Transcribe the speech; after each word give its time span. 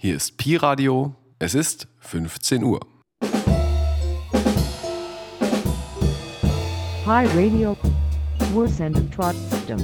Hier 0.00 0.14
ist 0.14 0.36
Pi 0.36 0.54
Radio. 0.54 1.16
Es 1.40 1.56
ist 1.56 1.88
15 1.98 2.62
Uhr. 2.62 2.78
Pi 7.02 7.26
Radio. 7.34 7.76
Wursendet 8.52 9.12
trotzdem. 9.12 9.78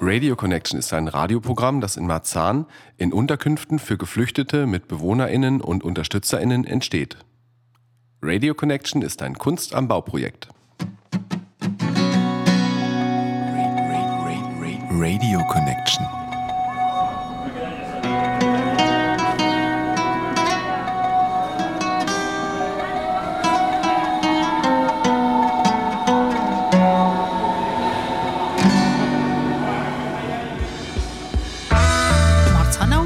Radio 0.00 0.36
Connection 0.36 0.78
ist 0.78 0.94
ein 0.94 1.08
Radioprogramm, 1.08 1.82
das 1.82 1.98
in 1.98 2.06
Marzahn 2.06 2.64
in 2.96 3.12
Unterkünften 3.12 3.78
für 3.78 3.98
Geflüchtete 3.98 4.66
mit 4.66 4.88
BewohnerInnen 4.88 5.60
und 5.60 5.84
UnterstützerInnen 5.84 6.64
entsteht. 6.64 7.18
Radio 8.20 8.52
Connection 8.52 9.02
ist 9.02 9.22
ein 9.22 9.34
Kunst 9.34 9.74
am 9.74 9.86
Bauprojekt. 9.86 10.48
Radio 14.90 15.46
Connection. 15.46 16.04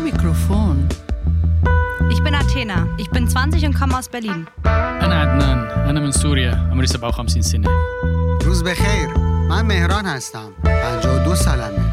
Mikrofon. 0.03 0.89
Ich 2.11 2.23
bin 2.23 2.34
Athena. 2.34 2.89
Ich 2.97 3.11
bin 3.11 3.29
20 3.29 3.67
und 3.67 3.75
komme 3.75 3.98
aus 3.98 4.09
Berlin. 4.09 4.47
أنا 5.92 6.01
من 6.01 6.12
سوريا 6.12 6.69
عمري 6.70 6.87
57 6.87 7.42
سنة. 7.42 7.69
روز 8.45 8.62
بخیر. 8.62 9.09
من 9.50 9.64
مهران 9.64 10.06
هستم. 10.06 10.50
52 10.64 11.34
سالمه. 11.34 11.84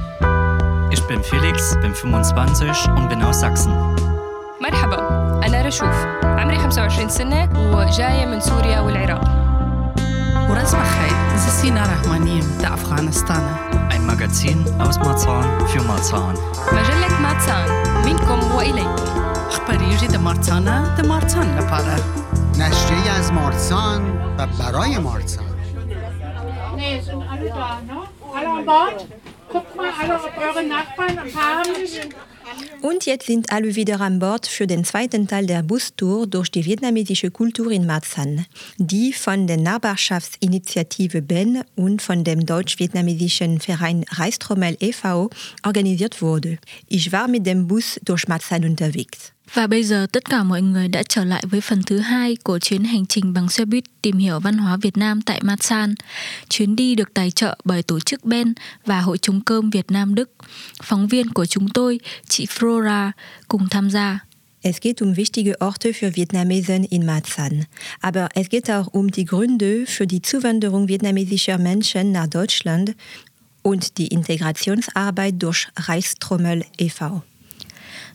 Ich 0.92 1.02
bin 1.02 1.22
Felix, 1.24 1.76
bin 1.82 1.94
25 1.94 2.88
und 2.96 3.10
bin 3.10 3.22
aus 3.24 3.40
Sachsen. 3.42 3.72
مرحبا. 4.62 5.00
أنا 5.46 5.62
رشوف. 5.68 6.06
عمري 6.24 6.58
25 6.58 7.10
سنة 7.10 7.50
وجاية 7.76 8.26
من 8.26 8.40
سوريا 8.40 8.80
والعراق. 8.80 9.24
Bachai, 10.50 11.12
das 11.34 11.44
ist 11.48 11.62
Sina 11.62 11.84
Rahmanim, 11.84 12.46
der 12.62 12.72
Afghanistan. 12.74 13.44
Ein 13.90 14.06
Magazin 14.06 14.66
aus 14.80 14.98
Marzahn 15.00 15.46
für 15.68 15.84
Marzahn. 15.84 16.36
مجلة 16.72 17.22
ماتسان 17.22 17.70
منكم 18.06 18.56
وإليكم 18.56 19.04
أخباريجي 19.50 20.08
د 20.08 20.16
مارتانا 20.16 20.96
د 20.98 21.06
مارتان 21.06 21.58
لپاره. 21.58 22.29
نشریه 22.59 23.11
از 23.11 23.33
مارسان 23.33 24.11
و 24.39 24.47
برای 24.47 24.99
مارسان 24.99 25.55
Nee, 26.77 27.01
sind 27.01 27.23
alle 27.33 27.49
da, 27.49 27.81
ne? 27.89 27.99
Alle 28.37 28.49
an 28.49 28.65
Bord? 28.65 29.07
Guckt 29.53 29.77
mal 29.77 29.91
alle, 30.01 30.15
ob 30.27 30.33
eure 30.47 30.65
Nachbarn 30.75 31.19
haben. 31.35 31.71
Und 32.83 33.07
jetzt 33.07 33.27
sind 33.27 33.51
alle 33.53 33.75
wieder 33.75 34.01
an 34.01 34.19
Bord 34.19 34.47
für 34.47 34.67
den 34.67 34.85
zweiten 34.85 35.27
Teil 35.27 35.47
der 35.47 35.63
Bustour 35.63 36.27
durch 36.27 36.51
die 36.51 36.65
vietnamesische 36.65 37.31
Kultur 37.31 37.71
in 37.71 37.87
Marzahn, 37.87 38.47
die 38.77 39.13
von 39.13 39.47
der 39.47 39.57
Nachbarschaftsinitiative 39.57 41.23
BEN 41.23 41.63
und 41.77 42.03
von 42.03 42.25
dem 42.25 42.45
deutsch-vietnamesischen 42.45 43.61
Verein 43.61 44.05
Reistrommel 44.11 44.77
e.V. 44.81 45.31
organisiert 45.65 46.21
wurde. 46.21 46.59
Ich 46.89 47.11
war 47.13 47.29
mit 47.29 47.47
dem 47.47 47.67
Bus 47.67 47.99
durch 48.05 48.29
Marzahn 48.29 48.65
unterwegs. 48.65 49.33
Và 49.54 49.68
bây 49.68 49.84
giờ 49.84 50.08
tất 50.12 50.30
cả 50.30 50.44
mọi 50.44 50.62
người 50.62 50.88
đã 50.88 51.04
trở 51.10 51.24
lại 51.24 51.44
với 51.50 51.62
phần 51.62 51.84
thứ 51.84 52.00
hai 52.00 52.36
của 52.44 52.60
chuyến 52.60 52.84
hành 52.84 53.06
trình 53.06 53.34
bằng 53.34 53.50
xe 53.50 53.66
buýt 53.66 53.84
tìm 54.02 54.18
hiểu 54.18 54.40
văn 54.40 54.58
hóa 54.58 54.78
Việt 54.78 54.98
Nam 54.98 55.22
tại 55.22 55.40
Masan. 55.44 55.96
Chuyến 56.50 56.76
đi 56.76 56.96
được 56.96 57.14
tài 57.14 57.32
trợ 57.32 57.58
bởi 57.64 57.84
tổ 57.84 58.00
chức 58.00 58.26
Ben 58.26 58.54
và 58.86 59.02
Hội 59.02 59.18
chúng 59.18 59.42
cơm 59.42 59.70
Việt 59.70 59.92
Nam 59.92 60.16
Đức. 60.16 60.30
Phóng 60.84 61.08
viên 61.08 61.30
của 61.30 61.46
chúng 61.46 61.70
tôi, 61.70 62.00
chị 62.28 62.46
Flora, 62.46 63.12
cùng 63.48 63.70
tham 63.70 63.90
gia. 63.90 64.20
Es 64.62 64.82
geht 64.82 65.02
um 65.02 65.14
wichtige 65.14 65.54
Orte 65.60 65.92
für 65.92 66.12
Vietnamesen 66.12 66.86
in 66.90 67.06
Marzahn. 67.06 67.64
Aber 68.02 68.28
es 68.36 68.50
geht 68.50 68.70
auch 68.70 68.88
um 68.92 69.08
die 69.12 69.26
Gründe 69.26 69.86
für 69.88 70.06
die 70.06 70.22
Zuwanderung 70.22 70.88
vietnamesischer 70.88 71.58
Menschen 71.58 72.12
nach 72.12 72.28
Deutschland 72.28 72.92
und 73.62 73.98
die 73.98 74.08
Integrationsarbeit 74.08 75.36
durch 75.38 75.68
Reichstrommel 75.78 76.66
e.V. 76.78 77.22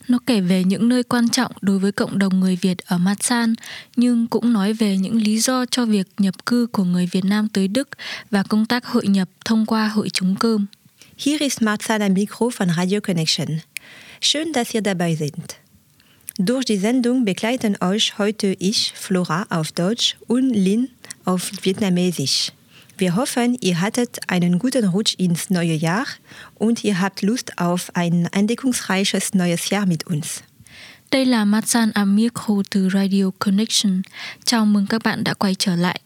Nó 0.08 0.18
kể 0.26 0.40
về 0.40 0.64
những 0.64 0.88
nơi 0.88 1.02
quan 1.02 1.28
trọng 1.28 1.52
đối 1.60 1.78
với 1.78 1.92
cộng 1.92 2.18
đồng 2.18 2.40
người 2.40 2.58
Việt 2.62 2.78
ở 2.78 2.98
Masan, 2.98 3.54
nhưng 3.96 4.26
cũng 4.26 4.52
nói 4.52 4.72
về 4.72 4.96
những 4.96 5.22
lý 5.22 5.38
do 5.38 5.66
cho 5.66 5.84
việc 5.86 6.06
nhập 6.18 6.46
cư 6.46 6.66
của 6.72 6.84
người 6.84 7.08
Việt 7.12 7.24
Nam 7.24 7.48
tới 7.48 7.68
Đức 7.68 7.88
và 8.30 8.42
công 8.42 8.66
tác 8.66 8.86
hội 8.86 9.06
nhập 9.06 9.28
thông 9.44 9.66
qua 9.66 9.88
hội 9.88 10.10
chúng 10.10 10.36
cơm. 10.36 10.66
Hier 11.18 11.40
ist 11.40 11.62
Marzahn 11.62 12.02
am 12.02 12.14
Mikro 12.14 12.50
von 12.58 12.68
Radio 12.76 13.00
Connection. 13.00 13.60
Schön, 14.20 14.52
dass 14.52 14.74
ihr 14.74 14.82
dabei 14.82 15.16
sind. 15.16 15.56
Durch 16.38 16.64
die 16.64 16.78
Sendung 16.78 17.24
begleiten 17.24 17.76
euch 17.80 18.18
heute 18.18 18.56
ich, 18.58 18.92
Flora, 18.96 19.46
auf 19.50 19.70
Deutsch 19.72 20.16
und 20.26 20.52
Lin 20.52 20.88
auf 21.24 21.52
Vietnamesisch. 21.62 22.52
Wir 22.96 23.16
hoffen, 23.16 23.56
ihr 23.60 23.80
hattet 23.80 24.20
einen 24.28 24.58
guten 24.58 24.84
Rutsch 24.84 25.14
ins 25.18 25.50
neue 25.50 25.74
Jahr 25.74 26.06
und 26.54 26.84
ihr 26.84 27.00
habt 27.00 27.22
Lust 27.22 27.58
auf 27.58 27.90
ein 27.94 28.28
entdeckungsreiches 28.32 29.34
neues 29.34 29.70
Jahr 29.70 29.86
mit 29.86 30.06
uns. 30.06 30.42
Đây 31.10 31.24
là 31.24 31.44
Matsan 31.44 31.90
Amikho 31.94 32.62
từ 32.70 32.88
Radio 32.88 33.30
Connection. 33.38 34.02
Chào 34.44 34.66
mừng 34.66 34.86
các 34.86 35.02
bạn 35.02 35.24
đã 35.24 35.34
quay 35.34 35.54
trở 35.54 35.76
lại. 35.76 36.00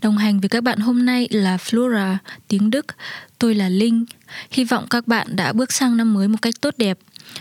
Đồng 0.00 0.18
hành 0.18 0.40
với 0.40 0.48
các 0.48 0.62
bạn 0.62 0.78
hôm 0.78 1.06
nay 1.06 1.28
là 1.30 1.56
Flora, 1.56 2.16
tiếng 2.48 2.70
Đức. 2.70 2.86
Tôi 3.38 3.54
là 3.54 3.68
Linh. 3.68 4.04
Hy 4.50 4.64
vọng 4.64 4.86
các 4.90 5.06
bạn 5.06 5.36
đã 5.36 5.52
bước 5.52 5.72
sang 5.72 5.96
năm 5.96 6.14
mới 6.14 6.28
một 6.28 6.38
cách 6.42 6.54
tốt 6.60 6.74
đẹp 6.78 6.98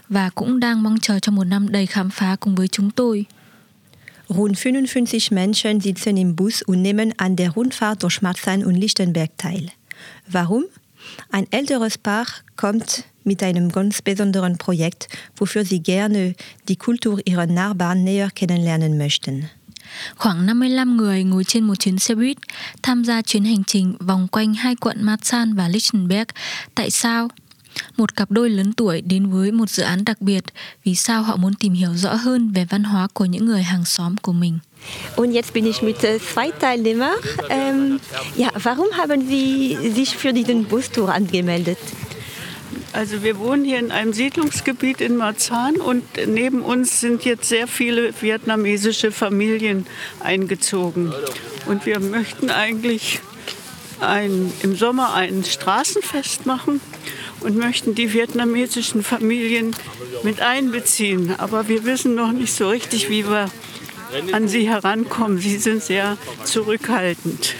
và 0.09 0.29
cũng 0.29 0.59
đang 0.59 0.83
mong 0.83 0.99
chờ 0.99 1.19
cho 1.19 1.31
một 1.31 1.43
năm 1.43 1.69
đầy 1.69 1.85
khám 1.85 2.09
phá 2.09 2.35
cùng 2.39 2.55
với 2.55 2.67
chúng 2.67 2.91
tôi. 2.91 3.25
Rund 4.29 4.59
55 4.59 5.31
Menschen 5.31 5.81
sitzen 5.81 6.15
im 6.15 6.35
Bus 6.35 6.61
und 6.61 6.81
nehmen 6.81 7.13
an 7.17 7.35
der 7.35 7.51
Rundfahrt 7.51 8.03
durch 8.03 8.21
Marzahn 8.21 8.63
und 8.63 8.75
Lichtenberg 8.75 9.35
teil. 9.37 9.71
Warum? 10.27 10.65
Ein 11.31 11.47
älteres 11.51 11.97
Paar 11.97 12.27
kommt 12.55 13.05
mit 13.23 13.41
einem 13.41 13.71
ganz 13.71 14.01
besonderen 14.01 14.57
Projekt, 14.57 15.07
wofür 15.35 15.65
sie 15.65 15.81
gerne 15.81 16.35
die 16.67 16.75
Kultur 16.75 17.19
ihrer 17.25 17.47
Nachbarn 17.47 18.03
näher 18.03 18.29
kennenlernen 18.29 18.97
möchten. 18.97 19.49
Khoảng 20.17 20.45
55 20.45 20.97
người 20.97 21.23
ngồi 21.23 21.43
trên 21.43 21.63
một 21.63 21.75
chuyến 21.79 21.97
xe 21.99 22.15
buýt 22.15 22.37
tham 22.83 23.03
gia 23.03 23.21
chuyến 23.21 23.43
hành 23.43 23.63
trình 23.63 23.93
vòng 23.99 24.27
quanh 24.27 24.53
hai 24.53 24.75
quận 24.75 24.97
Marzahn 25.03 25.55
và 25.55 25.67
Lichtenberg. 25.67 26.27
Tại 26.75 26.89
sao? 26.89 27.29
Một 27.97 28.15
cặp 28.15 28.31
đôi 28.31 28.49
lớn 28.49 28.73
tuổi 28.73 29.01
đến 29.01 29.29
với 29.29 29.51
một 29.51 29.69
dự 29.69 29.83
án 29.83 30.05
đặc 30.05 30.21
biệt 30.21 30.43
vì 30.83 30.95
sao 30.95 31.23
họ 31.23 31.35
muốn 31.35 31.53
tìm 31.53 31.73
hiểu 31.73 31.93
rõ 31.95 32.13
hơn 32.13 32.51
về 32.51 32.65
văn 32.65 32.83
hóa 32.83 33.07
của 33.13 33.25
những 33.25 33.45
người 33.45 33.63
hàng 33.63 33.85
xóm 33.85 34.15
của 34.17 34.33
mình. 34.33 34.59
Und 35.15 35.33
jetzt 35.33 35.53
bin 35.53 35.65
ich 35.65 35.83
mit 35.83 36.03
äh, 36.03 36.21
zwei 36.33 36.51
Teilnehmern. 36.51 37.17
Ähm, 37.49 37.99
ja, 38.37 38.49
warum 38.63 38.87
haben 38.91 39.27
Sie 39.27 39.77
sich 39.95 40.15
für 40.17 40.33
diesen 40.33 40.65
Bustour 40.65 41.09
angemeldet? 41.09 41.77
Also 42.93 43.23
wir 43.23 43.37
wohnen 43.37 43.65
hier 43.65 43.79
in 43.79 43.91
einem 43.91 44.13
Siedlungsgebiet 44.13 45.01
in 45.01 45.15
Marzahn 45.15 45.75
und 45.77 46.03
neben 46.27 46.61
uns 46.61 47.01
sind 47.01 47.23
jetzt 47.23 47.49
sehr 47.49 47.67
viele 47.67 48.13
vietnamesische 48.21 49.11
Familien 49.11 49.85
eingezogen. 50.19 51.13
Und 51.67 51.85
wir 51.85 51.99
möchten 51.99 52.49
eigentlich 52.49 53.19
ein, 53.99 54.51
im 54.63 54.75
Sommer 54.75 55.13
ein 55.13 55.43
Straßenfest 55.43 56.45
machen 56.45 56.81
und 57.41 57.57
möchten 57.57 57.95
die 57.95 58.13
vietnamesischen 58.13 59.03
Familien 59.03 59.75
mit 60.23 60.41
einbeziehen. 60.41 61.35
Aber 61.37 61.67
wir 61.67 61.85
wissen 61.85 62.15
noch 62.15 62.31
nicht 62.31 62.53
so 62.53 62.69
richtig, 62.69 63.09
wie 63.09 63.27
wir 63.27 63.49
an 64.31 64.47
sie 64.47 64.67
herankommen. 64.67 65.37
Sie 65.37 65.57
sind 65.57 65.83
sehr 65.83 66.17
zurückhaltend. 66.43 67.55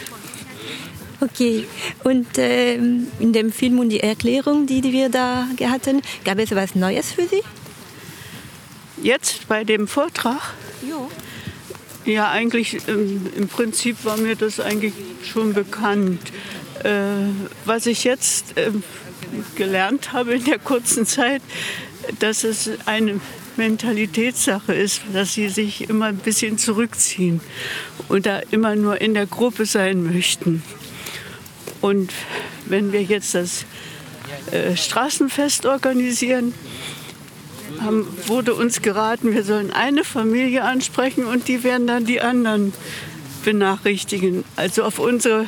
Okay, 1.22 1.66
und 2.06 2.28
ähm, 2.38 3.08
in 3.20 3.34
dem 3.34 3.52
Film 3.52 3.80
und 3.80 3.90
die 3.90 4.00
Erklärung, 4.00 4.66
die 4.68 4.82
wir 4.84 5.10
da 5.10 5.48
hatten, 5.66 6.02
gab 6.24 6.40
es 6.40 6.56
was 6.56 6.76
Neues 6.76 7.12
für 7.12 7.28
Sie? 7.28 7.44
Jetzt 9.04 9.48
bei 9.50 9.66
dem 9.66 9.88
Vortrag? 9.88 10.54
Ja. 10.88 11.08
Ja, 12.06 12.32
eigentlich 12.32 12.78
ähm, 12.88 13.28
im 13.36 13.50
Prinzip 13.50 14.06
war 14.06 14.16
mir 14.16 14.36
das 14.38 14.62
eigentlich 14.62 14.94
schon 15.24 15.54
bekannt. 15.54 16.22
Äh, 16.84 17.28
was 17.66 17.86
ich 17.86 18.06
jetzt 18.06 18.58
äh, 18.58 18.72
gelernt 19.56 20.14
habe 20.14 20.36
in 20.36 20.46
der 20.46 20.60
kurzen 20.60 21.06
Zeit, 21.06 21.42
dass 22.20 22.44
es 22.44 22.70
eine 22.86 23.20
Mentalitätssache 23.58 24.74
ist, 24.74 25.02
dass 25.14 25.34
sie 25.34 25.50
sich 25.50 25.90
immer 25.90 26.06
ein 26.06 26.18
bisschen 26.18 26.58
zurückziehen 26.58 27.42
und 28.08 28.26
da 28.26 28.40
immer 28.52 28.76
nur 28.76 29.02
in 29.02 29.14
der 29.14 29.26
Gruppe 29.26 29.66
sein 29.66 30.04
möchten. 30.04 30.64
Und 31.82 32.12
wenn 32.66 32.92
wir 32.92 33.04
jetzt 33.04 33.36
das 33.36 33.66
äh, 34.52 34.76
Straßenfest 34.76 35.66
organisieren, 35.66 36.54
haben, 37.82 38.08
wurde 38.28 38.54
uns 38.54 38.82
geraten, 38.82 39.34
wir 39.34 39.44
sollen 39.44 39.72
eine 39.72 40.04
Familie 40.04 40.64
ansprechen 40.64 41.26
und 41.26 41.48
die 41.48 41.64
werden 41.64 41.88
dann 41.88 42.06
die 42.06 42.22
anderen 42.22 42.74
benachrichtigen. 43.44 44.44
Also 44.56 44.84
auf 44.84 45.00
unsere 45.00 45.48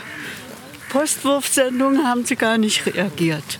Postwurfsendung 0.89 2.03
haben 2.03 2.25
sie 2.25 2.35
gar 2.35 2.57
nicht 2.57 2.85
reagiert. 2.85 3.59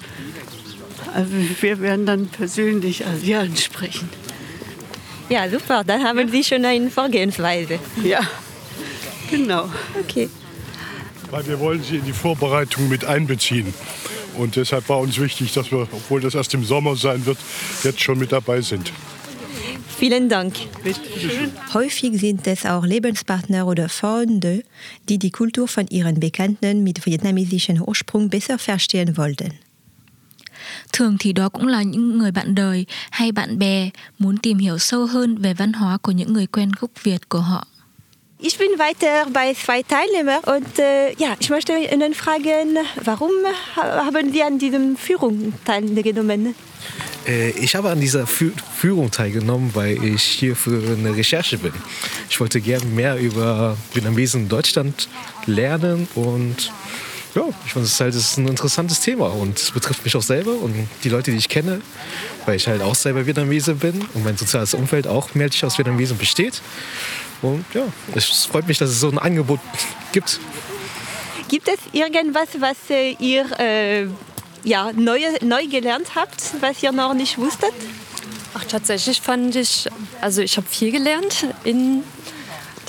Also 1.14 1.32
wir 1.62 1.80
werden 1.82 2.06
dann 2.06 2.28
persönlich 2.28 3.04
sie 3.22 3.36
ansprechen. 3.36 4.10
Ja, 5.30 5.50
super, 5.50 5.84
dann 5.86 6.04
haben 6.04 6.30
Sie 6.30 6.44
schon 6.44 6.66
eine 6.66 6.90
Vorgehensweise. 6.90 7.80
Ja, 8.04 8.20
genau. 9.30 9.70
Okay. 10.00 10.30
Weil 11.30 11.48
wir 11.48 11.60
wollen 11.60 11.82
sie 11.82 11.98
in 11.98 12.06
die 12.06 12.12
Vorbereitung 12.12 12.90
mit 12.90 13.06
einbeziehen. 13.06 13.74
Und 14.38 14.56
deshalb 14.56 14.90
war 14.90 15.00
uns 15.00 15.20
wichtig, 15.20 15.54
dass 15.54 15.72
wir, 15.72 15.88
obwohl 15.92 16.22
das 16.22 16.36
erst 16.36 16.54
im 16.54 16.66
Sommer 16.66 16.96
sein 16.96 17.26
wird, 17.26 17.38
jetzt 17.84 18.02
schon 18.02 18.20
mit 18.20 18.32
dabei 18.32 18.62
sind. 18.62 18.92
Vielen 19.98 20.30
Dank. 20.30 20.56
Häufig 21.74 22.20
sind 22.20 22.48
es 22.48 22.66
auch 22.66 22.84
Lebenspartner 22.84 23.68
oder 23.68 23.88
Freunde, 23.88 24.64
die 25.08 25.20
die 25.20 25.32
Kultur 25.32 25.68
von 25.68 25.88
ihren 25.88 26.20
Bekannten 26.20 26.84
mit 26.84 27.06
vietnamesischem 27.06 27.82
Ursprung 27.82 28.30
besser 28.30 28.58
verstehen 28.58 29.16
wollten. 29.16 29.54
Thường 30.94 31.18
thì 31.20 31.34
đó 31.34 31.50
cũng 31.50 31.68
là 31.68 31.84
những 31.84 32.18
người 32.18 32.32
bạn 32.32 32.56
đời 32.56 32.86
hay 33.10 33.32
bạn 33.32 33.60
bè 33.60 33.90
muốn 34.20 34.38
tìm 34.38 34.58
hiểu 34.58 34.78
sâu 34.78 35.06
hơn 35.06 35.38
về 35.38 35.54
văn 35.54 35.74
hóa 35.74 35.98
của 35.98 36.12
những 36.12 36.34
người 36.34 36.48
quen 36.48 36.72
gốc 36.80 36.92
Việt 37.04 37.30
của 37.30 37.40
họ. 37.40 37.68
Ich 38.44 38.60
bin 38.60 38.72
weiter 38.78 39.32
bei 39.34 39.54
zwei 39.54 39.84
Teilnehmern 39.84 40.42
und 40.46 40.80
äh, 40.80 41.14
ja, 41.20 41.36
ich 41.40 41.50
möchte 41.52 41.74
Ihnen 41.78 42.14
fragen, 42.14 42.76
warum 43.06 43.32
haben 43.76 44.32
Sie 44.32 44.42
an 44.42 44.58
diesem 44.58 44.96
Führung 44.96 45.54
teilgenommen? 45.64 46.56
Äh, 47.28 47.52
ich 47.52 47.76
habe 47.76 47.92
an 47.92 48.00
dieser 48.00 48.26
Fü 48.26 48.52
Führung 48.76 49.12
teilgenommen, 49.12 49.72
weil 49.76 50.04
ich 50.04 50.24
hier 50.24 50.56
für 50.56 50.82
eine 50.98 51.16
Recherche 51.16 51.60
bin. 51.60 51.74
Ich 52.30 52.40
wollte 52.40 52.62
gerne 52.62 52.86
mehr 52.86 53.20
über 53.20 53.78
Vietnamesen 53.94 54.44
in 54.44 54.50
Deutschland 54.50 55.08
lernen 55.46 56.08
und 56.16 56.72
ja, 57.36 57.44
ich 57.66 57.74
finde 57.74 57.88
es 57.88 58.00
halt 58.00 58.14
ist 58.14 58.38
ein 58.38 58.48
interessantes 58.48 59.00
Thema 59.00 59.28
und 59.28 59.58
es 59.58 59.72
betrifft 59.72 60.04
mich 60.04 60.16
auch 60.16 60.22
selber 60.22 60.54
und 60.54 60.88
die 61.04 61.10
Leute, 61.10 61.32
die 61.32 61.38
ich 61.38 61.50
kenne, 61.50 61.82
weil 62.46 62.56
ich 62.56 62.68
halt 62.68 62.82
auch 62.82 62.96
selber 62.96 63.26
Vietnamese 63.26 63.76
bin 63.76 64.02
und 64.14 64.24
mein 64.24 64.38
soziales 64.38 64.74
Umfeld 64.74 65.08
auch 65.08 65.34
mehrheitlich 65.34 65.64
aus 65.64 65.78
Vietnamesen 65.78 66.18
besteht. 66.18 66.62
Und 67.42 67.66
ja, 67.74 67.84
es 68.14 68.46
freut 68.46 68.68
mich, 68.68 68.78
dass 68.78 68.90
es 68.90 69.00
so 69.00 69.10
ein 69.10 69.18
Angebot 69.18 69.60
gibt. 70.12 70.40
Gibt 71.48 71.68
es 71.68 71.80
irgendwas, 71.92 72.50
was 72.60 72.78
äh, 72.90 73.16
ihr 73.20 73.46
äh, 73.60 74.08
ja, 74.64 74.92
neu, 74.94 75.20
neu 75.42 75.68
gelernt 75.68 76.16
habt, 76.16 76.42
was 76.60 76.84
ihr 76.84 76.92
noch 76.92 77.14
nicht 77.14 77.38
wusstet? 77.38 77.74
Ach, 78.54 78.64
tatsächlich 78.66 79.22
fand 79.22 79.56
ich, 79.56 79.88
also 80.20 80.42
ich 80.42 80.58
habe 80.58 80.68
viel 80.68 80.92
gelernt 80.92 81.48
in 81.64 82.04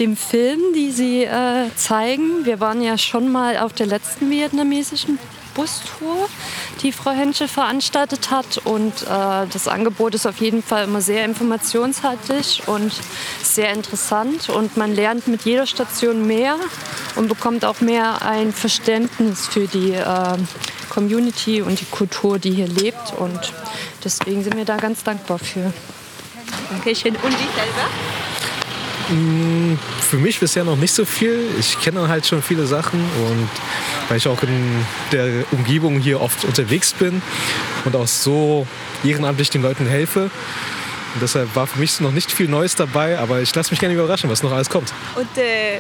dem 0.03 0.17
Film, 0.17 0.61
die 0.75 0.91
sie 0.91 1.23
äh, 1.23 1.71
zeigen. 1.77 2.45
Wir 2.45 2.59
waren 2.59 2.83
ja 2.83 2.99
schon 2.99 3.31
mal 3.31 3.57
auf 3.59 3.73
der 3.73 3.87
letzten 3.87 4.31
vietnamesischen 4.31 5.17
Bustour, 5.55 6.29
die 6.83 6.91
Frau 6.91 7.13
Henschel 7.13 7.47
veranstaltet 7.47 8.33
hat. 8.33 8.59
Und 8.65 9.03
äh, 9.03 9.47
das 9.53 9.69
Angebot 9.69 10.17
ist 10.17 10.27
auf 10.27 10.39
jeden 10.39 10.61
Fall 10.61 10.85
immer 10.85 11.01
sehr 11.01 11.25
informationshaltig 11.25 12.63
und 12.67 12.93
sehr 13.45 13.73
interessant. 13.73 14.49
Und 14.49 14.77
man 14.77 14.93
lernt 14.93 15.29
mit 15.29 15.43
jeder 15.43 15.67
Station 15.67 16.27
mehr 16.27 16.57
und 17.15 17.29
bekommt 17.29 17.65
auch 17.65 17.81
mehr 17.81 18.23
ein 18.23 18.53
Verständnis 18.53 19.47
für 19.47 19.69
die 19.69 19.93
äh, 19.93 20.37
Community 20.91 21.63
und 21.63 21.81
die 21.81 21.87
Kultur, 21.87 22.41
die 22.41 22.51
hier 22.51 22.67
lebt. 22.67 23.13
Und 23.19 23.53
deswegen 24.03 24.43
sind 24.43 24.57
wir 24.57 24.65
da 24.65 24.79
ganz 24.79 25.05
dankbar 25.05 25.39
für. 25.39 25.73
Dankeschön. 26.71 27.15
Und 27.15 27.31
Sie 27.31 27.49
selber? 27.55 28.62
Mm, 29.11 29.75
Für 30.01 30.17
mich 30.17 30.39
bisher 30.41 30.65
noch 30.65 30.77
nicht 30.77 30.95
so 30.95 31.05
viel. 31.05 31.41
Ich 31.59 31.81
kenne 31.81 32.09
halt 32.09 32.27
schon 32.27 32.43
viele 32.43 32.67
Sachen 32.67 33.01
und 33.01 33.49
weil 34.09 34.19
ich 34.19 34.29
auch 34.29 34.43
in 34.43 34.85
der 35.11 35.45
Umgebung 35.51 35.99
hier 35.99 36.21
oft 36.21 36.45
unterwegs 36.45 36.93
bin 36.93 37.23
und 37.85 37.97
auch 37.97 38.07
so 38.07 38.67
ehrenamtlich 39.05 39.51
den 39.51 39.63
Leuten 39.63 39.87
helfe. 39.87 40.31
Und 41.15 41.21
deshalb 41.23 41.55
war 41.55 41.67
für 41.67 41.79
mich 41.79 42.01
noch 42.01 42.13
nicht 42.13 42.33
viel 42.33 42.49
Neues 42.49 42.75
dabei, 42.75 43.19
aber 43.19 43.41
ich 43.43 43.55
lasse 43.55 43.71
mich 43.71 43.81
gerne 43.81 43.95
überraschen, 43.95 44.31
was 44.31 44.43
noch 44.43 44.53
alles 44.53 44.71
kommt. 44.71 44.93
Und 45.15 45.29
äh, 45.37 45.79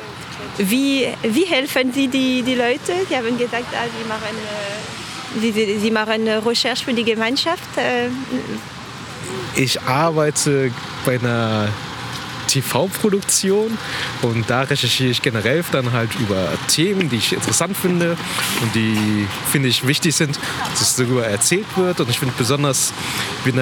wie, 0.59 1.09
wie 1.23 1.45
helfen 1.47 1.93
Sie 1.93 2.09
die, 2.09 2.43
die 2.43 2.55
Leute? 2.55 2.93
Sie 3.09 3.17
haben 3.17 3.39
gesagt, 3.39 3.65
ah, 3.73 3.87
Sie 3.99 4.09
machen, 4.09 4.37
äh, 4.37 5.41
Sie, 5.41 5.79
Sie- 5.81 5.91
machen 5.91 6.29
Recherche 6.29 6.85
für 6.85 6.93
die 6.93 7.05
Gemeinschaft. 7.05 7.63
Äh, 7.77 8.09
Ich 9.55 9.81
arbeite 9.83 10.71
bei 11.07 11.19
einer 11.19 11.69
TV-Produktion 12.53 13.79
und 14.23 14.51
da 14.51 14.63
recherchiere 14.63 15.11
ich 15.11 15.23
generell 15.23 15.65
dann 15.73 15.93
halt 15.93 16.11
über 16.21 16.49
Themen, 16.69 17.09
die 17.09 17.17
ich 17.17 17.33
interessant 17.33 17.77
finde 17.77 18.17
und 18.63 18.75
die 18.75 19.27
finde 19.51 19.69
ich 19.69 19.87
wichtig 19.87 20.15
sind, 20.15 20.39
dass 20.79 20.97
darüber 20.97 21.27
erzählt 21.27 21.67
wird. 21.77 22.01
Und 22.01 22.11
ich 22.11 22.19
finde 22.19 22.35
besonders 22.37 22.93
die 23.45 23.53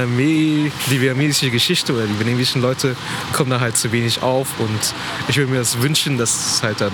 vietnamesische 0.88 1.50
Geschichte 1.50 1.92
oder 1.92 2.06
die 2.06 2.18
vietnamesischen 2.18 2.62
Leute 2.62 2.96
kommen 3.32 3.50
da 3.50 3.60
halt 3.60 3.76
zu 3.76 3.92
wenig 3.92 4.22
auf 4.22 4.48
und 4.58 4.94
ich 5.28 5.36
würde 5.36 5.52
mir 5.52 5.58
das 5.58 5.80
wünschen, 5.80 6.18
dass 6.18 6.54
es 6.56 6.62
halt 6.62 6.80
dann 6.80 6.92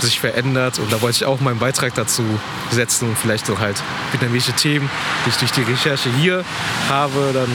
sich 0.00 0.18
verändert 0.18 0.78
und 0.78 0.90
da 0.92 1.02
wollte 1.02 1.16
ich 1.16 1.24
auch 1.26 1.40
meinen 1.40 1.58
Beitrag 1.58 1.94
dazu 1.94 2.24
setzen 2.70 3.10
und 3.10 3.18
vielleicht 3.18 3.46
so 3.46 3.58
halt 3.58 3.82
vietnamesische 4.12 4.54
Themen, 4.54 4.88
die 5.24 5.30
ich 5.30 5.36
durch 5.36 5.52
die 5.52 5.62
Recherche 5.62 6.10
hier 6.18 6.44
habe, 6.88 7.30
dann 7.34 7.50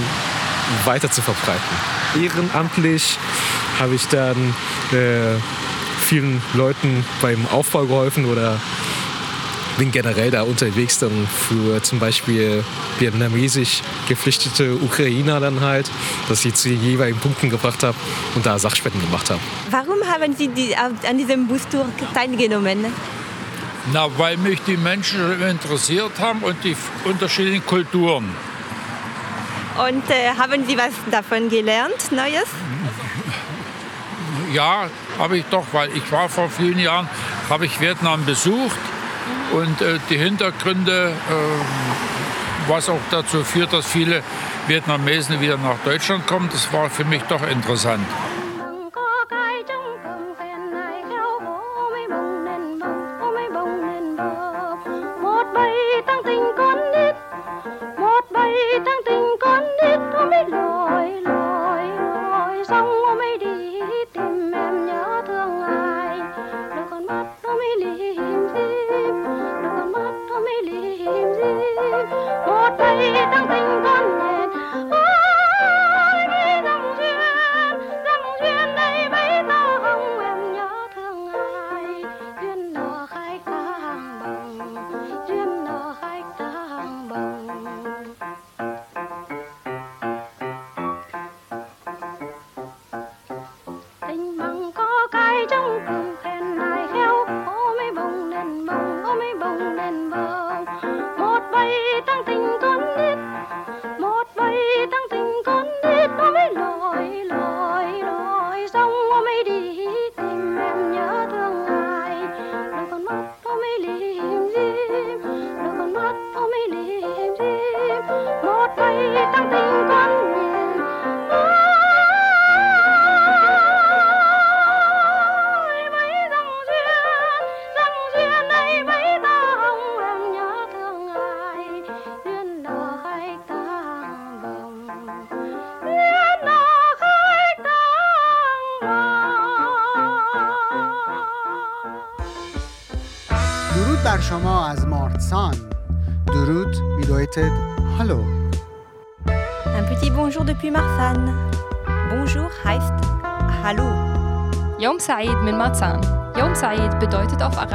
weiter 0.86 1.10
zu 1.10 1.22
verbreiten. 1.22 1.95
Ehrenamtlich 2.22 3.18
habe 3.80 3.96
ich 3.96 4.08
dann 4.08 4.54
äh, 4.92 5.38
vielen 6.00 6.42
Leuten 6.54 7.04
beim 7.22 7.46
Aufbau 7.48 7.86
geholfen 7.86 8.26
oder 8.26 8.60
bin 9.78 9.92
generell 9.92 10.32
da 10.32 10.44
unterwegs 10.44 11.00
dann 11.00 11.28
für 11.28 11.82
zum 11.84 12.00
Beispiel 12.00 12.64
vietnamesisch 13.00 13.82
geflüchtete 14.08 14.76
Ukrainer 14.76 15.40
dann 15.40 15.60
halt, 15.60 15.90
dass 16.30 16.46
ich 16.46 16.54
zu 16.54 16.70
den 16.70 16.82
jeweiligen 16.82 17.20
Punkten 17.20 17.50
gebracht 17.50 17.84
habe 17.84 17.98
und 18.36 18.46
da 18.46 18.58
Sachspenden 18.58 19.02
gemacht 19.02 19.30
habe. 19.30 19.42
warum 19.70 19.98
haben 20.08 20.34
Sie 20.36 20.48
die, 20.48 20.76
an 20.76 21.18
diesem 21.18 21.48
Bustour 21.48 21.88
teilgenommen? 22.14 22.86
Na, 23.92 24.08
weil 24.18 24.38
mich 24.38 24.62
die 24.62 24.78
Menschen 24.78 25.42
interessiert 25.42 26.20
haben 26.20 26.42
und 26.42 26.56
die 26.64 26.76
unterschiedlichen 27.04 27.66
Kulturen. 27.66 28.30
Und 29.78 30.10
äh, 30.10 30.30
haben 30.38 30.66
Sie 30.66 30.78
was 30.78 30.94
davon 31.12 31.50
gelernt, 31.50 32.12
Neues? 32.12 32.48
Ja, 34.54 34.90
habe 35.20 35.38
ich 35.38 35.46
doch, 35.52 35.66
weil 35.74 35.90
ich 35.96 36.12
war 36.12 36.30
vor 36.30 36.50
vielen 36.50 36.80
Jahren, 36.80 37.10
habe 37.50 37.66
ich 37.66 37.82
Vietnam 37.82 38.24
besucht 38.26 38.78
und 39.52 39.82
äh, 39.82 40.00
die 40.10 40.18
Hintergründe, 40.18 41.12
äh, 41.12 42.70
was 42.70 42.88
auch 42.90 43.02
dazu 43.12 43.44
führt, 43.44 43.74
dass 43.74 43.86
viele 43.86 44.24
Vietnamesen 44.68 45.42
wieder 45.42 45.58
nach 45.58 45.78
Deutschland 45.84 46.26
kommen, 46.26 46.50
das 46.52 46.72
war 46.72 46.90
für 46.90 47.04
mich 47.04 47.24
doch 47.24 47.46
interessant. 47.46 48.06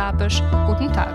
Arabisch 0.01 0.41
Guten 0.67 0.91
Tag. 0.95 1.15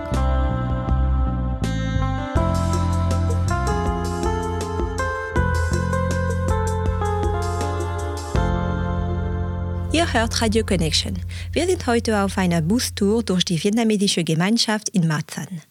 Ihr 9.92 10.12
hört 10.12 10.40
Radio 10.40 10.64
Connection. 10.64 11.18
Wir 11.52 11.66
sind 11.66 11.84
heute 11.88 12.22
auf 12.22 12.38
einer 12.38 12.62
Bustour 12.62 13.24
durch 13.24 13.44
die 13.44 13.60
vietnamesische 13.60 14.22
Gemeinschaft 14.22 14.88
in 14.90 15.08
Marzahn. 15.08 15.62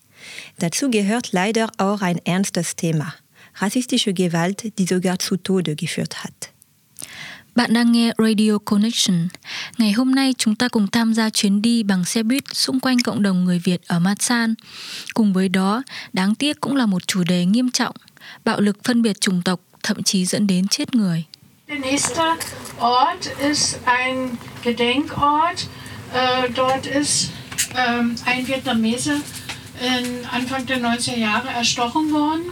Dazu 0.60 0.92
gehört 0.92 1.32
leider 1.32 1.70
auch 1.78 2.02
ein 2.02 2.18
ernstes 2.26 2.76
Thema. 2.76 3.16
Rassistische 3.62 4.14
Gewalt, 4.14 4.78
die 4.78 4.86
sogar 4.86 5.20
zu 5.20 5.38
Tode 5.38 5.78
geführt 5.78 6.26
hat. 6.26 6.52
Bạn 7.56 7.74
đang 7.74 7.92
nghe 7.94 8.12
Radio 8.18 8.60
Connection. 8.60 9.32
Ngày 9.78 9.92
hôm 9.92 10.16
nay 10.16 10.34
chúng 10.38 10.56
ta 10.56 10.68
cùng 10.68 10.88
tham 10.88 11.14
gia 11.14 11.30
chuyến 11.30 11.62
đi 11.62 11.84
bằng 11.84 12.06
xe 12.06 12.24
buýt 12.24 12.44
xung 12.54 12.80
quanh 12.80 13.00
cộng 13.00 13.22
đồng 13.22 13.46
người 13.46 13.60
Việt 13.60 13.82
ở 13.88 14.00
Masan. 14.00 14.54
Cùng 15.14 15.34
với 15.34 15.50
đó, 15.50 15.84
đáng 16.14 16.36
tiếc 16.36 16.62
cũng 16.62 16.76
là 16.76 16.86
một 16.86 17.08
chủ 17.08 17.24
đề 17.24 17.46
nghiêm 17.46 17.72
trọng, 17.72 17.96
bạo 18.46 18.62
lực 18.62 18.78
phân 18.84 19.02
biệt 19.02 19.22
chủng 19.22 19.42
tộc 19.42 19.60
thậm 19.84 20.04
chí 20.04 20.26
dẫn 20.26 20.48
đến 20.48 20.68
chết 20.68 20.96
người. 20.96 21.24
Der 21.68 21.80
nächste 21.80 22.24
Ort 22.80 23.40
ist 23.40 23.78
ein 23.86 24.30
Gedenkort. 24.64 25.68
Äh, 26.14 26.50
dort 26.58 26.86
ist 26.86 27.32
ähm, 27.76 28.16
ein 28.26 28.46
Vietnameser 28.46 29.16
Anfang 30.32 30.66
der 30.66 30.78
90er 30.78 31.18
Jahre 31.18 31.50
erstochen 31.50 32.12
worden. 32.12 32.44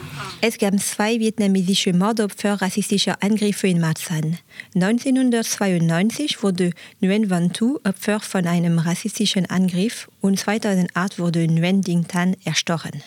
Es 0.42 0.58
gab 0.58 0.80
zwei 0.80 1.20
vietnamesische 1.20 1.94
Mordopfer 1.94 2.62
rassistischer 2.62 3.22
Angriffe 3.22 3.68
in 3.68 3.80
Marzahn. 3.80 4.38
1992 4.76 6.44
wurde 6.44 6.72
Nguyen 7.02 7.30
Van 7.30 7.52
Thu 7.54 7.80
Opfer 7.84 8.20
von 8.20 8.46
einem 8.46 8.80
rassistischen 8.80 9.46
Angriff 9.46 10.10
und 10.22 10.40
2008 10.40 11.20
wurde 11.20 11.48
Nguyen 11.48 11.84
Dinh 11.84 12.06
Thanh 12.08 12.36
erstochen. 12.46 13.02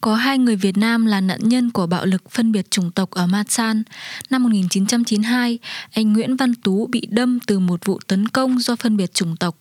Có 0.00 0.14
hai 0.14 0.38
người 0.38 0.56
Việt 0.56 0.76
Nam 0.76 1.06
là 1.06 1.20
nạn 1.20 1.40
nhân 1.42 1.70
của 1.70 1.86
bạo 1.86 2.06
lực 2.06 2.30
phân 2.30 2.52
biệt 2.52 2.70
chủng 2.70 2.90
tộc 2.90 3.10
ở 3.10 3.26
Masan. 3.26 3.82
Năm 4.30 4.42
1992, 4.42 5.58
anh 5.92 6.12
Nguyễn 6.12 6.36
Văn 6.36 6.54
Tú 6.54 6.86
bị 6.86 7.02
đâm 7.10 7.38
từ 7.46 7.58
một 7.58 7.84
vụ 7.84 8.00
tấn 8.06 8.28
công 8.28 8.58
do 8.58 8.76
phân 8.76 8.96
biệt 8.96 9.14
chủng 9.14 9.36
tộc 9.36 9.56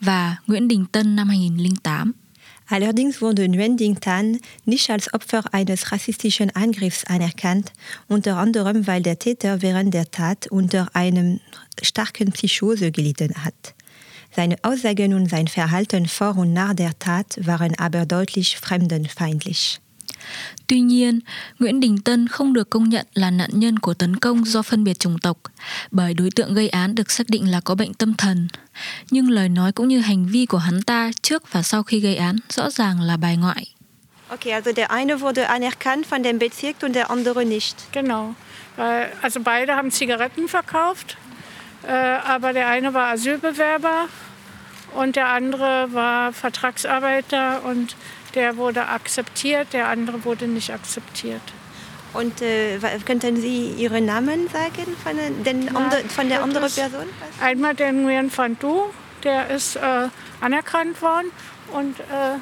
và 0.00 0.36
Nguyễn 0.46 0.68
Đình 0.68 0.84
Tân 0.92 1.16
năm 1.16 1.28
2008. 1.28 2.12
Allerdings 2.70 3.20
wurde 3.20 3.48
Nguyen 3.48 3.76
Dinh 3.76 4.00
Thanh 4.00 4.40
nicht 4.64 4.90
als 4.90 5.12
Opfer 5.12 5.42
eines 5.52 5.90
rassistischen 5.90 6.54
Angriffs 6.54 7.04
anerkannt, 7.04 7.72
unter 8.06 8.36
anderem 8.36 8.86
weil 8.86 9.02
der 9.02 9.18
Täter 9.18 9.60
während 9.60 9.92
der 9.92 10.08
Tat 10.12 10.46
unter 10.46 10.86
einem 10.94 11.40
starken 11.82 12.30
Psychose 12.30 12.92
gelitten 12.92 13.44
hat. 13.44 13.74
Seine 14.36 14.56
Aussagen 14.62 15.14
und 15.14 15.28
sein 15.28 15.48
Verhalten 15.48 16.06
vor 16.06 16.36
und 16.36 16.52
nach 16.52 16.72
der 16.74 16.96
Tat 16.96 17.44
waren 17.44 17.76
aber 17.76 18.06
deutlich 18.06 18.56
fremdenfeindlich. 18.56 19.80
Tuy 20.66 20.80
nhiên, 20.80 21.20
Nguyễn 21.58 21.80
Đình 21.80 21.98
Tân 21.98 22.28
không 22.28 22.52
được 22.52 22.70
công 22.70 22.88
nhận 22.88 23.06
là 23.14 23.30
nạn 23.30 23.50
nhân 23.52 23.78
của 23.78 23.94
tấn 23.94 24.16
công 24.16 24.44
do 24.44 24.62
phân 24.62 24.84
biệt 24.84 24.98
chủng 24.98 25.18
tộc, 25.18 25.38
bởi 25.90 26.14
đối 26.14 26.30
tượng 26.30 26.54
gây 26.54 26.68
án 26.68 26.94
được 26.94 27.10
xác 27.10 27.28
định 27.28 27.50
là 27.50 27.60
có 27.60 27.74
bệnh 27.74 27.94
tâm 27.94 28.14
thần. 28.14 28.48
Nhưng 29.10 29.30
lời 29.30 29.48
nói 29.48 29.72
cũng 29.72 29.88
như 29.88 30.00
hành 30.00 30.26
vi 30.26 30.46
của 30.46 30.58
hắn 30.58 30.82
ta 30.82 31.10
trước 31.22 31.52
và 31.52 31.62
sau 31.62 31.82
khi 31.82 32.00
gây 32.00 32.16
án 32.16 32.36
rõ 32.48 32.70
ràng 32.70 33.00
là 33.00 33.16
bài 33.16 33.36
ngoại. 33.36 33.66
Okay, 34.28 34.52
also 34.52 34.72
der 34.72 34.88
eine 34.88 35.14
wurde 35.14 35.44
anerkannt 35.44 36.10
von 36.10 36.22
dem 36.24 36.38
Bezirk 36.38 36.74
und 36.82 36.94
der 36.94 37.10
andere 37.10 37.44
nicht. 37.44 37.74
Genau. 37.92 38.34
Weil, 38.76 39.12
also 39.22 39.40
beide 39.40 39.74
haben 39.74 39.90
Zigaretten 39.90 40.48
verkauft, 40.48 41.16
äh, 41.82 41.92
aber 41.92 42.52
der 42.52 42.68
eine 42.68 42.94
war 42.94 43.08
Asylbewerber 43.08 44.08
und 44.94 45.16
der 45.16 45.26
andere 45.26 45.92
war 45.92 46.32
Vertragsarbeiter 46.32 47.64
und 47.64 47.96
der 48.34 48.56
wurde 48.56 48.86
akzeptiert, 48.88 49.72
der 49.72 49.88
andere 49.88 50.24
wurde 50.24 50.46
nicht 50.46 50.72
akzeptiert. 50.72 51.42
Und 52.12 52.42
äh, 52.42 52.78
könnten 53.04 53.36
Sie 53.36 53.70
Ihren 53.70 54.06
Namen 54.06 54.48
sagen 54.48 54.96
von, 55.02 55.44
den, 55.44 55.66
Ja, 55.66 55.90
von 56.08 56.28
der 56.28 56.42
anderen 56.42 56.70
Person? 56.70 57.06
Einmal 57.40 57.74
der 57.74 57.92
Nguyen 57.92 58.36
Van 58.36 58.56
Du, 58.58 58.86
der 59.22 59.50
ist 59.50 59.76
äh, 59.76 60.08
anerkannt 60.40 61.00
worden 61.02 61.30
und 61.72 62.00
äh, 62.00 62.38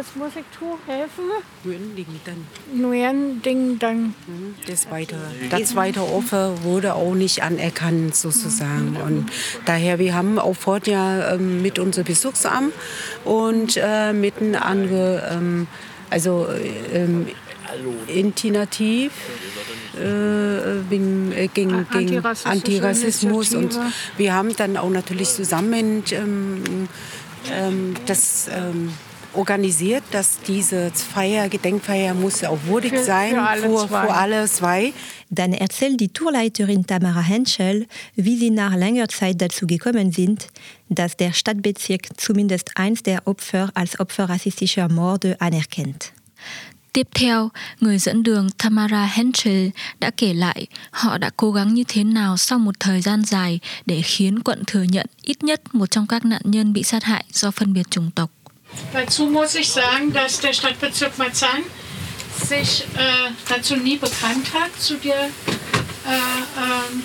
jetzt 0.00 0.16
muss 0.16 0.30
ich 0.34 0.44
Tu 0.58 0.78
helfen. 0.86 1.24
Nguyễn 1.62 1.94
Đình 1.94 2.20
Tân. 2.24 2.46
Nguyen 2.74 3.42
Ding 3.42 3.78
Dang. 3.78 4.14
Der 4.66 4.76
zweite, 4.76 5.16
das 5.50 5.70
zweite 5.70 6.00
Opfer 6.00 6.62
wurde 6.62 6.94
auch 6.94 7.14
nicht 7.14 7.42
anerkannt 7.42 8.14
sozusagen. 8.14 8.96
Und 8.96 9.30
daher, 9.66 9.98
wir 9.98 10.14
haben 10.14 10.38
auch 10.38 10.54
vorher 10.54 10.80
ja 10.86 11.34
ähm, 11.34 11.60
mit 11.60 11.78
unserem 11.78 12.06
Bezirksamt 12.06 12.72
und 13.24 13.76
äh, 13.76 14.14
mit 14.14 14.38
einem 14.38 14.62
anderen, 14.62 15.20
ähm, 15.30 15.66
also 16.08 16.46
ähm, 16.92 17.26
Intinativ 18.08 19.12
äh, 19.96 20.56
äh, 20.56 20.82
gegen, 20.88 21.32
gegen 21.54 21.74
Antirassistische 21.74 22.48
Antirassismus. 22.48 23.54
Und 23.54 23.78
wir 24.16 24.32
haben 24.32 24.56
dann 24.56 24.76
auch 24.78 24.90
natürlich 24.90 25.28
zusammen 25.28 26.02
ähm, 26.10 26.88
ähm, 27.52 27.94
das 28.06 28.48
ähm, 28.52 28.92
organisiert, 29.34 30.02
dass 30.10 30.38
diese 30.46 30.90
Feier, 30.90 31.48
Gedenkfeier 31.48 32.14
muss 32.14 32.44
auch 32.44 32.58
würdig 32.66 32.92
Für- 32.92 33.04
sein 33.04 33.30
für 33.34 33.42
alle 33.42 33.62
für, 33.62 33.86
zwei. 33.88 34.02
für 34.02 34.12
alle 34.14 34.48
zwei. 34.48 34.92
Dann 35.30 35.52
erzählt 35.52 36.00
die 36.00 36.08
Tourleiterin 36.08 36.86
Tamara 36.86 37.20
Henschel, 37.20 37.86
wie 38.16 38.36
sie 38.38 38.50
nach 38.50 38.74
langer 38.76 39.08
Zeit 39.08 39.40
dazu 39.40 39.66
gekommen 39.66 40.12
sind, 40.12 40.48
dass 40.88 41.16
der 41.16 41.32
Stadtbezirk 41.32 42.08
zumindest 42.16 42.70
eins 42.76 43.02
der 43.02 43.26
Opfer 43.26 43.70
als 43.74 43.98
Opfer 44.00 44.28
rassistischer 44.28 44.88
Morde 44.88 45.40
anerkennt. 45.40 46.12
Tiếp 46.92 47.06
theo, 47.14 47.50
người 47.80 47.98
dẫn 47.98 48.22
đường 48.22 48.48
Tamara 48.58 49.04
Henschel 49.06 49.70
đã 50.00 50.10
kể 50.16 50.34
lại 50.34 50.66
họ 50.90 51.18
đã 51.18 51.30
cố 51.36 51.52
gắng 51.52 51.74
như 51.74 51.84
thế 51.88 52.04
nào 52.04 52.36
sau 52.36 52.58
một 52.58 52.80
thời 52.80 53.00
gian 53.00 53.24
dài 53.24 53.60
để 53.86 54.02
khiến 54.02 54.40
quận 54.40 54.62
thừa 54.66 54.82
nhận 54.82 55.06
ít 55.22 55.44
nhất 55.44 55.74
một 55.74 55.90
trong 55.90 56.06
các 56.06 56.24
nạn 56.24 56.42
nhân 56.44 56.72
bị 56.72 56.82
sát 56.82 57.04
hại 57.04 57.24
do 57.32 57.50
phân 57.50 57.72
biệt 57.72 57.90
chủng 57.90 58.10
tộc. 58.10 58.30
Dazu 58.92 59.26
muss 59.26 59.54
ich 59.54 59.70
sagen, 59.70 60.12
dass 60.12 60.40
der 60.40 60.52
Stadtbezirk 60.52 61.16
Marzahn 61.18 61.62
sich 62.44 62.82
äh, 62.96 63.30
dazu 63.48 63.76
nie 63.76 63.96
bekannt 63.96 64.52
hat, 64.52 64.70
zu, 64.80 64.96
der, 64.96 65.24
äh, 65.24 65.28
ähm, 66.56 67.02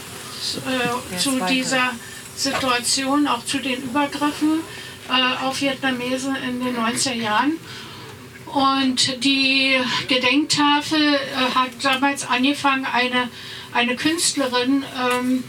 äh, 1.13 1.17
zu 1.17 1.39
dieser 1.45 1.91
Situation, 2.35 3.27
auch 3.27 3.45
zu 3.45 3.59
den 3.59 3.83
Übergriffen 3.83 4.61
äh, 5.09 5.45
auf 5.45 5.61
Vietnamesen 5.61 6.35
in 6.35 6.63
den 6.63 6.75
90er 6.75 7.13
Jahren. 7.13 7.53
Und 8.45 9.23
die 9.23 9.75
Gedenktafel 10.07 11.15
äh, 11.15 11.55
hat 11.55 11.71
damals 11.83 12.27
angefangen, 12.27 12.85
eine, 12.85 13.29
eine 13.73 13.95
Künstlerin 13.95 14.83
ähm, 15.11 15.43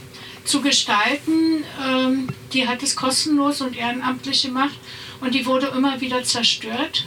zu 0.45 0.61
gestalten. 0.61 1.65
Ähm, 1.87 2.29
die 2.53 2.69
hat 2.69 2.83
es 2.83 2.97
kostenlos 2.97 3.61
und 3.61 3.77
ehrenamtlich 3.77 4.43
gemacht 4.43 4.79
und 5.21 5.35
die 5.35 5.47
wurde 5.47 5.67
immer 5.69 6.01
wieder 6.01 6.23
zerstört. 6.25 7.07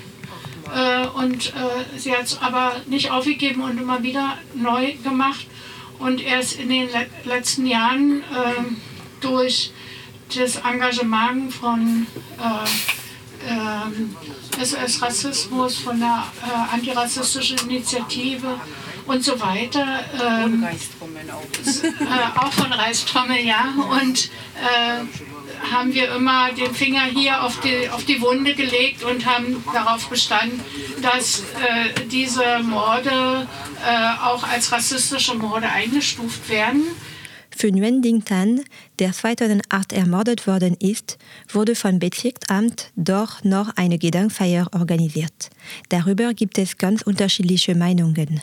Äh, 0.76 1.08
und 1.08 1.48
äh, 1.48 1.98
sie 1.98 2.12
hat 2.16 2.24
es 2.26 2.40
aber 2.42 2.74
nicht 2.86 3.12
aufgegeben 3.12 3.62
und 3.64 3.80
immer 3.80 4.04
wieder 4.04 4.38
neu 4.56 4.94
gemacht. 5.04 5.46
Und 6.00 6.22
erst 6.22 6.60
in 6.60 6.70
den 6.70 6.88
le 6.88 7.08
letzten 7.26 7.66
Jahren 7.66 8.24
ähm, 8.34 8.78
durch 9.20 9.72
das 10.36 10.58
Engagement 10.58 11.52
von 11.54 12.08
äh, 12.40 13.50
ähm, 13.50 14.16
SOS 14.64 15.02
Rassismus, 15.02 15.78
von 15.78 16.00
der 16.00 16.24
äh, 16.44 16.74
antirassistischen 16.76 17.58
Initiative 17.70 18.60
und 19.08 19.24
so 19.24 19.40
weiter. 19.42 19.86
Ähm, 20.22 20.66
s- 21.66 21.84
äh, 21.84 21.90
auch 22.38 22.54
von 22.54 22.72
Reistrommel, 22.72 23.40
ja. 23.40 23.74
Und 24.02 24.26
äh, 24.56 25.04
haben 25.72 25.94
wir 25.94 26.14
immer 26.16 26.52
den 26.54 26.74
Finger 26.74 27.04
hier 27.04 27.44
auf 27.44 27.60
die, 27.62 27.90
auf 27.90 28.06
die 28.06 28.22
Wunde 28.22 28.54
gelegt 28.56 29.04
und 29.04 29.26
haben 29.26 29.64
darauf 29.74 30.10
bestanden, 30.10 30.60
dass 31.02 31.40
äh, 31.40 32.06
diese 32.12 32.60
Morde 32.64 33.48
äh, 33.86 34.24
auch 34.24 34.44
als 34.44 34.72
rassistische 34.72 35.36
Morde 35.36 35.70
eingestuft 35.70 36.50
werden. 36.50 36.84
Für 37.56 37.72
Nguyen 37.72 38.02
Dinh 38.02 38.24
Thanh, 38.24 38.64
der 39.00 39.12
2008 39.12 39.92
ermordet 39.92 40.48
worden 40.48 40.76
ist, 40.80 41.18
wurde 41.52 41.76
vom 41.76 42.00
Bezirksamt 42.00 42.92
doch 42.96 43.44
noch 43.44 43.76
eine 43.76 43.98
Gedenkfeier 43.98 44.68
organisiert. 44.72 45.50
Darüber 45.90 46.34
gibt 46.34 46.58
es 46.58 46.78
ganz 46.78 47.02
unterschiedliche 47.02 47.76
Meinungen. 47.76 48.42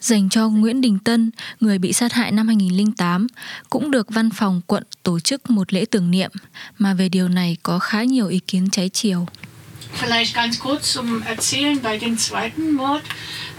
Dành 0.00 0.28
cho 0.28 0.48
Nguyễn 0.48 0.80
Đình 0.80 0.98
Tân, 0.98 1.30
người 1.60 1.78
bị 1.78 1.92
sát 1.92 2.12
hại 2.12 2.32
năm 2.32 2.46
2008, 2.46 3.26
cũng 3.70 3.90
được 3.90 4.10
văn 4.10 4.30
phòng 4.30 4.60
quận 4.66 4.82
tổ 5.02 5.20
chức 5.20 5.50
một 5.50 5.72
lễ 5.72 5.84
tưởng 5.90 6.10
niệm, 6.10 6.30
mà 6.78 6.94
về 6.94 7.08
điều 7.08 7.28
này 7.28 7.56
có 7.62 7.78
khá 7.78 8.02
nhiều 8.02 8.28
ý 8.28 8.40
kiến 8.46 8.70
trái 8.70 8.88
chiều. 8.88 9.26
vielleicht 9.96 10.34
ganz 10.34 10.58
kurz 10.58 10.92
zum 10.92 11.22
Erzählen 11.22 11.80
bei 11.82 11.98
dem 11.98 12.18
zweiten 12.18 12.74
Mord. 12.74 13.02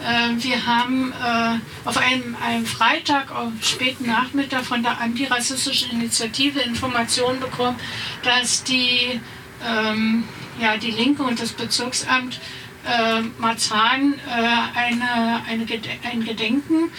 Äh, 0.06 0.44
wir 0.44 0.66
haben 0.66 1.12
äh, 1.12 1.60
auf 1.86 1.98
einem, 1.98 2.36
einem 2.42 2.66
Freitag, 2.66 3.32
auf 3.32 3.52
späten 3.62 4.06
Nachmittag 4.06 4.66
von 4.66 4.84
der 4.84 5.00
antirassistischen 5.00 5.92
Initiative 5.92 6.60
Informationen 6.60 7.40
bekommen, 7.40 7.78
dass 8.24 8.64
die, 8.64 9.20
ähm, 9.68 10.24
ja, 10.60 10.78
die 10.78 10.92
Linke 10.92 11.24
und 11.24 11.40
das 11.40 11.54
Bezirksamt 11.54 12.40
äh, 12.88 13.22
Marzahn 13.38 14.14
äh, 14.28 14.78
eine, 14.78 15.44
eine 15.48 15.66
ein 16.10 16.24
Gedenken 16.26 16.92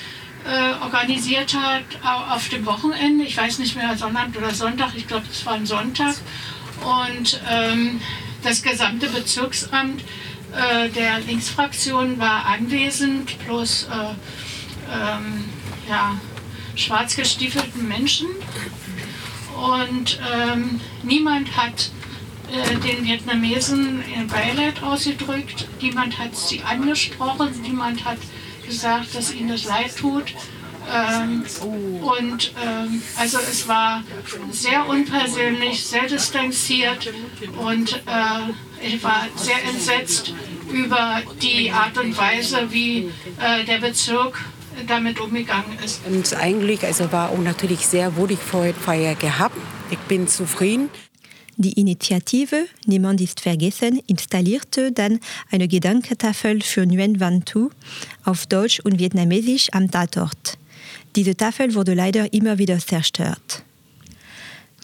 äh, 0.44 0.82
organisiert 0.82 1.54
hat 1.54 1.84
auf 2.30 2.48
dem 2.48 2.64
Wochenende. 2.66 3.24
Ich 3.24 3.36
weiß 3.36 3.58
nicht 3.58 3.76
mehr, 3.76 3.96
Sonnabend 3.96 4.36
oder 4.36 4.52
Sonntag, 4.54 4.92
ich 4.94 5.06
glaube, 5.06 5.26
es 5.30 5.44
war 5.44 5.54
ein 5.54 5.66
Sonntag. 5.66 6.14
Und 6.82 7.40
ähm, 7.50 8.00
das 8.42 8.62
gesamte 8.62 9.08
Bezirksamt 9.08 10.02
äh, 10.54 10.88
der 10.90 11.20
Linksfraktion 11.20 12.18
war 12.18 12.46
anwesend, 12.46 13.38
plus 13.40 13.84
äh, 13.84 14.14
ähm, 14.94 15.44
ja, 15.88 16.14
schwarz 16.76 17.16
gestiefelten 17.16 17.86
Menschen. 17.88 18.28
Und 19.54 20.20
ähm, 20.32 20.80
niemand 21.02 21.56
hat 21.56 21.90
äh, 22.52 22.76
den 22.76 23.04
Vietnamesen 23.04 24.02
in 24.14 24.26
Beileid 24.26 24.82
ausgedrückt, 24.82 25.68
niemand 25.80 26.18
hat 26.18 26.36
sie 26.36 26.62
angesprochen, 26.62 27.50
niemand 27.62 28.04
hat 28.04 28.18
gesagt, 28.66 29.14
dass 29.14 29.34
ihnen 29.34 29.48
das 29.48 29.64
leid 29.64 29.96
tut. 29.96 30.34
Ähm, 30.90 31.44
und 32.00 32.52
ähm, 32.64 33.02
also 33.18 33.38
es 33.38 33.68
war 33.68 34.02
sehr 34.50 34.88
unpersönlich, 34.88 35.84
sehr 35.84 36.06
distanziert 36.06 37.12
und 37.58 37.92
äh, 38.06 38.86
ich 38.86 39.02
war 39.02 39.26
sehr 39.36 39.62
entsetzt 39.68 40.32
über 40.70 41.20
die 41.42 41.70
Art 41.70 41.98
und 41.98 42.16
Weise, 42.16 42.68
wie 42.70 43.10
äh, 43.38 43.64
der 43.66 43.78
Bezirk 43.78 44.38
damit 44.86 45.20
umgegangen 45.20 45.78
ist. 45.84 46.00
Und 46.06 46.34
eigentlich 46.36 46.84
also 46.84 47.10
war 47.12 47.30
auch 47.30 47.38
natürlich 47.38 47.86
sehr 47.86 48.16
wohlig 48.16 48.38
Feier 48.38 49.14
gehabt. 49.14 49.56
Ich 49.90 49.98
bin 49.98 50.28
zufrieden. 50.28 50.88
Die 51.60 51.72
Initiative 51.72 52.68
Niemand 52.86 53.20
ist 53.20 53.40
vergessen 53.40 54.00
installierte 54.06 54.92
dann 54.92 55.18
eine 55.50 55.66
Gedankentafel 55.66 56.60
für 56.60 56.86
Nguyen 56.86 57.18
Van 57.18 57.44
Thu 57.44 57.70
auf 58.24 58.46
Deutsch 58.46 58.78
und 58.84 59.00
Vietnamesisch 59.00 59.68
am 59.72 59.90
Tatort. 59.90 60.56
Diese 61.16 61.34
Tafel 61.36 61.74
wurde 61.74 61.94
leider 61.94 62.32
immer 62.32 62.58
wieder 62.58 62.78
zerstört. 62.78 63.64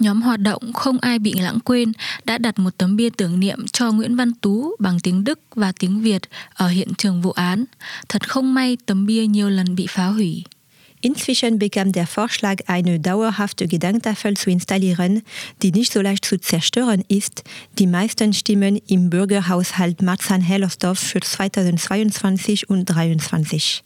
Nhóm 0.01 0.23
hoạt 0.23 0.41
động 0.41 0.73
Không 0.73 0.99
ai 0.99 1.19
bị 1.19 1.33
lãng 1.33 1.61
quên 1.61 1.93
đã 2.25 2.39
đặt 2.39 2.59
một 2.59 2.79
tấm 2.79 2.97
bia 2.97 3.11
tưởng 3.11 3.41
niệm 3.41 3.67
cho 3.73 3.93
Nguyễn 3.93 4.17
Văn 4.17 4.33
Tú 4.41 4.71
bằng 4.79 5.01
tiếng 5.01 5.25
Đức 5.25 5.39
và 5.55 5.73
tiếng 5.79 6.03
Việt 6.03 6.23
ở 6.55 6.69
hiện 6.69 6.95
trường 6.99 7.23
vụ 7.23 7.31
án. 7.31 7.65
Thật 8.09 8.29
không 8.29 8.55
may 8.55 8.77
tấm 8.87 9.07
bia 9.07 9.27
nhiều 9.27 9.51
lần 9.51 9.75
bị 9.75 9.87
phá 9.87 10.07
hủy. 10.07 10.45
Inzwischen 11.05 11.59
bekam 11.59 11.93
der 11.93 12.07
Vorschlag, 12.07 12.63
eine 12.67 12.99
dauerhafte 12.99 13.69
Gedenktafel 13.69 14.39
zu 14.39 14.49
installieren, 14.49 15.21
die 15.63 15.71
nicht 15.71 15.93
so 15.93 16.01
leicht 16.01 16.25
zu 16.25 16.39
zerstören 16.39 17.05
ist, 17.09 17.43
die 17.79 17.87
meisten 17.87 18.33
Stimmen 18.33 18.81
im 18.87 19.11
Bürgerhaushalt 19.11 20.01
Marzahn-Hellersdorf 20.01 20.99
für 20.99 21.21
2022 21.21 22.71
und 22.71 22.89
2023. 22.89 23.83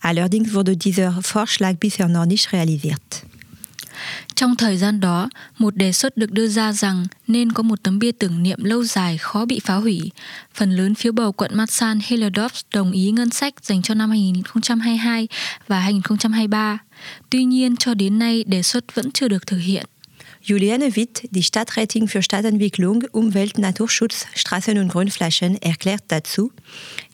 Allerdings 0.00 0.54
wurde 0.54 0.78
dieser 0.78 1.20
Vorschlag 1.20 1.74
bisher 1.74 2.08
noch 2.08 2.24
nicht 2.24 2.50
realisiert. 2.54 3.26
Trong 4.34 4.56
thời 4.56 4.76
gian 4.76 5.00
đó, 5.00 5.28
một 5.58 5.76
đề 5.76 5.92
xuất 5.92 6.16
được 6.16 6.30
đưa 6.30 6.48
ra 6.48 6.72
rằng 6.72 7.06
nên 7.26 7.52
có 7.52 7.62
một 7.62 7.82
tấm 7.82 7.98
bia 7.98 8.12
tưởng 8.12 8.42
niệm 8.42 8.64
lâu 8.64 8.84
dài 8.84 9.18
khó 9.18 9.44
bị 9.44 9.60
phá 9.64 9.74
hủy. 9.74 10.10
Phần 10.54 10.70
lớn 10.70 10.94
phiếu 10.94 11.12
bầu 11.12 11.32
quận 11.32 11.50
Matsan 11.54 11.98
Hellerdorf 11.98 12.62
đồng 12.74 12.92
ý 12.92 13.10
ngân 13.10 13.30
sách 13.30 13.54
dành 13.62 13.82
cho 13.82 13.94
năm 13.94 14.10
2022 14.10 15.28
và 15.68 15.80
2023. 15.80 16.78
Tuy 17.30 17.44
nhiên, 17.44 17.76
cho 17.76 17.94
đến 17.94 18.18
nay 18.18 18.44
đề 18.46 18.62
xuất 18.62 18.94
vẫn 18.94 19.12
chưa 19.12 19.28
được 19.28 19.46
thực 19.46 19.58
hiện. 19.58 19.86
Juliane 20.48 20.94
Witt, 20.94 21.26
die 21.32 21.42
Stadträtin 21.42 22.06
für 22.06 22.22
Stadtentwicklung, 22.22 23.02
Umwelt, 23.10 23.58
Naturschutz, 23.58 24.26
Straßen 24.36 24.78
und 24.78 24.92
Grünflächen, 24.92 25.60
erklärt 25.60 26.04
dazu, 26.06 26.52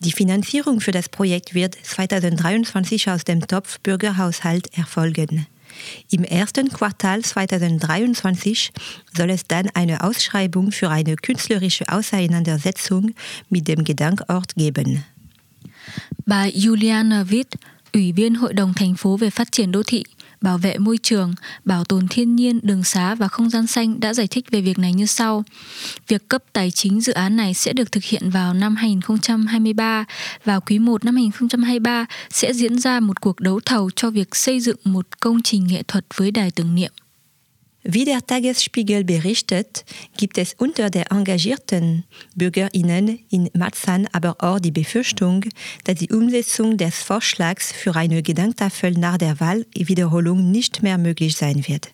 die 0.00 0.12
Finanzierung 0.12 0.80
für 0.80 0.92
das 0.92 1.08
Projekt 1.08 1.54
wird 1.54 1.74
2023 1.82 3.08
aus 3.08 3.24
dem 3.24 3.40
Topf 3.46 3.80
Bürgerhaushalt 3.80 4.68
erfolgen. 4.76 5.46
Im 6.10 6.24
ersten 6.24 6.68
Quartal 6.68 7.22
2023 7.22 8.70
soll 9.16 9.30
es 9.30 9.44
dann 9.46 9.68
eine 9.74 10.02
Ausschreibung 10.02 10.72
für 10.72 10.90
eine 10.90 11.16
künstlerische 11.16 11.84
Auseinandersetzung 11.88 13.14
mit 13.50 13.68
dem 13.68 13.84
Gedankort 13.84 14.54
geben. 14.54 15.04
Bà 16.26 16.46
Juliana 16.46 17.30
Witt, 17.30 17.56
Ủy 17.92 18.12
viên 18.12 18.34
Hội 18.34 18.54
đồng 18.54 18.72
thành 18.74 18.94
phố 18.94 19.16
về 19.16 19.30
phát 19.30 19.52
triển 19.52 19.72
đô 19.72 19.82
thị, 19.82 20.04
bảo 20.42 20.58
vệ 20.58 20.78
môi 20.78 20.98
trường, 21.02 21.34
bảo 21.64 21.84
tồn 21.84 22.08
thiên 22.10 22.36
nhiên, 22.36 22.60
đường 22.62 22.84
xá 22.84 23.14
và 23.14 23.28
không 23.28 23.50
gian 23.50 23.66
xanh 23.66 24.00
đã 24.00 24.14
giải 24.14 24.26
thích 24.26 24.50
về 24.50 24.60
việc 24.60 24.78
này 24.78 24.92
như 24.92 25.06
sau. 25.06 25.44
Việc 26.08 26.28
cấp 26.28 26.42
tài 26.52 26.70
chính 26.70 27.00
dự 27.00 27.12
án 27.12 27.36
này 27.36 27.54
sẽ 27.54 27.72
được 27.72 27.92
thực 27.92 28.04
hiện 28.04 28.30
vào 28.30 28.54
năm 28.54 28.76
2023. 28.76 30.04
và 30.44 30.60
quý 30.60 30.78
1 30.78 31.04
năm 31.04 31.16
2023 31.16 32.06
sẽ 32.30 32.52
diễn 32.52 32.78
ra 32.78 33.00
một 33.00 33.20
cuộc 33.20 33.40
đấu 33.40 33.60
thầu 33.64 33.90
cho 33.96 34.10
việc 34.10 34.36
xây 34.36 34.60
dựng 34.60 34.76
một 34.84 35.20
công 35.20 35.42
trình 35.42 35.66
nghệ 35.66 35.82
thuật 35.88 36.04
với 36.16 36.30
đài 36.30 36.50
tưởng 36.50 36.74
niệm. 36.74 36.92
Wie 37.84 38.04
der 38.04 38.24
Tagesspiegel 38.24 39.02
berichtet, 39.02 39.84
gibt 40.16 40.38
es 40.38 40.54
unter 40.54 40.88
der 40.88 41.10
engagierten 41.10 42.04
Bürgerinnen 42.36 43.18
in 43.28 43.50
Marzahn 43.54 44.06
aber 44.12 44.36
auch 44.38 44.60
die 44.60 44.70
Befürchtung, 44.70 45.44
dass 45.84 45.96
die 45.96 46.10
Umsetzung 46.10 46.76
des 46.76 47.02
Vorschlags 47.02 47.72
für 47.72 47.96
eine 47.96 48.22
Gedenktafel 48.22 48.92
nach 48.92 49.18
der 49.18 49.40
Wahlwiederholung 49.40 50.52
nicht 50.52 50.82
mehr 50.82 50.96
möglich 50.96 51.36
sein 51.36 51.66
wird. 51.66 51.88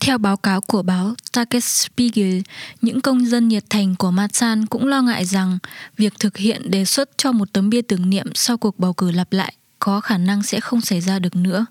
Theo 0.00 0.18
báo 0.18 0.36
cáo 0.36 0.60
của 0.60 0.82
báo 0.82 1.14
Tagesspiegel, 1.32 2.42
những 2.82 3.00
công 3.00 3.26
dân 3.26 3.48
nhiệt 3.48 3.64
thành 3.70 3.94
của 3.94 4.10
Masan 4.10 4.66
cũng 4.66 4.86
lo 4.86 5.02
ngại 5.02 5.24
rằng 5.24 5.58
việc 5.96 6.14
thực 6.18 6.36
hiện 6.36 6.70
đề 6.70 6.84
xuất 6.84 7.10
cho 7.16 7.32
một 7.32 7.52
tấm 7.52 7.70
bia 7.70 7.82
tưởng 7.82 8.10
niệm 8.10 8.26
sau 8.34 8.56
cuộc 8.56 8.78
bầu 8.78 8.92
cử 8.92 9.10
lặp 9.10 9.32
lại 9.32 9.54
có 9.78 10.00
khả 10.00 10.18
năng 10.18 10.42
sẽ 10.42 10.60
không 10.60 10.80
xảy 10.80 11.00
ra 11.00 11.18
được 11.18 11.36
nữa. 11.36 11.66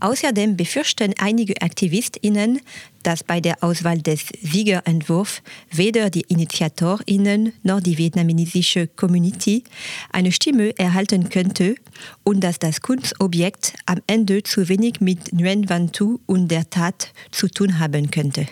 Außerdem 0.00 0.56
befürchten 0.56 1.14
einige 1.18 1.60
AktivistInnen, 1.60 2.60
dass 3.02 3.24
bei 3.24 3.40
der 3.40 3.62
Auswahl 3.62 3.98
des 3.98 4.26
Siegerentwurfs 4.42 5.42
weder 5.70 6.10
die 6.10 6.24
InitiatorInnen 6.28 7.52
noch 7.62 7.80
die 7.80 7.98
vietnamesische 7.98 8.86
Community 8.86 9.64
eine 10.10 10.32
Stimme 10.32 10.76
erhalten 10.78 11.28
könnte 11.28 11.76
und 12.24 12.42
dass 12.42 12.58
das 12.58 12.80
Kunstobjekt 12.80 13.74
am 13.86 14.00
Ende 14.06 14.42
zu 14.42 14.68
wenig 14.68 15.00
mit 15.00 15.32
Nguyen 15.32 15.68
Van 15.68 15.92
Thu 15.92 16.20
und 16.26 16.48
der 16.48 16.68
Tat 16.70 17.12
zu 17.30 17.48
tun 17.48 17.78
haben 17.78 18.10
könnte. 18.10 18.46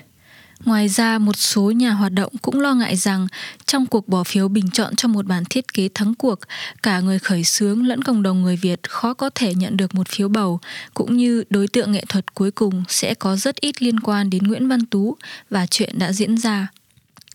Ngoài 0.64 0.88
ra, 0.88 1.18
một 1.18 1.36
số 1.36 1.70
nhà 1.70 1.90
hoạt 1.90 2.12
động 2.12 2.32
cũng 2.42 2.60
lo 2.60 2.74
ngại 2.74 2.96
rằng 2.96 3.26
trong 3.66 3.86
cuộc 3.86 4.08
bỏ 4.08 4.24
phiếu 4.24 4.48
bình 4.48 4.70
chọn 4.70 4.96
cho 4.96 5.08
một 5.08 5.26
bản 5.26 5.44
thiết 5.50 5.72
kế 5.74 5.88
thắng 5.94 6.14
cuộc, 6.14 6.38
cả 6.82 7.00
người 7.00 7.18
khởi 7.18 7.44
xướng 7.44 7.86
lẫn 7.86 8.02
cộng 8.02 8.22
đồng 8.22 8.42
người 8.42 8.56
Việt 8.56 8.80
khó 8.88 9.14
có 9.14 9.30
thể 9.34 9.54
nhận 9.54 9.76
được 9.76 9.94
một 9.94 10.08
phiếu 10.08 10.28
bầu, 10.28 10.60
cũng 10.94 11.16
như 11.16 11.44
đối 11.50 11.68
tượng 11.68 11.92
nghệ 11.92 12.04
thuật 12.08 12.34
cuối 12.34 12.50
cùng 12.50 12.84
sẽ 12.88 13.14
có 13.14 13.36
rất 13.36 13.56
ít 13.56 13.82
liên 13.82 14.00
quan 14.00 14.30
đến 14.30 14.42
Nguyễn 14.42 14.68
Văn 14.68 14.86
Tú 14.86 15.16
và 15.50 15.66
chuyện 15.66 15.98
đã 15.98 16.12
diễn 16.12 16.36
ra. 16.36 16.68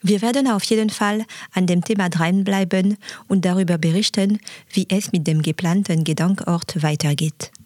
Wir 0.03 0.19
werden 0.19 0.45
auf 0.45 0.63
jeden 0.63 0.89
Fall 0.89 1.23
an 1.51 1.67
dem 1.67 1.81
Thema 1.81 2.09
dranbleiben 2.09 2.95
und 3.27 3.45
darüber 3.45 3.77
berichten, 3.77 4.37
wie 4.73 4.85
es 4.89 5.13
mit 5.13 5.21
dem 5.25 5.41
geplanten 5.41 6.03
Gedankort 6.03 6.75
weitergeht. 6.81 7.60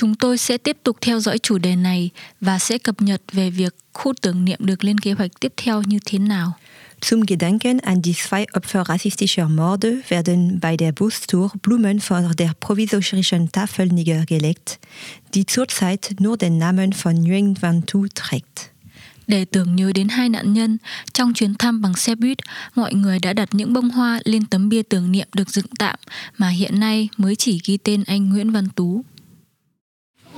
Chúng 0.00 0.14
tôi 0.14 0.38
sẽ 0.38 0.58
tiếp 0.58 0.76
tục 0.82 0.96
theo 1.00 1.20
dõi 1.20 1.38
chủ 1.38 1.58
đề 1.58 1.76
này 1.76 2.10
và 2.40 2.58
sẽ 2.58 2.78
cập 2.78 3.02
nhật 3.02 3.22
về 3.32 3.50
việc 3.50 3.74
khu 3.92 4.12
tưởng 4.20 4.44
niệm 4.44 4.58
được 4.62 4.84
lên 4.84 4.98
kế 4.98 5.12
hoạch 5.12 5.30
tiếp 5.40 5.52
theo 5.56 5.82
như 5.82 5.98
thế 6.04 6.18
nào. 6.18 6.52
Zum 7.00 7.24
Gedenken 7.26 7.78
an 7.78 8.02
die 8.04 8.12
zwei 8.12 8.44
Opfer 8.52 8.84
rassistischer 8.84 9.48
Morde 9.48 9.88
werden 10.08 10.60
bei 10.60 10.76
der 10.78 10.94
Bustour 11.00 11.50
Blumen 11.62 11.98
vor 11.98 12.22
der 12.38 12.50
provisorischen 12.66 13.46
Tafel 13.52 13.88
niedergelegt, 13.94 14.78
die 15.34 15.44
zurzeit 15.44 16.14
nur 16.18 16.36
den 16.40 16.58
Namen 16.58 16.90
von 17.02 17.14
Nguyen 17.14 17.54
Van 17.60 17.80
Thu 17.86 18.06
trägt. 18.14 18.70
Để 19.26 19.44
tưởng 19.44 19.76
nhớ 19.76 19.92
đến 19.94 20.08
hai 20.08 20.28
nạn 20.28 20.52
nhân, 20.52 20.78
trong 21.12 21.34
chuyến 21.34 21.54
thăm 21.54 21.82
bằng 21.82 21.94
xe 21.96 22.14
buýt, 22.14 22.38
mọi 22.74 22.94
người 22.94 23.18
đã 23.18 23.32
đặt 23.32 23.48
những 23.52 23.72
bông 23.72 23.90
hoa 23.90 24.20
lên 24.24 24.46
tấm 24.46 24.68
bia 24.68 24.82
tưởng 24.82 25.12
niệm 25.12 25.28
được 25.34 25.50
dựng 25.50 25.66
tạm 25.78 25.96
mà 26.36 26.48
hiện 26.48 26.80
nay 26.80 27.08
mới 27.16 27.36
chỉ 27.36 27.60
ghi 27.64 27.76
tên 27.76 28.04
anh 28.06 28.30
Nguyễn 28.30 28.50
Văn 28.50 28.68
Tú. 28.76 29.04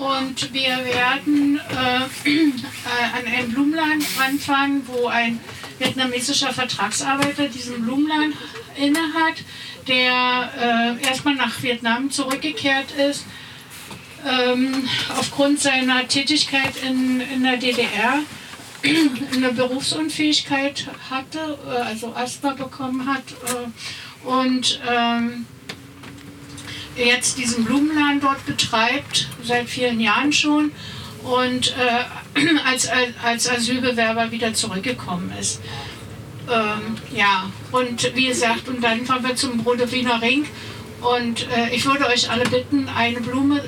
Und 0.00 0.54
wir 0.54 0.82
werden 0.82 1.60
äh, 1.68 2.30
an 3.18 3.26
einen 3.26 3.52
Blumenladen 3.52 4.06
ranfahren, 4.18 4.82
wo 4.86 5.08
ein 5.08 5.38
vietnamesischer 5.78 6.54
Vertragsarbeiter 6.54 7.48
diesen 7.48 7.82
Blumenladen 7.84 8.32
innehat, 8.76 9.44
der 9.86 10.96
äh, 11.02 11.06
erstmal 11.06 11.34
nach 11.34 11.62
Vietnam 11.62 12.10
zurückgekehrt 12.10 12.92
ist, 12.92 13.26
ähm, 14.26 14.88
aufgrund 15.18 15.60
seiner 15.60 16.08
Tätigkeit 16.08 16.72
in, 16.82 17.20
in 17.20 17.42
der 17.42 17.58
DDR 17.58 18.20
eine 19.34 19.52
Berufsunfähigkeit 19.52 20.86
hatte, 21.10 21.58
äh, 21.66 21.76
also 21.76 22.14
Asthma 22.14 22.54
bekommen 22.54 23.06
hat 23.06 23.24
äh, 23.44 24.26
und 24.26 24.80
ähm, 24.90 25.46
jetzt 26.96 27.38
diesen 27.38 27.64
Blumenladen 27.64 28.20
dort 28.20 28.44
betreibt, 28.46 29.28
seit 29.42 29.68
vielen 29.68 30.00
Jahren 30.00 30.32
schon 30.32 30.72
und 31.22 31.74
äh, 31.76 32.40
als, 32.64 32.88
als 33.22 33.48
Asylbewerber 33.48 34.30
wieder 34.30 34.54
zurückgekommen 34.54 35.32
ist. 35.38 35.60
Ähm, 36.50 36.96
ja, 37.14 37.50
und 37.72 38.10
wie 38.14 38.26
gesagt, 38.26 38.68
und 38.68 38.82
dann 38.82 39.04
fahren 39.06 39.22
wir 39.24 39.36
zum 39.36 39.58
Brodewiner 39.58 40.20
Ring 40.20 40.46
und 41.00 41.46
äh, 41.56 41.74
ich 41.74 41.86
würde 41.86 42.06
euch 42.06 42.30
alle 42.30 42.44
bitten, 42.44 42.88
eine 42.88 43.20
Blume 43.20 43.62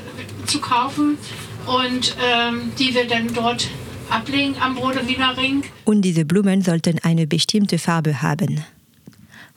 zu 0.46 0.60
kaufen 0.60 1.18
und 1.66 2.16
ähm, 2.22 2.72
die 2.78 2.94
wir 2.94 3.06
dann 3.06 3.32
dort 3.32 3.68
ablegen 4.10 4.56
am 4.60 4.74
Brodewiner 4.74 5.36
Ring. 5.36 5.62
Und 5.84 6.02
diese 6.02 6.24
Blumen 6.24 6.62
sollten 6.62 6.98
eine 7.02 7.26
bestimmte 7.26 7.78
Farbe 7.78 8.22
haben. 8.22 8.60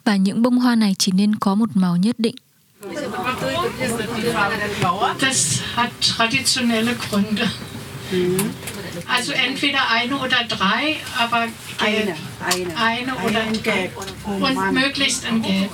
Và 0.06 0.16
những 0.16 0.42
bông 0.42 0.60
hoa 0.60 0.76
này 0.76 0.96
chỉ 1.00 1.12
nên 1.16 1.36
có 1.36 1.56
một 1.56 1.70
màu 1.74 1.96
nhất 1.96 2.20
định. 2.20 2.36
Das 5.20 5.60
hat 5.76 5.90
traditionelle 6.02 6.96
Gründe. 6.96 7.50
Also 9.08 9.34
entweder 9.34 9.90
eine 9.90 10.16
oder 10.18 10.44
drei, 10.48 10.98
aber 11.18 11.48
gelb. 11.78 12.16
Eine, 12.40 12.78
eine. 12.78 12.78
eine 12.78 13.16
oder 13.16 13.42
Eine 13.42 13.56
in 13.56 13.64
Gelb. 13.64 13.92
Und 14.26 14.72
möglichst 14.74 15.26
in 15.26 15.42
Gelb. 15.42 15.72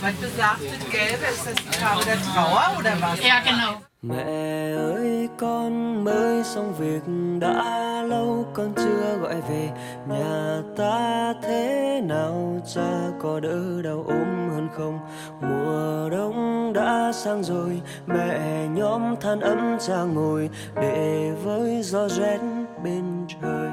Was 0.00 0.12
besagt 0.14 0.60
das 0.62 0.90
Gelbe? 0.90 1.24
Ist 1.32 1.46
das 1.46 1.54
die 1.54 1.78
Farbe 1.78 2.04
der 2.04 2.22
Trauer 2.22 2.76
oder 2.78 3.00
was? 3.00 3.20
Ja, 3.26 3.40
genau. 3.40 3.85
Mẹ 4.02 4.72
ơi 4.76 5.28
con 5.38 6.04
mới 6.04 6.44
xong 6.44 6.74
việc 6.78 7.02
đã 7.40 8.02
lâu 8.02 8.44
con 8.54 8.72
chưa 8.76 9.18
gọi 9.22 9.40
về. 9.40 9.70
Nhà 10.08 10.62
ta 10.76 11.34
thế 11.42 12.00
nào 12.04 12.60
cha 12.74 13.10
có 13.22 13.40
đỡ 13.40 13.82
đau 13.82 14.04
ốm 14.08 14.48
hơn 14.50 14.68
không? 14.72 14.98
Mùa 15.40 16.08
đông 16.10 16.72
đã 16.72 17.12
sang 17.12 17.42
rồi 17.42 17.80
mẹ 18.06 18.66
nhóm 18.68 19.16
than 19.20 19.40
ấm 19.40 19.76
cha 19.86 20.02
ngồi 20.02 20.50
Để 20.74 21.32
với 21.44 21.82
gió 21.82 22.08
rét 22.08 22.38
bên 22.84 23.26
trời 23.42 23.70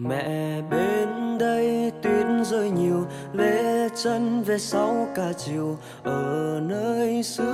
Mẹ 0.00 0.62
bên 0.70 1.38
đây 1.38 1.92
tuyết 2.02 2.26
rơi 2.46 2.70
nhiều, 2.70 3.06
Lê 3.32 3.88
chân 4.02 4.42
về 4.42 4.58
sau 4.58 5.08
cả 5.14 5.32
chiều. 5.36 5.76
Ở 6.02 6.60
nơi 6.62 7.22
xứ 7.22 7.44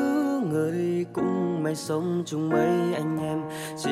người 0.51 1.07
cũng 1.13 1.63
may 1.63 1.75
sống 1.75 2.23
chung 2.27 2.49
mấy 2.49 2.95
anh 2.95 3.19
em. 3.23 3.43
Chỉ 3.77 3.91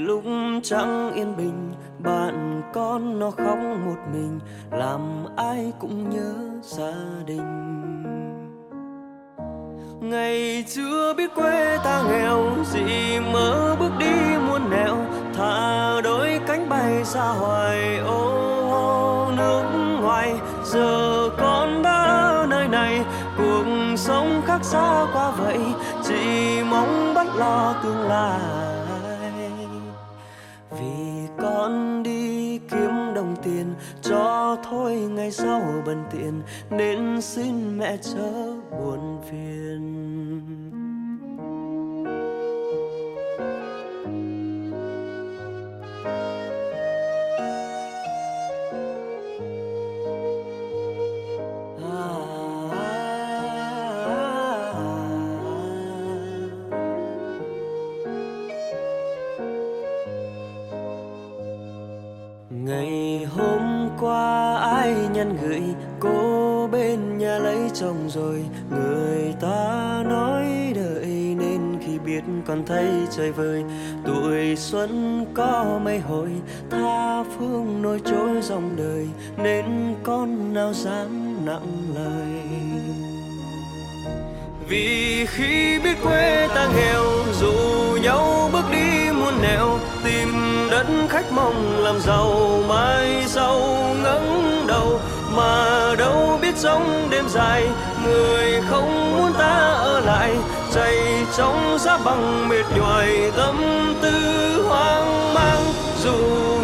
lúc 0.00 0.24
trắng 0.62 1.12
yên 1.14 1.36
bình, 1.36 1.72
Bạn 1.98 2.62
con 2.74 3.18
nó 3.18 3.30
khóc 3.30 3.58
một 3.84 3.96
mình. 4.12 4.38
Làm 4.70 5.00
ai 5.36 5.72
cũng 5.78 6.10
nhớ 6.10 6.34
gia 6.62 6.94
đình. 7.26 7.68
Ngày 10.00 10.64
chưa 10.68 11.14
biết 11.14 11.34
quê 11.34 11.78
ta 11.84 12.02
nghèo 12.10 12.64
Gì 12.64 13.20
mơ 13.32 13.76
bước 13.80 13.92
đi 13.98 14.38
muôn 14.48 14.70
nẻo. 14.70 14.96
Thả 15.38 16.00
đôi 16.04 16.40
cánh 16.46 16.68
bay 16.68 17.04
xa 17.04 17.28
hoài, 17.28 17.98
ô 17.98 19.30
nước 19.36 19.62
ngoài. 20.00 20.34
Giờ 20.64 21.28
con 21.38 21.82
đã 21.82 22.46
nơi 22.50 22.68
này, 22.68 23.04
Cuộc 23.36 23.64
sống 23.96 24.42
khác 24.46 24.64
xa 24.64 25.06
quá 25.12 25.30
vậy. 25.30 25.58
Chỉ 26.04 26.62
mong 26.70 27.14
bắt 27.14 27.26
lo 27.36 27.74
tương 27.82 28.00
lai. 28.08 28.40
Vì 30.70 31.28
con 31.42 32.02
đi 32.02 32.58
kiếm 32.58 33.14
đồng 33.14 33.36
tiền, 33.42 33.74
Cho 34.02 34.56
thôi 34.70 34.94
ngày 34.94 35.30
sau 35.30 35.62
bần 35.86 36.04
tiện 36.10 36.42
Nên 36.70 37.20
xin 37.20 37.78
mẹ 37.78 37.96
chớ 37.96 38.30
buồn 38.70 39.22
phiền. 39.30 40.87
Thấy 73.18 73.32
vơi. 73.32 73.64
Tuổi 74.04 74.56
xuân 74.56 75.24
có 75.34 75.80
mấy 75.84 75.98
hồi, 75.98 76.28
tha 76.70 77.24
phương 77.38 77.82
nối 77.82 78.00
trôi 78.04 78.42
dòng 78.42 78.70
đời, 78.76 79.06
Nên 79.36 79.94
con 80.02 80.54
nào 80.54 80.72
dám 80.72 81.36
nặng 81.46 81.94
lời. 81.94 82.42
Vì 84.68 85.26
khi 85.26 85.78
biết 85.84 85.96
quê 86.02 86.48
ta 86.54 86.68
nghèo, 86.76 87.02
dù 87.40 87.52
nhau 88.02 88.50
bước 88.52 88.64
đi 88.72 89.10
muôn 89.12 89.42
nẻo, 89.42 89.78
tìm 90.04 90.28
đất 90.70 90.86
khách 91.08 91.32
mong 91.32 91.78
làm 91.84 92.00
giàu, 92.00 92.60
mai 92.68 93.24
sau 93.26 93.60
ngẩng 94.02 94.64
đầu, 94.68 95.00
mà 95.36 95.94
đâu 95.98 96.38
biết 96.42 96.56
giống 96.56 97.08
đêm 97.10 97.24
dài, 97.28 97.68
người 98.04 98.47
chạy 101.38 101.46
trong 101.46 101.78
giá 101.78 101.98
bằng 102.04 102.48
mệt 102.48 102.64
nhoài, 102.76 103.30
tâm 103.36 103.56
tư 104.02 104.64
hoang 104.68 105.34
mang. 105.34 105.64
Dù 106.02 106.16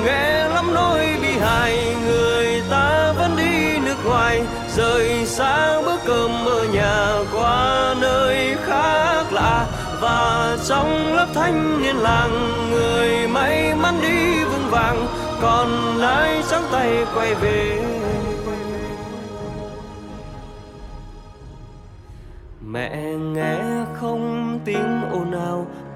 nghe 0.04 0.48
lắm 0.48 0.74
nỗi 0.74 1.16
bi 1.22 1.38
hài 1.40 1.96
người 2.06 2.62
ta 2.70 3.12
vẫn 3.18 3.36
đi 3.36 3.78
nước 3.78 3.96
ngoài. 4.06 4.42
Rời 4.76 5.26
xa 5.26 5.82
bữa 5.82 5.96
cơm 6.06 6.30
ở 6.46 6.66
nhà 6.72 7.16
qua 7.32 7.94
nơi 8.00 8.56
khác 8.66 9.24
lạ. 9.32 9.66
Và 10.00 10.56
trong 10.68 11.14
lớp 11.14 11.26
thanh 11.34 11.82
niên 11.82 11.96
làng, 11.96 12.70
người 12.70 13.28
may 13.28 13.74
mắn 13.74 13.94
đi 14.02 14.44
vững 14.44 14.70
vàng. 14.70 15.06
Còn 15.40 15.96
lại 15.98 16.42
trắng 16.50 16.64
tay 16.72 17.04
quay 17.14 17.34
về? 17.34 17.82
Mẹ 22.66 22.96
nghe 23.34 23.56
không 24.00 24.33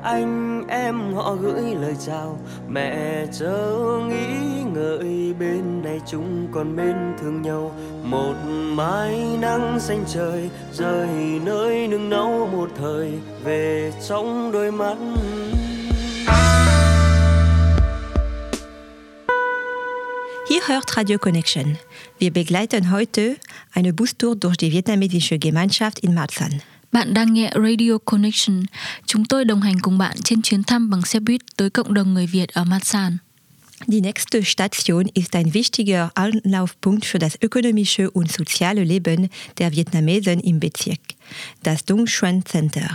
anh, 0.08 0.64
em 0.68 1.14
họ 1.14 1.34
gửi 1.34 1.74
lời 1.74 1.94
chào 2.06 2.38
mẹ 2.68 3.26
chớ 3.38 3.74
nghĩ 4.08 4.62
ngợi, 4.74 5.34
bên 5.38 5.82
này 5.82 6.00
chúng 6.06 6.48
còn 6.52 6.76
bên 6.76 6.96
thương 7.20 7.42
nhau 7.42 7.74
một 8.02 8.34
mái 8.74 9.36
nắng 9.40 9.80
xanh 9.80 10.04
trời, 10.14 10.50
rơi 10.72 11.08
nơi 11.44 11.88
nương 11.88 12.10
nấu 12.10 12.46
một 12.46 12.70
thời 12.78 13.12
về 13.44 13.92
trong 14.08 14.52
đôi 14.52 14.72
mắt 14.72 14.96
Ihr 20.50 20.62
hört 20.66 20.96
Radio 20.96 21.18
Connection. 21.18 21.76
Wir 22.18 22.32
begleiten 22.32 22.90
heute 22.90 23.36
eine 23.74 23.92
Bustour 23.92 24.34
durch 24.34 24.56
die 24.56 24.72
vietnamesische 24.72 25.38
Gemeinschaft 25.38 25.98
in 25.98 26.14
Marzahn. 26.14 26.62
Bạn 26.92 27.14
đang 27.14 27.35
nghe 27.35 27.51
Radio 27.55 27.98
Connection. 28.05 28.62
Chúng 29.07 29.24
tôi 29.24 29.44
đồng 29.44 29.61
hành 29.61 29.81
cùng 29.81 29.98
bạn 29.98 30.16
trên 30.24 30.42
chuyến 30.42 30.62
thăm 30.62 30.90
bằng 30.90 31.03
xe 31.03 31.20
buýt 31.20 31.40
tới 31.57 31.70
cộng 31.70 31.94
đồng 31.94 32.14
người 32.14 32.27
Việt 32.27 32.48
ở 32.48 32.64
Masan. 32.64 33.16
Die 33.87 34.01
nächste 34.01 34.40
Station 34.42 35.07
ist 35.14 35.37
ein 35.37 35.53
wichtiger 35.53 36.09
Anlaufpunkt 36.14 37.05
für 37.05 37.18
das 37.18 37.37
ökonomische 37.40 38.11
und 38.12 38.31
soziale 38.31 38.85
Leben 38.85 39.29
der 39.59 39.72
Vietnamesen 39.72 40.40
im 40.40 40.61
Bezirk, 40.61 41.01
das 41.64 41.81
Dung 41.87 42.07
Xuan 42.07 42.40
Center. 42.53 42.90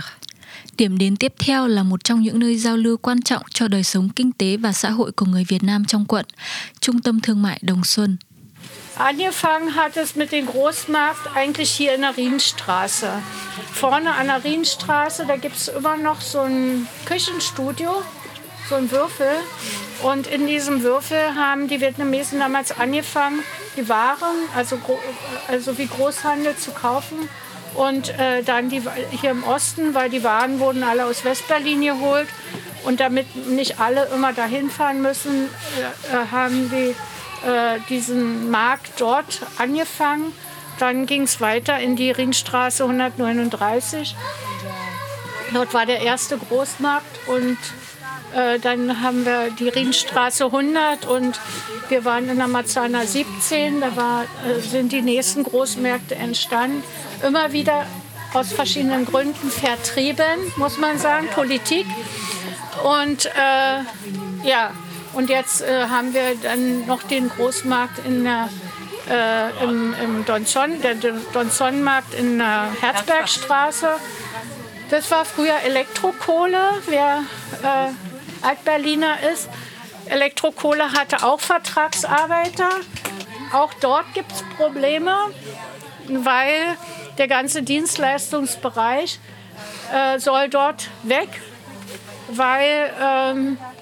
Điểm 0.76 0.98
đến 0.98 1.16
tiếp 1.16 1.34
theo 1.38 1.68
là 1.68 1.82
một 1.82 2.04
trong 2.04 2.22
những 2.22 2.38
nơi 2.38 2.58
giao 2.58 2.76
lưu 2.76 2.96
quan 2.96 3.22
trọng 3.22 3.42
cho 3.54 3.68
đời 3.68 3.82
sống 3.82 4.08
kinh 4.08 4.32
tế 4.32 4.56
và 4.56 4.72
xã 4.72 4.90
hội 4.90 5.12
của 5.12 5.26
người 5.26 5.44
Việt 5.48 5.62
Nam 5.62 5.84
trong 5.84 6.04
quận, 6.04 6.26
Trung 6.80 7.00
tâm 7.00 7.20
Thương 7.20 7.42
mại 7.42 7.58
Đồng 7.62 7.84
Xuân. 7.84 8.16
Angefangen 8.96 9.74
hat 9.74 9.96
es 9.96 10.14
mit 10.14 10.30
dem 10.30 10.46
Großmarkt 10.46 11.34
eigentlich 11.34 11.70
hier 11.70 11.94
in 11.96 12.02
der 12.02 12.16
Rienstraße. 12.16 13.10
Vorne 13.72 14.14
an 14.14 14.28
der 14.28 14.44
Rienstraße, 14.44 15.26
da 15.26 15.36
gibt 15.36 15.56
es 15.56 15.66
immer 15.66 15.96
noch 15.96 16.20
so 16.20 16.42
ein 16.42 16.86
Küchenstudio, 17.04 18.02
so 18.68 18.76
ein 18.76 18.92
Würfel. 18.92 19.32
Und 20.04 20.28
in 20.28 20.46
diesem 20.46 20.84
Würfel 20.84 21.34
haben 21.34 21.66
die 21.66 21.80
Vietnamesen 21.80 22.38
damals 22.38 22.78
angefangen, 22.78 23.42
die 23.76 23.88
Waren, 23.88 24.36
also, 24.54 24.78
also 25.48 25.76
wie 25.76 25.86
Großhandel 25.86 26.56
zu 26.56 26.70
kaufen. 26.70 27.28
Und 27.74 28.16
äh, 28.20 28.44
dann 28.44 28.68
die, 28.68 28.80
hier 29.10 29.32
im 29.32 29.42
Osten, 29.42 29.94
weil 29.94 30.08
die 30.08 30.22
Waren 30.22 30.60
wurden 30.60 30.84
alle 30.84 31.06
aus 31.06 31.24
Westberlin 31.24 31.80
geholt, 31.80 32.28
Und 32.84 33.00
damit 33.00 33.34
nicht 33.48 33.80
alle 33.80 34.06
immer 34.14 34.32
dahin 34.32 34.70
fahren 34.70 35.02
müssen, 35.02 35.48
äh, 36.10 36.14
äh 36.14 36.30
haben 36.30 36.70
die 36.70 36.94
äh, 37.46 37.78
diesen 37.88 38.50
Markt 38.50 39.00
dort 39.00 39.42
angefangen. 39.58 40.32
Dann 40.78 41.06
ging 41.06 41.22
es 41.22 41.40
weiter 41.40 41.78
in 41.78 41.96
die 41.96 42.10
Ringstraße 42.10 42.84
139. 42.84 44.16
Dort 45.52 45.72
war 45.72 45.86
der 45.86 46.00
erste 46.00 46.36
Großmarkt 46.36 47.28
und 47.28 47.58
äh, 48.34 48.58
dann 48.58 49.00
haben 49.02 49.24
wir 49.24 49.50
die 49.50 49.68
Ringstraße 49.68 50.46
100 50.46 51.06
und 51.06 51.38
wir 51.88 52.04
waren 52.04 52.28
in 52.28 52.38
der 52.38 52.48
Marzahner 52.48 53.06
17. 53.06 53.80
Da 53.80 53.94
war, 53.94 54.22
äh, 54.22 54.60
sind 54.60 54.90
die 54.92 55.02
nächsten 55.02 55.44
Großmärkte 55.44 56.16
entstanden. 56.16 56.82
Immer 57.22 57.52
wieder 57.52 57.86
aus 58.32 58.52
verschiedenen 58.52 59.04
Gründen 59.04 59.50
vertrieben, 59.50 60.52
muss 60.56 60.78
man 60.78 60.98
sagen, 60.98 61.28
Politik. 61.32 61.86
Und 62.82 63.26
äh, 63.26 64.48
ja, 64.48 64.72
und 65.14 65.30
jetzt 65.30 65.62
äh, 65.62 65.86
haben 65.88 66.12
wir 66.14 66.34
dann 66.42 66.86
noch 66.86 67.02
den 67.02 67.28
Großmarkt 67.28 68.04
in 68.06 68.24
der, 68.24 68.48
äh, 69.08 69.64
im, 69.64 69.94
im 70.02 70.24
Donzon, 70.24 70.80
der 70.82 70.94
Donzon-Markt 71.32 72.14
in 72.14 72.38
der 72.38 72.68
Herzbergstraße. 72.80 73.88
Das 74.90 75.10
war 75.10 75.24
früher 75.24 75.56
Elektrokohle, 75.64 76.58
wer 76.86 77.22
äh, 77.62 78.46
Altberliner 78.46 79.16
ist. 79.32 79.48
Elektrokohle 80.06 80.92
hatte 80.92 81.24
auch 81.24 81.40
Vertragsarbeiter. 81.40 82.70
Auch 83.52 83.72
dort 83.80 84.12
gibt 84.14 84.32
es 84.32 84.42
Probleme, 84.56 85.16
weil 86.08 86.76
der 87.18 87.28
ganze 87.28 87.62
Dienstleistungsbereich 87.62 89.18
äh, 89.92 90.18
soll 90.18 90.48
dort 90.48 90.88
weg, 91.04 91.28
weil 92.28 92.92
ähm, 93.00 93.58
äh, 93.60 93.73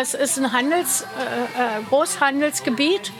es 0.00 0.14
ist 0.14 0.38
ein 0.38 0.52
Handels, 0.52 1.02
äh, 1.02 1.80
äh 1.80 1.82
Großhandelsgebiet 1.88 3.12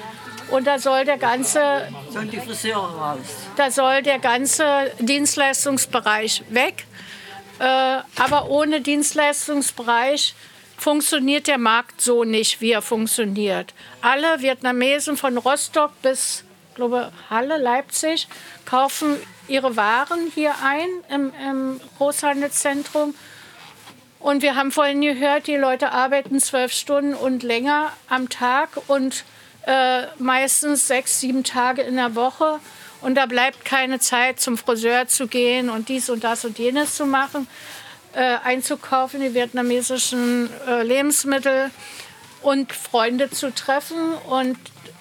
und 0.50 0.66
da 0.66 0.78
soll 0.78 1.04
der 1.04 1.18
ganze 1.18 1.88
Sollen 2.10 2.30
die 2.30 2.40
Friseure 2.40 2.96
raus? 2.98 3.18
Da 3.56 3.70
soll 3.70 4.02
der 4.02 4.18
ganze 4.18 4.90
Dienstleistungsbereich 4.98 6.42
weg. 6.50 6.86
Äh, 7.58 7.64
aber 7.64 8.48
ohne 8.48 8.80
Dienstleistungsbereich 8.80 10.34
funktioniert 10.76 11.46
der 11.46 11.58
Markt 11.58 12.00
so 12.00 12.24
nicht, 12.24 12.60
wie 12.60 12.72
er 12.72 12.82
funktioniert. 12.82 13.74
Alle 14.00 14.40
Vietnamesen 14.40 15.16
von 15.16 15.36
Rostock 15.36 15.92
bis 16.00 16.44
glaube 16.74 17.12
Halle, 17.28 17.58
Leipzig 17.58 18.26
kaufen 18.64 19.18
ihre 19.48 19.76
Waren 19.76 20.32
hier 20.34 20.54
ein 20.64 20.88
im, 21.14 21.32
im 21.50 21.80
Großhandelszentrum. 21.98 23.14
Und 24.20 24.42
wir 24.42 24.54
haben 24.54 24.70
vorhin 24.70 25.00
gehört, 25.00 25.46
die 25.46 25.56
Leute 25.56 25.92
arbeiten 25.92 26.40
zwölf 26.40 26.72
Stunden 26.72 27.14
und 27.14 27.42
länger 27.42 27.90
am 28.08 28.28
Tag 28.28 28.68
und 28.86 29.24
äh, 29.66 30.02
meistens 30.18 30.86
sechs, 30.86 31.20
sieben 31.20 31.42
Tage 31.42 31.80
in 31.82 31.96
der 31.96 32.14
Woche. 32.14 32.60
Und 33.00 33.14
da 33.14 33.24
bleibt 33.24 33.64
keine 33.64 33.98
Zeit, 33.98 34.38
zum 34.38 34.58
Friseur 34.58 35.08
zu 35.08 35.26
gehen 35.26 35.70
und 35.70 35.88
dies 35.88 36.10
und 36.10 36.22
das 36.22 36.44
und 36.44 36.58
jenes 36.58 36.96
zu 36.96 37.06
machen, 37.06 37.48
äh, 38.12 38.36
einzukaufen, 38.44 39.20
die 39.20 39.32
vietnamesischen 39.32 40.50
äh, 40.68 40.82
Lebensmittel 40.82 41.70
und 42.42 42.74
Freunde 42.74 43.30
zu 43.30 43.54
treffen. 43.54 44.12
Und 44.28 44.58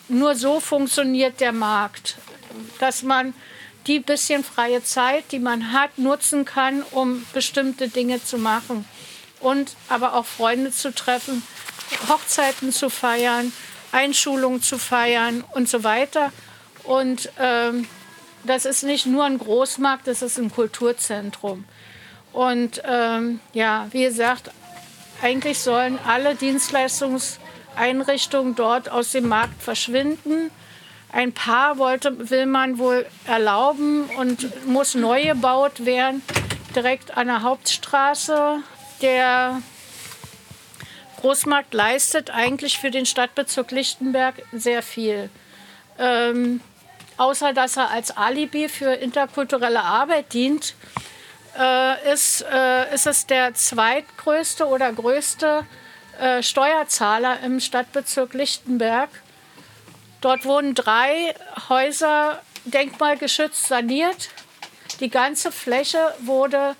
nur 0.07 0.35
so 0.35 0.61
funktioniert 0.61 1.41
der 1.41 1.51
Markt, 1.51 2.15
dass 2.79 3.03
man 3.03 3.33
die 3.85 3.99
bisschen 3.99 4.45
freie 4.45 4.81
Zeit, 4.81 5.25
die 5.33 5.39
man 5.39 5.73
hat, 5.73 5.97
nutzen 5.97 6.45
kann, 6.45 6.83
um 6.91 7.25
bestimmte 7.33 7.89
Dinge 7.89 8.23
zu 8.23 8.37
machen. 8.37 8.85
Und 9.39 9.75
aber 9.87 10.15
auch 10.15 10.25
Freunde 10.25 10.71
zu 10.71 10.93
treffen, 10.93 11.43
Hochzeiten 12.09 12.71
zu 12.71 12.89
feiern, 12.89 13.53
Einschulungen 13.91 14.61
zu 14.61 14.77
feiern 14.77 15.43
und 15.53 15.69
so 15.69 15.83
weiter. 15.83 16.31
Und 16.83 17.31
ähm, 17.39 17.87
das 18.43 18.65
ist 18.65 18.83
nicht 18.83 19.05
nur 19.05 19.25
ein 19.25 19.37
Großmarkt, 19.37 20.07
das 20.07 20.21
ist 20.21 20.37
ein 20.37 20.51
Kulturzentrum. 20.51 21.65
Und 22.31 22.81
ähm, 22.85 23.39
ja, 23.53 23.87
wie 23.91 24.03
gesagt, 24.03 24.51
eigentlich 25.21 25.59
sollen 25.59 25.99
alle 26.05 26.35
Dienstleistungseinrichtungen 26.35 28.55
dort 28.55 28.89
aus 28.89 29.11
dem 29.11 29.27
Markt 29.27 29.61
verschwinden. 29.61 30.49
Ein 31.11 31.33
paar 31.33 31.77
wollte, 31.77 32.29
will 32.29 32.45
man 32.45 32.77
wohl 32.77 33.05
erlauben 33.25 34.09
und 34.17 34.65
muss 34.67 34.95
neu 34.95 35.25
gebaut 35.25 35.85
werden, 35.85 36.21
direkt 36.75 37.17
an 37.17 37.27
der 37.27 37.41
Hauptstraße. 37.41 38.61
Der 39.01 39.61
Großmarkt 41.19 41.73
leistet 41.73 42.29
eigentlich 42.31 42.77
für 42.77 42.91
den 42.91 43.05
Stadtbezirk 43.05 43.71
Lichtenberg 43.71 44.35
sehr 44.51 44.81
viel. 44.81 45.29
Ähm, 45.97 46.61
außer 47.17 47.53
dass 47.53 47.77
er 47.77 47.91
als 47.91 48.15
Alibi 48.15 48.69
für 48.69 48.93
interkulturelle 48.93 49.83
Arbeit 49.83 50.33
dient, 50.33 50.75
äh, 51.57 52.13
ist, 52.13 52.45
äh, 52.49 52.93
ist 52.93 53.05
es 53.05 53.25
der 53.25 53.53
zweitgrößte 53.53 54.65
oder 54.65 54.91
größte 54.93 55.65
äh, 56.19 56.41
Steuerzahler 56.41 57.41
im 57.41 57.59
Stadtbezirk 57.59 58.33
Lichtenberg. 58.33 59.09
Dort 60.21 60.45
wurden 60.45 60.75
drei 60.75 61.33
Häuser 61.69 62.41
denkmalgeschützt 62.65 63.67
saniert. 63.67 64.29
Die 64.99 65.09
ganze 65.09 65.51
Fläche 65.51 66.13
wurde 66.19 66.75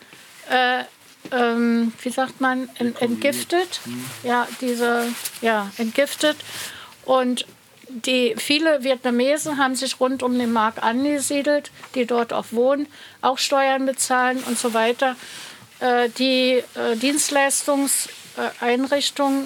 äh, 0.49 0.83
ähm, 1.31 1.93
wie 2.01 2.09
sagt 2.09 2.41
man, 2.41 2.69
entgiftet. 2.77 3.79
Ja, 4.23 4.47
diese, 4.61 5.07
ja, 5.41 5.71
entgiftet. 5.77 6.37
Und 7.05 7.45
die, 7.89 8.35
viele 8.37 8.83
Vietnamesen 8.83 9.57
haben 9.57 9.75
sich 9.75 9.99
rund 9.99 10.23
um 10.23 10.37
den 10.37 10.53
Markt 10.53 10.83
angesiedelt, 10.83 11.71
die 11.95 12.05
dort 12.05 12.31
auch 12.33 12.45
wohnen, 12.51 12.87
auch 13.21 13.39
Steuern 13.39 13.85
bezahlen 13.85 14.43
und 14.47 14.59
so 14.59 14.73
weiter. 14.73 15.15
Äh, 15.79 16.09
die 16.09 16.63
äh, 16.75 16.95
Dienstleistungseinrichtungen, 16.95 19.45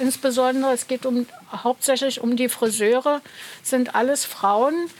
insbesondere 0.00 0.72
es 0.72 0.88
geht 0.88 1.06
um, 1.06 1.26
hauptsächlich 1.52 2.20
um 2.20 2.36
die 2.36 2.48
Friseure, 2.48 3.20
sind 3.62 3.94
alles 3.94 4.24
Frauen, 4.24 4.90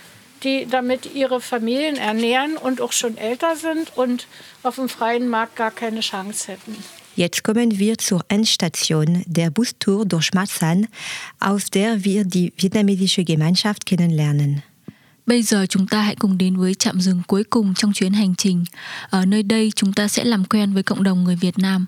die 0.45 0.67
damit 0.71 1.15
ihre 1.15 1.41
Familien 1.41 1.97
ernähren 1.97 2.57
und 2.57 2.81
auch 2.81 2.93
schon 2.93 3.17
älter 3.17 3.57
sind 3.57 3.97
und 3.97 4.27
auf 4.63 4.77
dem 4.77 4.89
freien 4.89 5.29
Markt 5.29 5.57
gar 5.57 5.71
keine 5.71 6.01
Chance 6.01 6.53
hätten. 6.53 6.77
Jetzt 7.17 7.45
kommen 7.45 7.79
wir 7.79 7.97
zur 7.99 8.23
Endstation 8.29 9.23
der 9.27 9.51
Bustour 9.51 10.05
durch 10.05 10.35
Masan, 10.35 10.89
aus 11.39 11.71
der 11.71 12.05
wir 12.05 12.25
die 12.25 12.53
vietnamesische 12.57 13.25
Gemeinschaft 13.25 13.87
kennenlernen. 13.87 14.63
Bây 15.27 15.43
giờ 15.43 15.67
chúng 15.67 15.87
ta 15.87 16.03
hãy 16.03 16.17
cùng 16.17 16.39
đến 16.39 16.57
với 16.57 16.75
trạm 16.75 17.01
dừng 17.01 17.23
cuối 17.27 17.45
cùng 17.45 17.75
trong 17.75 17.93
chuyến 17.93 18.13
hành 18.13 18.35
trình. 18.39 18.65
Ở 19.11 19.25
nơi 19.25 19.43
đây 19.43 19.73
chúng 19.77 19.93
ta 19.93 20.09
sẽ 20.09 20.25
làm 20.25 20.45
quen 20.45 20.73
với 20.73 20.83
cộng 20.83 21.03
đồng 21.03 21.25
người 21.25 21.37
Việt 21.37 21.59
Nam. 21.59 21.87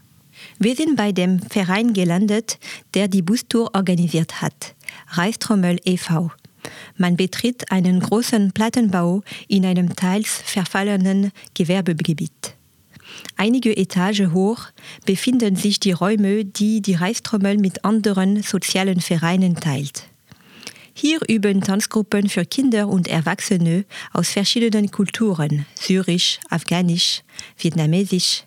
Wir 0.60 0.74
sind 0.74 0.96
bei 0.96 1.12
dem 1.12 1.38
Verein 1.50 1.92
gelandet, 1.92 2.58
der 2.94 3.08
die 3.08 3.22
Bustour 3.22 3.70
organisiert 3.74 4.42
hat, 4.42 4.74
Reistrommel 5.06 5.78
e.V. 5.84 6.30
Man 6.96 7.16
betritt 7.16 7.70
einen 7.70 8.00
großen 8.00 8.52
Plattenbau 8.52 9.22
in 9.48 9.64
einem 9.64 9.94
teils 9.96 10.42
verfallenen 10.44 11.32
Gewerbegebiet. 11.54 12.54
Einige 13.36 13.76
Etage 13.76 14.28
hoch 14.32 14.66
befinden 15.04 15.56
sich 15.56 15.80
die 15.80 15.92
Räume, 15.92 16.44
die 16.44 16.80
die 16.82 16.94
Reistrommel 16.94 17.58
mit 17.58 17.84
anderen 17.84 18.42
sozialen 18.42 19.00
Vereinen 19.00 19.56
teilt. 19.56 20.04
Hier 20.94 21.20
üben 21.28 21.60
Tanzgruppen 21.60 22.28
für 22.30 22.46
Kinder 22.46 22.88
und 22.88 23.06
Erwachsene 23.06 23.84
aus 24.14 24.30
verschiedenen 24.30 24.90
Kulturen, 24.90 25.66
syrisch, 25.74 26.40
afghanisch, 26.48 27.22
vietnamesisch. 27.58 28.44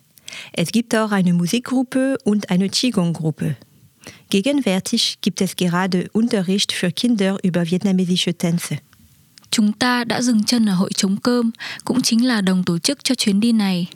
Es 0.54 0.72
gibt 0.72 0.96
auch 0.96 1.12
eine 1.12 1.34
Musikgruppe 1.34 2.18
und 2.24 2.50
eine 2.50 2.70
Qigong-Gruppe. 2.70 3.56
Gegenwärtig 4.30 5.14
gibt 5.22 5.42
es 5.42 5.56
gerade 5.58 6.08
Unterricht 6.14 6.72
für 6.72 6.92
Kinder 6.92 7.36
über 7.44 7.64
vietnamesische 7.72 8.32
Tänze. 8.32 8.76
Chúng 9.52 9.74
ta 9.74 10.04
đã 10.04 10.22
dừng 10.22 10.44
chân 10.44 10.70
ở 10.70 10.74
hội 10.74 10.92
chống 10.94 11.18
cơm, 11.18 11.52
cũng 11.86 12.02
chính 12.02 12.28
là 12.28 12.42
đồng 12.42 12.64
tổ 12.64 12.80
chức 12.80 13.04
cho 13.04 13.16
chuyến 13.16 13.40
đi 13.40 13.52
này. 13.52 13.88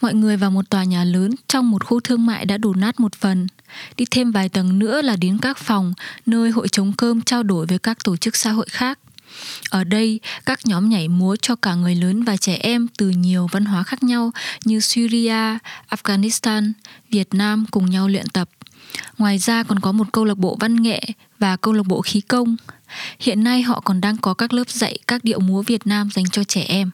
Mọi 0.00 0.14
người 0.14 0.36
vào 0.36 0.50
một 0.50 0.70
tòa 0.70 0.84
nhà 0.84 1.04
lớn 1.04 1.34
trong 1.48 1.70
một 1.70 1.84
khu 1.84 2.00
thương 2.00 2.26
mại 2.26 2.44
đã 2.44 2.58
đổ 2.58 2.74
nát 2.74 3.00
một 3.00 3.14
phần. 3.14 3.46
Đi 3.96 4.04
thêm 4.10 4.30
vài 4.30 4.48
tầng 4.48 4.78
nữa 4.78 5.02
là 5.02 5.16
đến 5.16 5.38
các 5.38 5.58
phòng, 5.58 5.94
nơi 6.26 6.50
hội 6.50 6.68
chống 6.68 6.92
cơm 6.92 7.22
trao 7.22 7.42
đổi 7.42 7.66
với 7.66 7.78
các 7.78 8.04
tổ 8.04 8.16
chức 8.16 8.36
xã 8.36 8.50
hội 8.50 8.66
khác. 8.70 8.98
Ở 9.70 9.84
đây, 9.84 10.20
các 10.46 10.60
nhóm 10.64 10.88
nhảy 10.88 11.08
múa 11.08 11.36
cho 11.36 11.56
cả 11.56 11.74
người 11.74 11.94
lớn 11.94 12.22
và 12.22 12.36
trẻ 12.36 12.56
em 12.60 12.86
từ 12.98 13.08
nhiều 13.08 13.46
văn 13.52 13.64
hóa 13.64 13.82
khác 13.82 14.02
nhau 14.02 14.30
như 14.64 14.80
Syria, 14.80 15.58
Afghanistan, 15.90 16.72
Việt 17.10 17.34
Nam 17.34 17.66
cùng 17.70 17.90
nhau 17.90 18.08
luyện 18.08 18.26
tập. 18.28 18.48
Ngoài 19.18 19.38
ra 19.38 19.62
còn 19.62 19.78
có 19.78 19.92
một 19.92 20.12
câu 20.12 20.24
lạc 20.24 20.38
bộ 20.38 20.56
văn 20.60 20.82
nghệ 20.82 21.00
và 21.38 21.56
câu 21.56 21.72
lạc 21.72 21.86
bộ 21.86 22.02
khí 22.02 22.20
công. 22.20 22.56
Hiện 23.20 23.44
nay 23.44 23.62
họ 23.62 23.80
còn 23.80 24.00
đang 24.00 24.16
có 24.16 24.34
các 24.34 24.52
lớp 24.52 24.70
dạy 24.70 24.98
các 25.08 25.24
điệu 25.24 25.40
múa 25.40 25.62
Việt 25.62 25.86
Nam 25.86 26.08
dành 26.14 26.26
cho 26.32 26.44
trẻ 26.44 26.64
em. 26.68 26.90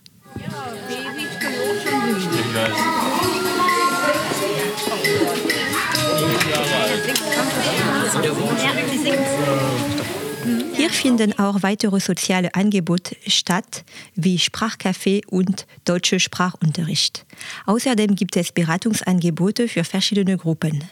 Hier 10.74 10.90
finden 10.90 11.32
auch 11.38 11.62
weitere 11.62 12.00
soziale 12.00 12.54
Angebote 12.54 13.16
statt, 13.26 13.84
wie 14.16 14.38
Sprachcafé 14.38 15.20
und 15.26 15.66
deutsche 15.84 16.18
Sprachunterricht. 16.18 17.24
Außerdem 17.66 18.16
gibt 18.16 18.36
es 18.36 18.52
Beratungsangebote 18.52 19.68
für 19.68 19.84
verschiedene 19.84 20.36
Gruppen. 20.36 20.82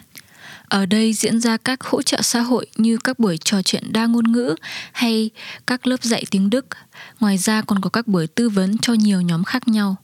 Ở 0.70 0.86
đây 0.86 1.12
diễn 1.12 1.40
ra 1.40 1.56
các 1.56 1.84
hỗ 1.84 2.02
trợ 2.02 2.22
xã 2.22 2.40
hội 2.40 2.66
như 2.76 2.98
các 3.04 3.18
buổi 3.18 3.38
trò 3.38 3.62
chuyện 3.62 3.92
đa 3.92 4.06
ngôn 4.06 4.32
ngữ 4.32 4.54
hay 4.92 5.30
các 5.66 5.86
lớp 5.86 6.02
dạy 6.02 6.24
tiếng 6.30 6.50
Đức. 6.50 6.66
Ngoài 7.20 7.38
ra 7.38 7.62
còn 7.62 7.80
có 7.80 7.90
các 7.90 8.06
buổi 8.06 8.26
tư 8.26 8.48
vấn 8.48 8.78
cho 8.78 8.92
nhiều 8.92 9.20
nhóm 9.20 9.44
khác 9.44 9.68
nhau. 9.68 9.96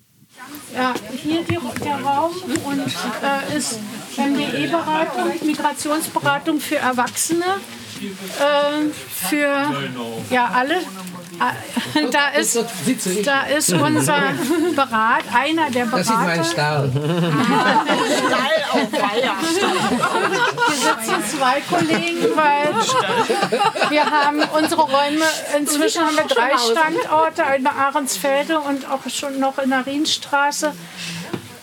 Ja, 0.75 0.95
hier 1.25 1.43
die, 1.49 1.59
der 1.85 1.99
Raum 2.05 2.33
und 2.65 2.81
äh, 3.23 3.55
ist 3.57 3.79
MDE-Beratung, 4.17 5.31
eh 5.31 5.45
Migrationsberatung 5.45 6.61
für 6.61 6.77
Erwachsene, 6.77 7.59
äh, 8.01 8.91
für 9.29 9.75
ja 10.31 10.51
alle. 10.55 10.75
Äh, 10.77 10.81
Da 12.11 12.29
ist, 12.29 12.59
da 13.25 13.43
ist 13.43 13.73
unser 13.73 14.19
Berat, 14.75 15.25
einer 15.35 15.71
der 15.71 15.85
Berater. 15.85 15.99
Das 15.99 16.09
ist 16.09 16.17
mein 16.27 16.45
Stall. 16.45 16.91
Stall 16.91 18.65
auf 18.73 18.91
Feier. 18.91 19.35
Hier 20.69 20.77
sitzen 20.77 21.39
zwei 21.39 21.61
Kollegen, 21.63 22.27
weil 22.37 23.91
wir 23.91 24.05
haben 24.05 24.43
unsere 24.59 24.83
Räume, 24.83 25.25
inzwischen 25.59 26.03
haben 26.07 26.17
wir 26.17 26.25
drei 26.25 26.53
Standorte, 26.57 27.43
in 27.57 27.67
Ahrensfelde 27.67 28.59
und 28.61 28.89
auch 28.91 29.01
schon 29.11 29.39
noch 29.41 29.59
in 29.59 29.71
der 29.71 29.85
Rienstraße. 29.87 30.73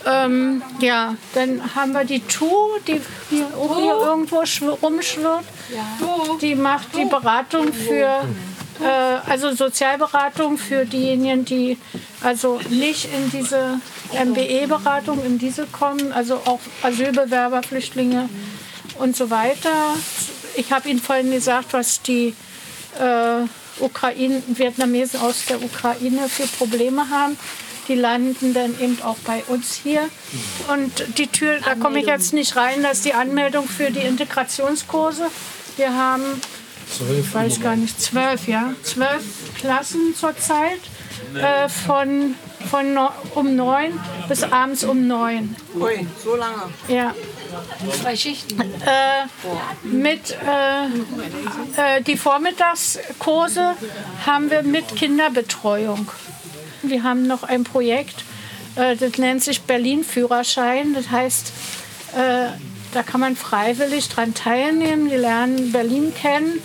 Ähm, 0.06 0.62
ja, 0.80 1.16
dann 1.34 1.62
haben 1.76 1.94
wir 1.94 2.04
die 2.04 2.20
Tu, 2.22 2.50
die 2.88 3.02
hier, 3.30 3.46
auch 3.58 3.78
hier 3.78 3.96
irgendwo 3.96 4.42
schw- 4.42 4.78
rumschwirrt. 4.82 5.46
Die 6.42 6.56
macht 6.56 6.96
die 6.96 7.06
Beratung 7.06 7.74
für, 7.74 8.26
äh, 8.82 9.30
also 9.30 9.54
Sozialberatung 9.54 10.58
für 10.58 10.86
diejenigen, 10.86 11.46
die 11.46 11.78
also 12.22 12.60
nicht 12.70 13.10
in 13.14 13.32
diese 13.32 13.80
MBE-Beratung, 14.14 15.24
in 15.26 15.38
diese 15.38 15.66
kommen, 15.68 16.12
also 16.12 16.36
auch 16.46 16.60
Asylbewerber, 16.82 17.64
Flüchtlinge 17.64 18.30
und 19.00 19.16
so 19.16 19.30
weiter. 19.30 19.96
Ich 20.56 20.72
habe 20.72 20.90
Ihnen 20.90 21.00
vorhin 21.00 21.32
gesagt, 21.32 21.74
was 21.74 22.02
die 22.02 22.36
äh, 23.00 23.48
Ukraine, 23.80 24.44
Vietnamesen 24.48 25.20
aus 25.20 25.46
der 25.46 25.62
Ukraine 25.62 26.30
für 26.30 26.48
Probleme 26.48 27.10
haben. 27.10 27.38
Die 27.88 27.96
landen 27.96 28.54
dann 28.54 28.80
eben 28.80 29.02
auch 29.02 29.18
bei 29.26 29.44
uns 29.48 29.76
hier. 29.76 30.08
Und 30.72 31.18
die 31.18 31.28
Tür, 31.28 31.60
da 31.60 31.76
komme 31.76 32.00
ich 32.00 32.06
jetzt 32.06 32.32
nicht 32.32 32.56
rein, 32.56 32.82
das 32.82 32.98
ist 32.98 33.06
die 33.06 33.14
Anmeldung 33.14 33.68
für 33.68 33.92
die 33.92 34.00
Integrationskurse. 34.00 35.30
Wir 35.76 35.94
haben, 35.94 36.42
ich 37.20 37.34
weiß 37.34 37.62
gar 37.62 37.76
nicht, 37.76 38.00
zwölf, 38.00 38.48
ja, 38.48 38.74
zwölf 38.84 39.24
Klassen 39.60 40.16
zurzeit 40.16 40.80
äh, 41.36 41.68
von, 41.68 42.36
von 42.70 42.94
no, 42.94 43.10
um 43.36 43.56
neun 43.56 44.00
bis 44.28 44.44
abends 44.44 44.84
um 44.84 45.08
neun. 45.08 45.56
Ui, 45.76 46.06
so 46.24 46.36
lange. 46.36 46.70
Ja. 46.88 47.14
Zwei 48.02 48.16
Schichten. 48.16 48.60
Äh, 48.62 49.28
mit 49.84 50.32
äh, 50.32 51.98
äh, 51.98 52.02
die 52.02 52.18
Vormittagskurse 52.18 53.76
haben 54.26 54.50
wir 54.50 54.64
mit 54.64 54.96
Kinderbetreuung. 54.96 56.10
Wir 56.82 57.04
haben 57.04 57.28
noch 57.28 57.44
ein 57.44 57.64
Projekt, 57.64 58.26
äh, 58.76 58.96
das 58.96 59.18
nennt 59.18 59.44
sich 59.44 59.62
Berlin-Führerschein. 59.62 60.94
Das 60.94 61.10
heißt, 61.10 61.54
äh, 62.16 62.48
da 62.94 63.04
kann 63.04 63.20
man 63.20 63.36
freiwillig 63.36 64.10
dran 64.10 64.34
teilnehmen. 64.34 65.10
Die 65.10 65.16
lernen 65.16 65.72
Berlin 65.72 66.14
kennen 66.14 66.62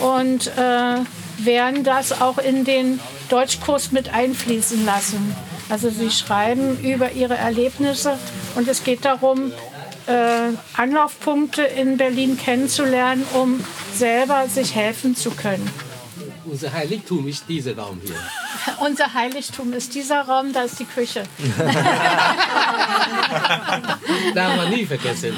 und 0.00 0.48
äh, 0.56 0.96
werden 1.38 1.84
das 1.84 2.20
auch 2.20 2.38
in 2.38 2.64
den 2.64 3.00
Deutschkurs 3.28 3.92
mit 3.92 4.12
einfließen 4.12 4.84
lassen. 4.84 5.34
Also 5.68 5.90
sie 5.90 6.10
schreiben 6.10 6.78
über 6.80 7.12
ihre 7.12 7.36
Erlebnisse 7.36 8.18
und 8.54 8.68
es 8.68 8.84
geht 8.84 9.04
darum, 9.04 9.52
äh, 10.06 10.52
Anlaufpunkte 10.76 11.62
in 11.62 11.96
Berlin 11.96 12.36
kennenzulernen, 12.36 13.24
um 13.32 13.64
selber 13.94 14.48
sich 14.48 14.74
helfen 14.74 15.16
zu 15.16 15.30
können. 15.30 15.70
Unser 16.52 16.70
Heiligtum 16.70 17.26
ist 17.28 17.44
dieser 17.48 17.74
Raum 17.78 17.98
hier. 18.04 18.14
Unser 18.86 19.14
Heiligtum 19.14 19.72
ist 19.72 19.94
dieser 19.94 20.20
Raum, 20.20 20.52
da 20.52 20.64
ist 20.64 20.78
die 20.78 20.84
Küche. 20.84 21.22
Darf 24.34 24.56
man 24.56 24.68
nie 24.68 24.84
vergessen. 24.84 25.34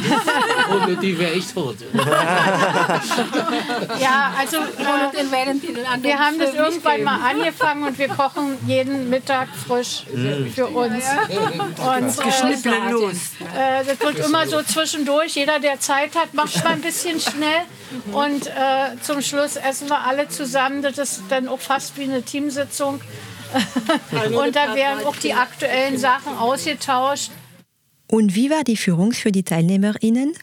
Ohne 0.73 0.97
die 0.97 1.17
wäre 1.17 1.35
ich 1.35 1.47
tot. 1.53 1.77
Ja, 4.01 4.33
also 4.39 4.57
äh, 4.57 6.03
wir 6.03 6.19
haben 6.19 6.39
das 6.39 6.55
irgendwann 6.55 7.05
mal 7.05 7.21
angefangen 7.31 7.85
und 7.85 7.97
wir 7.99 8.09
kochen 8.09 8.57
jeden 8.67 9.09
Mittag 9.09 9.49
frisch 9.67 10.05
Mm. 10.13 10.47
für 10.53 10.67
uns. 10.67 11.05
Und 11.05 12.19
äh, 12.67 12.91
los. 12.91 13.15
Äh, 13.57 13.85
das 13.85 14.01
wird 14.01 14.19
immer 14.27 14.47
so 14.49 14.63
zwischendurch. 14.63 15.37
Jeder, 15.37 15.61
der 15.61 15.79
Zeit 15.81 16.17
hat, 16.17 16.35
macht 16.35 16.63
mal 16.65 16.73
ein 16.73 16.81
bisschen 16.81 17.21
schnell. 17.21 17.63
Und 18.13 18.47
äh, 18.47 18.97
zum 19.03 19.23
Schluss 19.23 19.57
essen 19.57 19.89
wir 19.89 20.01
alle 20.07 20.29
zusammen. 20.29 20.83
Das 20.83 20.99
ist 20.99 21.23
dann 21.29 21.49
auch 21.49 21.61
fast 21.61 21.97
wie 21.99 22.05
eine 22.05 22.23
Teamsitzung. 22.23 23.01
und 24.37 24.57
da 24.57 24.75
werden 24.75 25.05
auch 25.07 25.17
die 25.17 25.35
aktuellen 25.35 25.99
Sachen 25.99 26.37
ausgetauscht. 26.37 27.31
Und 28.07 28.35
wie 28.35 28.51
war 28.51 28.65
die 28.65 28.77
Führung 28.77 29.13
für 29.13 29.33
die 29.33 29.43
TeilnehmerInnen? 29.43 30.35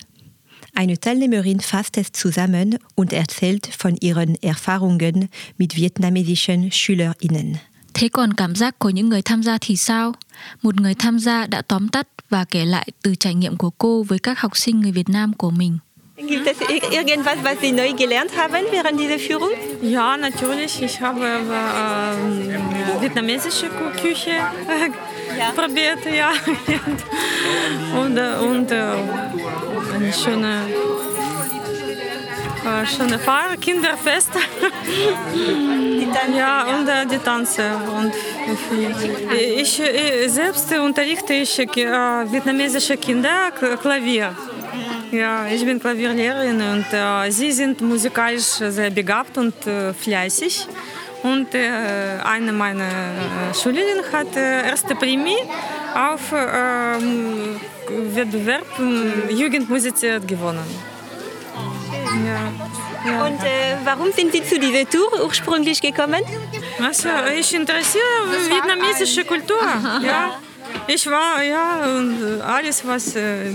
Eine 0.73 0.99
Teilnehmerin 0.99 1.59
fasst 1.59 1.97
es 1.97 2.11
zusammen 2.11 2.77
und 2.95 3.13
erzählt 3.13 3.67
von 3.67 3.97
ihren 3.97 4.41
Erfahrungen 4.41 5.29
mit 5.57 5.75
vietnamesischen 5.75 6.71
SchülerInnen. 6.71 7.59
Thế 7.93 8.09
còn 8.09 8.33
cảm 8.33 8.55
giác 8.55 8.79
của 8.79 8.89
những 8.89 9.09
người 9.09 9.21
tham 9.21 9.43
gia 9.43 9.57
thì 9.61 9.75
sao? 9.75 10.13
Một 10.61 10.81
người 10.81 10.95
tham 10.95 11.19
gia 11.19 11.47
đã 11.47 11.61
tóm 11.61 11.89
tắt 11.89 12.07
và 12.29 12.45
kể 12.45 12.65
lại 12.65 12.87
từ 13.03 13.15
trải 13.15 13.35
nghiệm 13.35 13.57
của 13.57 13.69
cô 13.69 14.03
với 14.03 14.19
các 14.19 14.39
học 14.39 14.57
sinh 14.57 14.79
người 14.79 14.91
Việt 14.91 15.09
Nam 15.09 15.33
của 15.33 15.51
mình. 15.51 15.77
Gibt 16.27 16.47
es 16.47 16.59
ir- 16.69 16.91
irgendwas, 16.91 17.37
was 17.43 17.59
Sie 17.61 17.71
neu 17.71 17.93
gelernt 17.93 18.31
haben 18.37 18.63
während 18.71 18.99
dieser 18.99 19.19
Führung? 19.19 19.49
Ja, 19.81 20.15
natürlich. 20.17 20.81
Ich 20.81 20.99
habe 21.01 21.21
äh, 21.25 23.01
vietnamesische 23.01 23.67
Ku- 23.67 23.91
Küche 24.01 24.31
äh, 24.31 25.51
probiert, 25.55 25.99
ja. 26.15 26.31
und 27.99 28.17
äh, 28.17 28.35
und 28.49 28.71
äh, 28.71 28.75
eine 29.95 30.13
schöne, 30.13 30.53
äh, 32.65 32.85
schöne 32.85 33.17
Feier, 33.19 33.57
Kinderfest. 33.59 34.31
ja, 36.37 36.63
und 36.77 36.87
äh, 36.87 37.05
die 37.11 37.17
Tanze. 37.17 37.63
Und 37.97 38.13
ich, 39.37 39.79
ich 39.81 40.31
selbst 40.31 40.71
unterrichte 40.77 41.33
ich 41.33 41.57
äh, 41.59 41.67
vietnamesische 42.31 42.97
Kinder 42.97 43.51
Klavier. 43.81 44.35
Ja, 45.11 45.45
ich 45.47 45.65
bin 45.65 45.79
Klavierlehrerin 45.79 46.61
und 46.61 46.85
äh, 46.93 47.29
sie 47.31 47.51
sind 47.51 47.81
musikalisch 47.81 48.61
sehr 48.77 48.89
begabt 48.89 49.37
und 49.37 49.67
äh, 49.67 49.93
fleißig. 49.93 50.67
Und 51.23 51.53
äh, 51.53 51.69
eine 52.23 52.51
meiner 52.51 52.85
äh, 52.85 53.53
Schülerinnen 53.53 54.05
hat 54.11 54.35
äh, 54.35 54.69
erste 54.69 54.95
Prämie 54.95 55.37
auf 55.93 56.31
äh, 56.31 56.95
ähm, 56.95 57.59
Wettbewerb 58.15 58.65
äh, 58.79 59.33
Jugendmusiziert 59.33 60.27
gewonnen. 60.27 60.65
Ja. 62.25 63.11
Ja. 63.11 63.25
Und 63.25 63.43
äh, 63.43 63.77
warum 63.83 64.11
sind 64.11 64.31
Sie 64.31 64.43
zu 64.43 64.59
dieser 64.59 64.87
Tour 64.89 65.25
ursprünglich 65.25 65.81
gekommen? 65.81 66.21
Also, 66.81 67.09
ich 67.37 67.53
interessiere 67.53 68.03
vietnamesische 68.49 69.25
Kultur. 69.25 69.61
Ja. 70.03 70.37
Ich 70.87 71.07
war, 71.07 71.43
ja, 71.43 71.85
und 71.95 72.41
alles, 72.41 72.85
was 72.85 73.15
äh, 73.15 73.51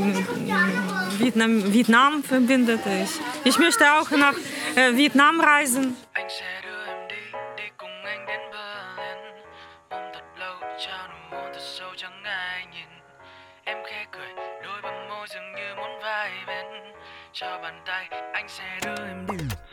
Vietnam, 1.18 1.72
Vietnam 1.72 2.22
verbindet. 2.22 2.80
Ich, 3.04 3.20
ich 3.44 3.58
möchte 3.58 3.84
auch 3.92 4.10
nach 4.10 4.34
äh, 4.74 4.96
Vietnam 4.96 5.40
reisen. 5.40 5.96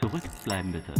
Zurückbleiben 0.01 0.71
bitte. 0.73 0.93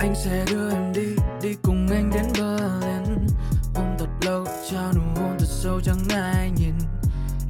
anh 0.00 0.14
sẽ 0.14 0.44
đưa 0.50 0.70
em 0.70 0.92
đi 0.92 1.16
đi 1.42 1.56
cùng 1.62 1.86
anh 1.90 2.10
đến 2.10 2.26
Berlin 2.38 3.26
ôm 3.74 3.84
thật 3.98 4.08
lâu 4.20 4.46
trao 4.70 4.92
nụ 4.92 5.20
hôn 5.22 5.39
sâu 5.62 5.80
chẳng 5.80 5.98
ai 6.08 6.50
nhìn. 6.56 6.74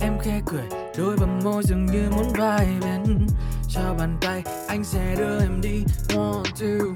Em 0.01 0.19
khẽ 0.19 0.41
cười 0.47 0.65
đôi 0.99 1.17
bờ 1.17 1.27
môi 1.27 1.63
dường 1.65 1.87
như 1.87 2.11
muốn 2.11 2.33
vai 2.39 2.67
bên 2.81 3.27
cho 3.69 3.95
bàn 3.99 4.17
tay 4.21 4.43
anh 4.69 4.85
sẽ 4.85 5.17
đưa 5.19 5.41
em 5.41 5.61
đi. 5.61 5.85
One 6.17 6.51
two. 6.61 6.95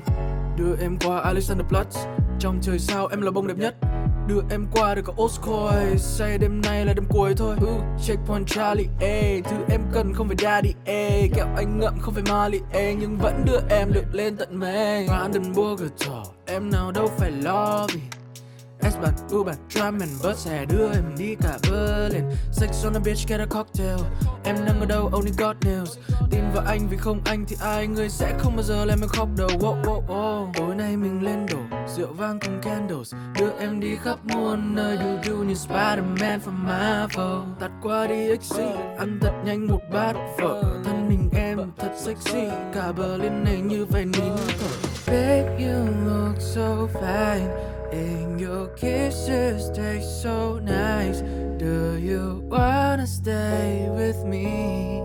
Đưa 0.57 0.77
em 0.81 0.97
qua 1.05 1.21
Alexanderplatz 1.21 2.07
trong 2.39 2.59
trời 2.63 2.79
sao 2.79 3.07
em 3.07 3.21
là 3.21 3.31
bông 3.31 3.47
đẹp 3.47 3.57
nhất. 3.59 3.75
Đưa 4.27 4.41
em 4.51 4.67
qua 4.73 4.95
được 4.95 5.03
cả 5.07 5.13
Oscoy 5.23 5.99
say 5.99 6.39
đêm 6.39 6.61
nay 6.61 6.87
là 6.87 6.93
đêm 6.93 7.05
cuối 7.09 7.35
thôi. 7.37 7.57
Ooh, 7.61 7.83
checkpoint 8.07 8.47
Charlie 8.47 8.89
A. 9.01 9.51
Thứ 9.51 9.57
em 9.71 9.81
cần 9.93 10.13
không 10.15 10.29
phải 10.29 10.37
daddy 10.43 10.75
A. 10.87 11.27
Kẹo 11.35 11.47
anh 11.57 11.81
ngậm 11.81 11.99
không 12.01 12.15
phải 12.15 12.23
Molly 12.31 12.61
A. 12.73 12.93
Nhưng 13.01 13.19
vẫn 13.19 13.45
đưa 13.45 13.61
em 13.71 13.93
được 13.93 14.15
lên 14.15 14.37
tận 14.37 14.61
mây 14.61 15.07
Brandenburger 15.09 15.91
Tor 16.07 16.27
em 16.47 16.71
nào 16.71 16.93
đâu 16.93 17.11
phải 17.19 17.31
lo 17.31 17.87
vì 17.95 18.01
S 18.91 18.97
bản 19.03 19.15
U 19.31 19.45
bản 19.45 19.57
drum 19.71 19.99
and 20.01 20.39
xe 20.39 20.51
hè 20.51 20.65
đưa 20.65 20.89
em 20.93 21.03
đi 21.19 21.35
cả 21.35 21.59
Berlin. 21.71 22.25
Sex 22.53 22.85
on 22.85 22.95
a 22.95 22.99
beach 23.05 23.29
get 23.29 23.41
a 23.41 23.47
cocktail. 23.47 23.99
Em 24.45 24.57
đang 24.67 24.81
ở 24.81 24.87
đâu? 24.87 25.11
Only 25.13 25.31
God 25.39 25.57
knows. 25.61 25.87
Tin 26.31 26.41
vào 26.55 26.65
anh 26.67 26.89
vì 26.91 26.97
không 26.97 27.21
anh 27.25 27.45
thì 27.49 27.57
ai? 27.61 27.87
Người 27.87 28.09
sẽ 28.09 28.33
không 28.39 28.57
bao 28.57 28.63
giờ 28.63 28.85
làm 28.85 29.01
em 29.03 29.09
khóc 29.09 29.29
đầu. 29.37 29.49
Wow, 29.49 29.83
wow, 29.83 30.07
wow. 30.07 30.53
Tối 30.55 30.75
nay 30.75 30.97
mình 30.97 31.23
lên 31.23 31.47
đổ 31.47 31.79
Rượu 31.97 32.13
vang 32.13 32.39
cùng 32.41 32.61
candles. 32.63 33.15
Đưa 33.41 33.51
em 33.59 33.81
đi 33.81 33.97
khắp 33.97 34.25
muôn 34.25 34.75
nơi. 34.75 34.97
Du 34.97 35.31
du 35.31 35.43
như 35.43 35.55
Spider-Man 35.55 36.39
from 36.39 36.65
Marvel. 36.65 37.55
Tạt 37.61 37.71
qua 37.83 38.07
đi 38.07 38.37
XC 38.41 38.57
Ăn 38.99 39.19
thật 39.21 39.33
nhanh 39.45 39.67
một 39.67 39.81
bát 39.93 40.15
phở. 40.39 40.63
Thân 40.85 41.09
mình 41.09 41.31
em 41.35 41.59
thật 41.79 41.93
sexy. 41.97 42.49
Cả 42.75 42.93
Berlin 42.93 43.45
này 43.45 43.61
như 43.61 43.87
phải 43.91 44.05
nín 44.05 44.33
thở. 44.61 44.89
Babe 45.07 45.57
you 45.59 45.87
look 46.07 46.37
so 46.41 46.89
fine. 47.01 47.75
And 47.95 48.41
your 48.41 48.67
kisses 48.69 49.71
taste 49.71 50.21
so 50.21 50.59
nice. 50.59 51.21
Do 51.59 51.97
you 51.97 52.43
wanna 52.49 53.07
stay 53.07 53.89
with 53.91 54.25
me 54.25 55.04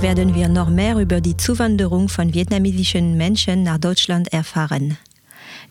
Jetzt 0.00 0.16
werden 0.16 0.34
wir 0.34 0.48
noch 0.48 0.70
mehr 0.70 0.96
über 0.96 1.20
die 1.20 1.36
Zuwanderung 1.36 2.08
von 2.08 2.32
vietnamesischen 2.32 3.18
Menschen 3.18 3.64
nach 3.64 3.78
Deutschland 3.78 4.32
erfahren. 4.32 4.96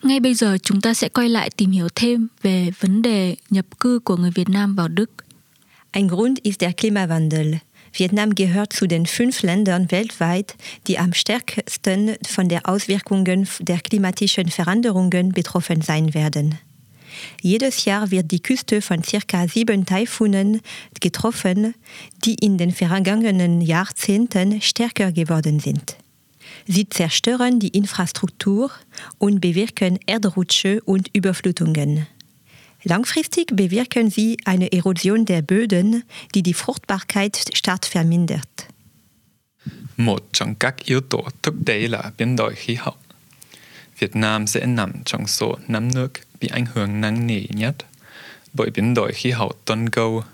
Ngay 0.02 0.20
bây 0.20 0.34
giờ 0.34 0.56
chúng 0.62 0.80
ta 0.80 0.94
sẽ 0.94 1.08
quay 1.08 1.28
lại 1.28 1.50
tìm 1.50 1.70
hiểu 1.70 1.88
thêm 1.94 2.28
về 2.42 2.70
vấn 2.80 3.02
đề 3.02 3.36
nhập 3.50 3.66
cư 3.80 3.98
của 4.04 4.16
người 4.16 4.30
Việt 4.30 4.48
Nam 4.48 4.74
vào 4.74 4.88
Đức. 4.88 5.10
Ein 5.92 6.08
Grund 6.08 6.38
ist 6.42 6.60
der 6.60 6.72
Klimawandel. 6.72 7.54
Vietnam 7.98 8.34
gehört 8.34 8.72
zu 8.72 8.86
den 8.86 9.04
fünf 9.06 9.42
Ländern 9.42 9.86
weltweit, 9.90 10.54
die 10.86 10.98
am 10.98 11.12
stärksten 11.12 12.16
von 12.28 12.48
der 12.48 12.68
Auswirkungen 12.68 13.48
der 13.60 13.80
klimatischen 13.80 14.48
Veränderungen 14.48 15.32
betroffen 15.32 15.80
sein 15.82 16.14
werden. 16.14 16.54
Jedes 17.42 17.84
Jahr 17.84 18.10
wird 18.10 18.30
die 18.30 18.40
Küste 18.40 18.82
von 18.82 19.02
circa 19.02 19.48
sieben 19.48 19.86
Taifunen 19.86 20.60
getroffen, 21.00 21.74
die 22.24 22.34
in 22.34 22.58
den 22.58 22.72
vergangenen 22.72 23.60
Jahrzehnten 23.60 24.60
stärker 24.60 25.12
geworden 25.12 25.60
sind. 25.60 25.96
Sie 26.66 26.88
zerstören 26.88 27.58
die 27.58 27.68
Infrastruktur 27.68 28.70
und 29.18 29.40
bewirken 29.40 29.98
Erdrutsche 30.06 30.80
und 30.84 31.08
Überflutungen. 31.12 32.06
Langfristig 32.82 33.48
bewirken 33.52 34.10
sie 34.10 34.38
eine 34.44 34.72
Erosion 34.72 35.24
der 35.24 35.42
Böden, 35.42 36.04
die 36.34 36.42
die 36.42 36.54
Fruchtbarkeit 36.54 37.36
stark 37.52 37.84
vermindert. 37.86 38.66
Một 39.96 40.22
trong 40.32 40.54
các 40.54 40.76
yếu 40.84 41.00
tố 41.00 41.28
thúc 41.42 41.54
đẩy 41.66 41.88
là 41.88 42.12
biến 42.18 42.36
đổi 42.36 42.54
khí 42.54 42.74
hậu. 42.74 42.94
Nam 44.14 44.46
sẽ 44.46 44.66
nằm 44.66 44.92
trong 45.04 45.26
số 45.26 45.58
bị 46.40 46.48
ảnh 46.52 46.66
hưởng 46.74 47.00
nặng 47.00 47.26
nề 47.26 47.42
nhất 47.48 47.76
bởi 48.52 48.70
biến 48.70 48.94
đổi 48.94 49.12
khí 49.12 49.30
hậu 49.30 49.52
toàn 49.64 49.90
cầu. 49.90 50.24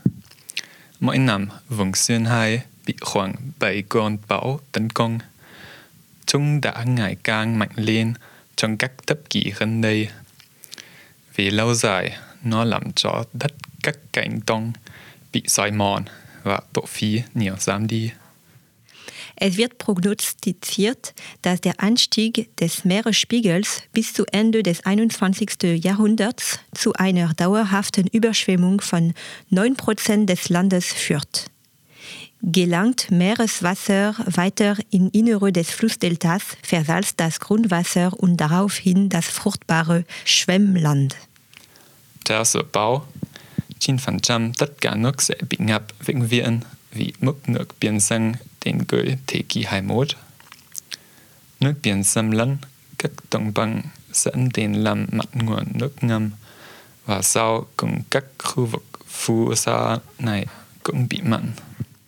Mỗi 1.00 1.18
năm, 1.18 1.48
vùng 1.68 1.94
xuyên 1.94 2.24
hải 2.24 2.62
bị 2.86 2.94
khoảng 3.00 3.34
7 3.58 3.82
con 3.88 4.16
bão 4.28 4.60
tấn 4.72 4.90
công. 4.90 5.18
Chúng 6.26 6.60
đã 6.60 6.84
ngày 6.84 7.16
càng 7.24 7.58
mạnh 7.58 7.70
lên 7.76 8.12
trong 8.56 8.76
các 8.76 8.92
thập 9.06 9.18
kỷ 9.30 9.52
gần 9.58 9.80
đây. 9.80 10.08
Vì 11.34 11.50
lâu 11.50 11.74
dài, 11.74 12.16
nó 12.42 12.64
làm 12.64 12.92
cho 12.92 13.24
đất 13.32 13.52
các 13.82 13.96
cánh 14.12 14.40
đồng 14.46 14.72
bị 15.32 15.42
sói 15.46 15.70
mòn 15.70 16.02
và 16.42 16.60
tổ 16.72 16.84
phí 16.88 17.20
nhiều 17.34 17.54
giảm 17.58 17.86
đi. 17.86 18.10
Es 19.38 19.58
wird 19.58 19.78
prognostiziert, 19.78 21.14
dass 21.42 21.60
der 21.60 21.80
Anstieg 21.80 22.56
des 22.56 22.84
Meeresspiegels 22.84 23.82
bis 23.92 24.14
zu 24.14 24.24
Ende 24.32 24.62
des 24.62 24.84
21. 24.86 25.84
Jahrhunderts 25.84 26.58
zu 26.74 26.94
einer 26.94 27.34
dauerhaften 27.34 28.06
Überschwemmung 28.06 28.80
von 28.80 29.12
9% 29.52 30.24
des 30.24 30.48
Landes 30.48 30.86
führt. 30.86 31.50
Gelangt 32.42 33.10
Meereswasser 33.10 34.14
weiter 34.26 34.76
in 34.90 35.10
Innere 35.10 35.52
des 35.52 35.70
Flussdeltas, 35.70 36.42
versalzt 36.62 37.18
das 37.18 37.40
Grundwasser 37.40 38.12
und 38.14 38.36
daraufhin 38.38 39.08
das 39.08 39.26
fruchtbare 39.26 40.04
Schwemmland. 40.24 41.16
Dự 42.26 42.62
báo, 42.72 43.06
9% 43.80 44.52
tất 44.58 44.80
cả 44.80 44.94
nước 44.94 45.22
sẽ 45.22 45.34
bị 45.48 45.56
ngập 45.60 45.82
vĩnh 46.06 46.26
viễn 46.26 46.60
vì 46.85 46.85
biển 47.80 48.00
dâng 48.00 48.32
đến 48.64 48.78
cuối 48.88 49.16
thế 49.26 49.42
kỷ 49.48 49.64
21. 49.64 50.08
Nước 51.60 51.74
biển 51.82 52.04
xâm 52.04 52.30
lấn 52.30 52.56
các 52.98 53.10
đồng 53.30 53.52
bằng 53.54 53.82
dẫn 54.12 54.48
đến 54.54 54.72
làm 54.72 55.06
mặn 55.12 55.26
nguồn 55.32 55.64
nước 55.74 56.04
ngầm 56.04 56.30
và 57.04 57.22
sau 57.22 57.66
cùng 57.76 58.00
các 58.10 58.24
khu 58.38 58.66
vực 58.66 58.84
phù 59.06 59.54
sa 59.54 59.98
này 60.18 60.46
cũng 60.82 61.06
bị 61.10 61.18
mặn. 61.22 61.52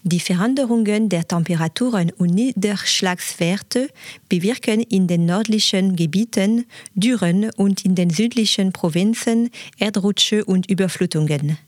Die 0.04 0.20
Veränderungen 0.20 1.10
der 1.10 1.24
Temperaturen 1.28 2.10
und 2.12 2.34
Niederschlagswerte 2.34 3.88
bewirken 4.30 4.80
in 4.80 5.06
den 5.06 5.26
nördlichen 5.26 5.96
Gebieten 5.96 6.64
Dürren 6.94 7.50
und 7.56 7.84
in 7.84 7.94
den 7.94 8.08
südlichen 8.08 8.72
Provinzen 8.72 9.50
Erdrutsche 9.76 10.44
und 10.44 10.70
Überflutungen. 10.70 11.58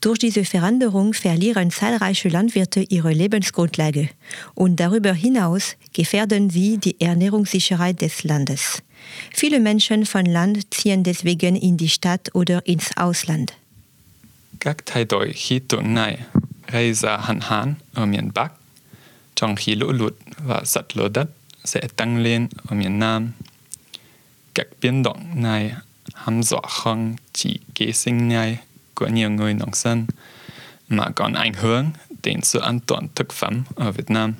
Durch 0.00 0.20
diese 0.20 0.44
Veränderung 0.44 1.12
verlieren 1.12 1.70
zahlreiche 1.70 2.28
Landwirte 2.28 2.80
ihre 2.80 3.12
Lebensgrundlage. 3.12 4.10
Und 4.54 4.78
darüber 4.78 5.12
hinaus 5.12 5.76
gefährden 5.92 6.50
sie 6.50 6.78
die 6.78 7.00
Ernährungssicherheit 7.00 8.00
des 8.00 8.22
Landes. 8.22 8.82
Viele 9.34 9.58
Menschen 9.58 10.06
von 10.06 10.24
Land 10.24 10.72
ziehen 10.72 11.02
deswegen 11.02 11.56
in 11.56 11.76
die 11.76 11.88
Stadt 11.88 12.30
oder 12.34 12.64
ins 12.66 12.96
Ausland. 12.96 13.54
Gaktaidoi 14.60 15.32
hitunai 15.34 16.18
reisa 16.72 17.26
hanhan 17.26 17.76
omien 17.96 18.32
bak. 18.32 18.52
Chonghilo 19.38 19.92
lut 19.92 20.16
wa 20.42 20.64
satlodat 20.64 21.28
se 21.64 21.80
tanglen 21.96 22.48
omien 22.70 22.98
nam. 22.98 23.34
Gak 24.54 24.80
biendong 24.80 25.40
nai 25.40 25.76
hamso 26.26 26.58
khong 26.60 27.18
chi 27.32 27.60
gesing 27.74 28.28
nai. 28.28 28.58
2019 29.06 30.06
mà 30.88 31.10
còn 31.16 31.32
ảnh 31.32 31.54
hưởng 31.54 31.90
đến 32.22 32.40
sự 32.42 32.60
an 32.60 32.80
toàn 32.86 33.06
thực 33.14 33.32
phẩm 33.32 33.62
ở 33.76 33.92
Việt 33.92 34.10
Nam. 34.10 34.34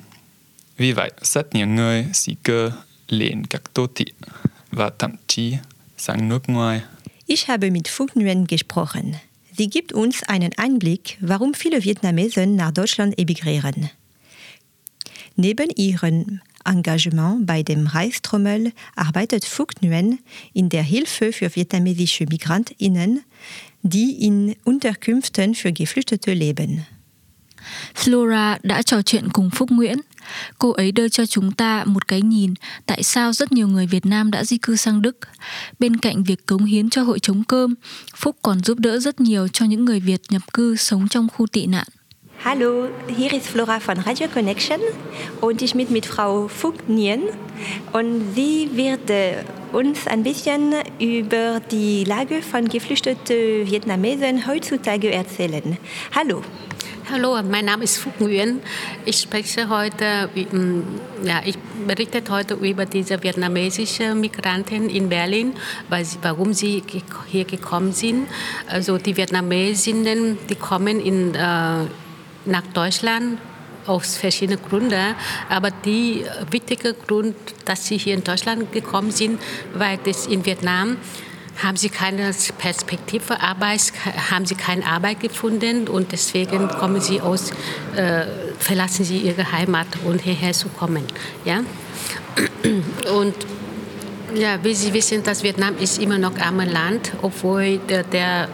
Vì 0.77 0.91
vậy, 0.91 1.11
rất 1.21 1.55
nhiều 1.55 1.67
người 1.67 2.05
di 2.13 2.35
cư 2.43 2.71
lên 3.07 3.45
các 3.45 3.61
đô 3.75 3.87
thị 3.95 4.05
và 4.71 4.89
sang 5.97 6.29
nước 6.29 6.49
ngoài. 6.49 6.81
Ich 7.27 7.49
habe 7.49 7.69
mit 7.69 7.87
Phuc 7.87 8.15
Nguyen 8.15 8.45
gesprochen. 8.47 9.13
Sie 9.57 9.69
gibt 9.69 9.93
uns 9.93 10.23
einen 10.23 10.51
Einblick, 10.57 11.17
warum 11.21 11.53
viele 11.53 11.83
Vietnamesen 11.83 12.55
nach 12.55 12.71
Deutschland 12.71 13.17
emigrieren. 13.17 13.89
Neben 15.35 15.69
ihrem 15.75 16.39
Engagement 16.65 17.45
bei 17.45 17.63
dem 17.63 17.87
Reichstrommel 17.87 18.71
arbeitet 18.95 19.45
Vogt 19.45 19.79
in 20.53 20.69
der 20.69 20.83
Hilfe 20.83 21.31
für 21.31 21.49
vietnamesische 21.55 22.25
Migrantinnen, 22.25 23.23
die 23.81 24.11
in 24.11 24.55
Unterkünften 24.63 25.55
für 25.55 25.71
Geflüchtete 25.71 26.33
leben. 26.33 26.85
Flora 27.95 28.57
đã 28.63 28.81
trò 28.81 29.01
chuyện 29.01 29.29
cùng 29.33 29.49
Phúc 29.49 29.71
Nguyễn. 29.71 29.99
Cô 30.59 30.71
ấy 30.71 30.91
đưa 30.91 31.09
cho 31.09 31.25
chúng 31.25 31.51
ta 31.51 31.83
một 31.85 32.07
cái 32.07 32.21
nhìn 32.21 32.53
tại 32.85 33.03
sao 33.03 33.33
rất 33.33 33.51
nhiều 33.51 33.67
người 33.67 33.87
Việt 33.87 34.05
Nam 34.05 34.31
đã 34.31 34.43
di 34.43 34.57
cư 34.57 34.75
sang 34.75 35.01
Đức. 35.01 35.17
Bên 35.79 35.97
cạnh 35.97 36.23
việc 36.23 36.45
cống 36.45 36.65
hiến 36.65 36.89
cho 36.89 37.03
hội 37.03 37.19
chống 37.19 37.43
cơm, 37.43 37.75
Phúc 38.15 38.35
còn 38.41 38.63
giúp 38.63 38.79
đỡ 38.79 38.99
rất 38.99 39.21
nhiều 39.21 39.47
cho 39.47 39.65
những 39.65 39.85
người 39.85 39.99
Việt 39.99 40.21
nhập 40.29 40.41
cư 40.53 40.75
sống 40.75 41.07
trong 41.07 41.27
khu 41.29 41.47
tị 41.47 41.65
nạn. 41.65 41.87
Hallo, 42.45 42.87
hier 43.13 43.33
ist 43.33 43.49
Flora 43.49 43.81
von 43.81 43.97
Radio 43.97 44.29
Connection 44.29 44.79
und 45.41 45.61
ich 45.61 45.73
bin 45.73 45.91
mit 45.91 46.05
Frau 46.05 46.49
Nguyen 46.87 47.23
und 47.91 48.33
sie 48.33 48.69
wird 48.71 49.09
äh, 49.09 49.43
uns 49.73 50.07
ein 50.07 50.23
bisschen 50.23 50.73
über 50.99 51.59
die 51.69 52.05
Lage 52.05 52.41
von 52.41 52.69
geflüchteten 52.69 53.69
Vietnamesen 53.69 54.47
heutzutage 54.47 55.11
erzählen. 55.11 55.77
Hallo. 56.15 56.41
Hallo, 57.11 57.41
mein 57.43 57.65
Name 57.65 57.83
ist 57.83 57.97
Phuc 57.97 58.21
Nguyen. 58.21 58.61
Ich 59.03 59.17
spreche 59.17 59.67
heute, 59.67 60.29
mm, 60.33 61.25
ja, 61.25 61.41
ich 61.43 61.57
berichte 61.85 62.23
heute 62.29 62.53
über 62.53 62.85
diese 62.85 63.21
vietnamesische 63.21 64.15
Migranten 64.15 64.89
in 64.89 65.09
Berlin, 65.09 65.53
warum 66.21 66.53
sie 66.53 66.83
hier 67.27 67.43
gekommen 67.43 67.91
sind. 67.91 68.27
Also 68.69 68.97
die 68.97 69.17
Vietnamesinnen, 69.17 70.37
die 70.49 70.55
kommen 70.55 71.01
in, 71.01 71.35
äh, 71.35 71.85
nach 72.49 72.65
Deutschland 72.73 73.39
aus 73.85 74.17
verschiedenen 74.17 74.61
Gründen. 74.67 75.15
Aber 75.49 75.71
die 75.71 76.25
wichtige 76.51 76.93
Grund, 76.93 77.35
dass 77.65 77.87
sie 77.87 77.97
hier 77.97 78.13
in 78.13 78.23
Deutschland 78.23 78.71
gekommen 78.71 79.11
sind, 79.11 79.39
weil 79.73 79.97
das 80.03 80.27
in 80.27 80.45
Vietnam 80.45 80.97
haben 81.63 81.75
sie 81.75 81.89
keine 81.89 82.31
Perspektive, 82.57 83.41
Arbeit, 83.41 83.91
haben 84.31 84.45
sie 84.45 84.55
keine 84.55 84.85
Arbeit 84.85 85.19
gefunden 85.19 85.89
und 85.89 86.11
deswegen 86.11 86.69
kommen 86.69 87.01
sie 87.01 87.19
aus, 87.19 87.51
äh, 87.95 88.25
verlassen 88.57 89.03
sie 89.03 89.17
ihre 89.17 89.51
Heimat, 89.51 89.87
um 90.05 90.17
hierher 90.17 90.53
zu 90.53 90.69
kommen. 90.69 91.03
Ja? 91.43 91.63
Und 93.13 93.35
ja, 94.35 94.57
wie 94.63 94.73
Sie 94.73 94.93
wissen, 94.93 95.23
dass 95.23 95.43
Vietnam 95.43 95.77
ist 95.77 96.01
immer 96.01 96.17
noch 96.17 96.37
armes 96.39 96.71
Land, 96.71 97.11
obwohl 97.21 97.79
der, 97.89 98.03
der 98.03 98.47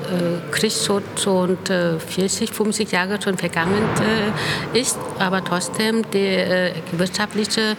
Krieg 0.51 0.71
schon, 0.71 1.03
schon 1.21 1.57
äh, 1.69 1.99
40, 1.99 2.53
50 2.53 2.91
Jahre 2.91 3.21
schon 3.21 3.37
vergangen 3.37 3.83
äh, 4.73 4.79
ist. 4.79 4.97
Aber 5.19 5.43
trotzdem, 5.43 6.03
die 6.11 6.17
äh, 6.17 6.71
wirtschaftliche 6.91 7.75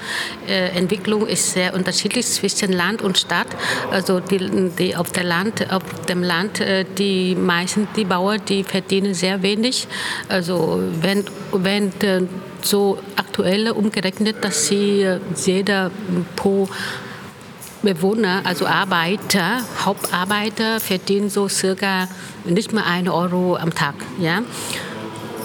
äh, 0.48 0.76
Entwicklung 0.76 1.26
ist 1.26 1.52
sehr 1.52 1.74
unterschiedlich 1.74 2.26
zwischen 2.26 2.72
Land 2.72 3.02
und 3.02 3.18
Stadt. 3.18 3.48
Also 3.90 4.20
die, 4.20 4.70
die 4.78 4.96
auf, 4.96 5.08
Land, 5.22 5.72
auf 5.72 5.82
dem 6.08 6.22
Land, 6.22 6.60
die 6.98 7.34
meisten, 7.34 7.88
die 7.96 8.04
Bauern, 8.04 8.40
die 8.48 8.64
verdienen 8.64 9.14
sehr 9.14 9.42
wenig. 9.42 9.86
Also 10.28 10.82
wenn, 11.00 11.24
wenn 11.52 11.92
so 12.62 12.98
aktuell 13.16 13.70
umgerechnet, 13.70 14.36
dass 14.42 14.66
sie 14.66 15.06
jeder 15.44 15.90
pro 16.34 16.68
Bewohner, 17.86 18.42
also 18.44 18.66
Arbeiter, 18.66 19.60
Hauptarbeiter 19.84 20.80
verdienen 20.80 21.30
so 21.30 21.48
circa 21.48 22.08
nicht 22.44 22.72
mal 22.72 22.82
einen 22.82 23.08
Euro 23.08 23.56
am 23.56 23.72
Tag. 23.74 23.94
Ja? 24.18 24.42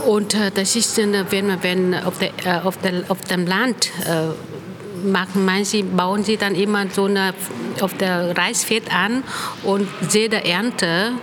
Und 0.07 0.33
äh, 0.33 0.51
das 0.53 0.75
ist, 0.75 0.97
wenn 0.97 1.47
man 1.47 1.63
wenn 1.63 1.93
auf, 1.93 2.17
der, 2.17 2.31
äh, 2.43 2.59
auf, 2.65 2.77
der, 2.77 3.03
auf 3.09 3.21
dem 3.21 3.45
Land 3.45 3.91
äh, 4.05 5.07
machen 5.07 5.45
manche, 5.45 5.83
bauen 5.83 6.23
sie 6.23 6.37
dann 6.37 6.55
immer 6.55 6.85
so 6.89 7.05
eine 7.05 7.33
auf 7.79 7.95
der 7.95 8.35
Reisfeld 8.37 8.93
an 8.93 9.23
und 9.63 9.87
jede 10.11 10.43
Ernte 10.43 11.13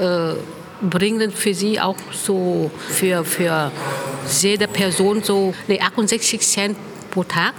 äh, 0.00 0.34
bringen 0.80 1.32
für 1.32 1.54
sie 1.54 1.80
auch 1.80 1.96
so 2.12 2.70
für, 2.88 3.24
für 3.24 3.72
jede 4.40 4.68
Person 4.68 5.22
so 5.22 5.54
nee, 5.66 5.80
68 5.80 6.40
Cent 6.40 6.76
pro 7.10 7.24
Tag. 7.24 7.54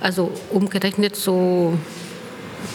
Also 0.00 0.32
umgerechnet 0.50 1.16
so 1.16 1.76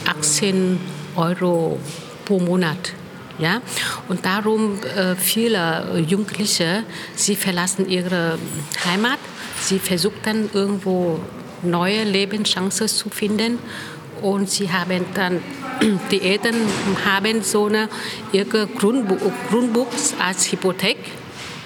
18 0.06 0.80
Euro 1.16 1.80
pro 2.26 2.40
Monat. 2.40 2.94
Ja? 3.40 3.62
Und 4.08 4.26
darum 4.26 4.80
äh, 4.84 5.16
viele 5.16 6.04
Jugendliche, 6.08 6.84
sie 7.16 7.36
verlassen 7.36 7.90
ihre 7.90 8.38
Heimat, 8.86 9.20
sie 9.62 9.80
versuchen 9.80 10.20
dann 10.24 10.50
irgendwo 10.54 11.20
neue 11.64 12.04
Lebenschancen 12.04 12.88
zu 12.88 13.10
finden 13.10 13.60
und 14.22 14.50
sie 14.50 14.72
haben 14.72 15.06
dann, 15.14 15.42
die 16.12 16.22
Eltern 16.22 16.56
haben 17.06 17.44
so 17.44 17.66
eine, 17.66 17.90
ihre 18.32 18.68
Grundbuch, 18.68 19.32
Grundbuch 19.50 19.88
als 20.20 20.52
Hypothek 20.52 20.98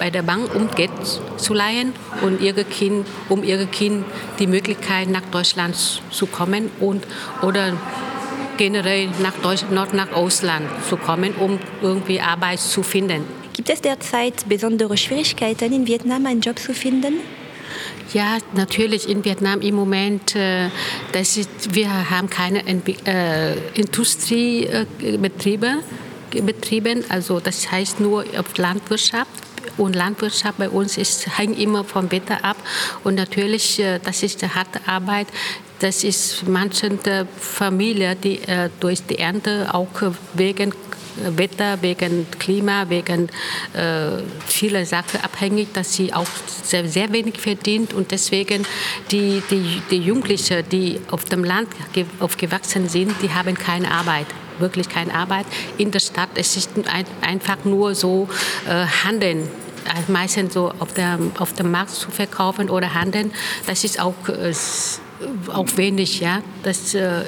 bei 0.01 0.09
der 0.09 0.23
Bank, 0.23 0.55
um 0.55 0.67
Geld 0.71 0.89
zu 1.37 1.53
leihen 1.53 1.93
und 2.23 2.41
ihre 2.41 2.63
kind, 2.63 3.05
um 3.29 3.43
ihre 3.43 3.67
Kind 3.67 4.03
die 4.39 4.47
Möglichkeit 4.47 5.07
nach 5.09 5.21
Deutschland 5.29 5.75
zu 6.09 6.25
kommen 6.25 6.71
und 6.79 7.05
oder 7.43 7.77
generell 8.57 9.09
nach 9.21 9.35
Deutschland, 9.43 9.93
nach 9.93 10.11
Ausland 10.11 10.65
zu 10.89 10.97
kommen, 10.97 11.35
um 11.35 11.59
irgendwie 11.83 12.19
Arbeit 12.19 12.59
zu 12.59 12.81
finden. 12.81 13.25
Gibt 13.53 13.69
es 13.69 13.79
derzeit 13.79 14.49
besondere 14.49 14.97
Schwierigkeiten 14.97 15.71
in 15.71 15.85
Vietnam, 15.85 16.25
einen 16.25 16.41
Job 16.41 16.57
zu 16.57 16.73
finden? 16.73 17.19
Ja, 18.11 18.39
natürlich 18.55 19.07
in 19.07 19.23
Vietnam 19.23 19.61
im 19.61 19.75
Moment, 19.75 20.35
äh, 20.35 20.69
das 21.11 21.37
ist, 21.37 21.75
wir 21.75 22.09
haben 22.09 22.27
keine 22.27 22.63
äh, 23.05 23.53
Industriebetriebe, 23.75 25.67
äh, 26.33 26.41
betrieben, 26.41 27.05
also 27.09 27.39
das 27.39 27.71
heißt 27.71 27.99
nur 27.99 28.25
auf 28.35 28.57
Landwirtschaft. 28.57 29.40
Und 29.77 29.95
Landwirtschaft 29.95 30.57
bei 30.57 30.69
uns 30.69 30.97
ist, 30.97 31.37
hängt 31.37 31.59
immer 31.59 31.83
vom 31.83 32.11
Wetter 32.11 32.43
ab. 32.43 32.57
Und 33.03 33.15
natürlich, 33.15 33.79
äh, 33.79 33.99
das 33.99 34.23
ist 34.23 34.43
eine 34.43 34.55
harte 34.55 34.79
Arbeit. 34.85 35.27
Das 35.79 36.03
ist 36.03 36.47
manchen 36.47 36.99
Familien, 37.39 38.15
die 38.21 38.39
äh, 38.43 38.69
durch 38.79 39.01
die 39.03 39.17
Ernte 39.17 39.73
auch 39.73 39.87
wegen 40.35 40.73
Wetter, 41.15 41.81
wegen 41.81 42.25
Klima, 42.39 42.85
wegen 42.89 43.29
äh, 43.73 44.21
vieler 44.47 44.85
Sachen 44.85 45.21
abhängig, 45.21 45.73
dass 45.73 45.93
sie 45.93 46.13
auch 46.13 46.27
sehr, 46.63 46.87
sehr 46.87 47.11
wenig 47.11 47.39
verdient 47.39 47.93
und 47.93 48.11
deswegen 48.11 48.65
die, 49.11 49.41
die, 49.49 49.81
die 49.89 49.97
Jugendlichen, 49.97 50.63
die 50.71 50.99
auf 51.09 51.25
dem 51.25 51.43
Land 51.43 51.69
ge 51.93 52.05
aufgewachsen 52.19 52.87
sind, 52.89 53.13
die 53.21 53.29
haben 53.29 53.55
keine 53.55 53.91
Arbeit 53.91 54.27
wirklich 54.59 54.87
keine 54.89 55.11
Arbeit. 55.15 55.47
In 55.79 55.89
der 55.89 55.99
Stadt 55.99 56.29
es 56.35 56.55
ist 56.55 56.69
es 56.77 56.85
ein, 56.85 57.05
einfach 57.21 57.65
nur 57.65 57.95
so 57.95 58.29
äh, 58.67 58.85
Handeln 59.03 59.49
meistens 60.07 60.53
so 60.53 60.71
auf, 60.79 60.93
der, 60.93 61.19
auf 61.39 61.53
dem 61.53 61.71
Markt 61.71 61.91
zu 61.91 62.11
verkaufen 62.11 62.69
oder 62.69 62.93
handeln. 62.93 63.31
Das 63.67 63.83
ist 63.83 63.99
auch 63.99 64.27
äh, 64.27 64.53
auch 65.53 65.67
wenig, 65.75 66.19
ja. 66.19 66.41
Das 66.63 66.93
äh, 66.93 67.23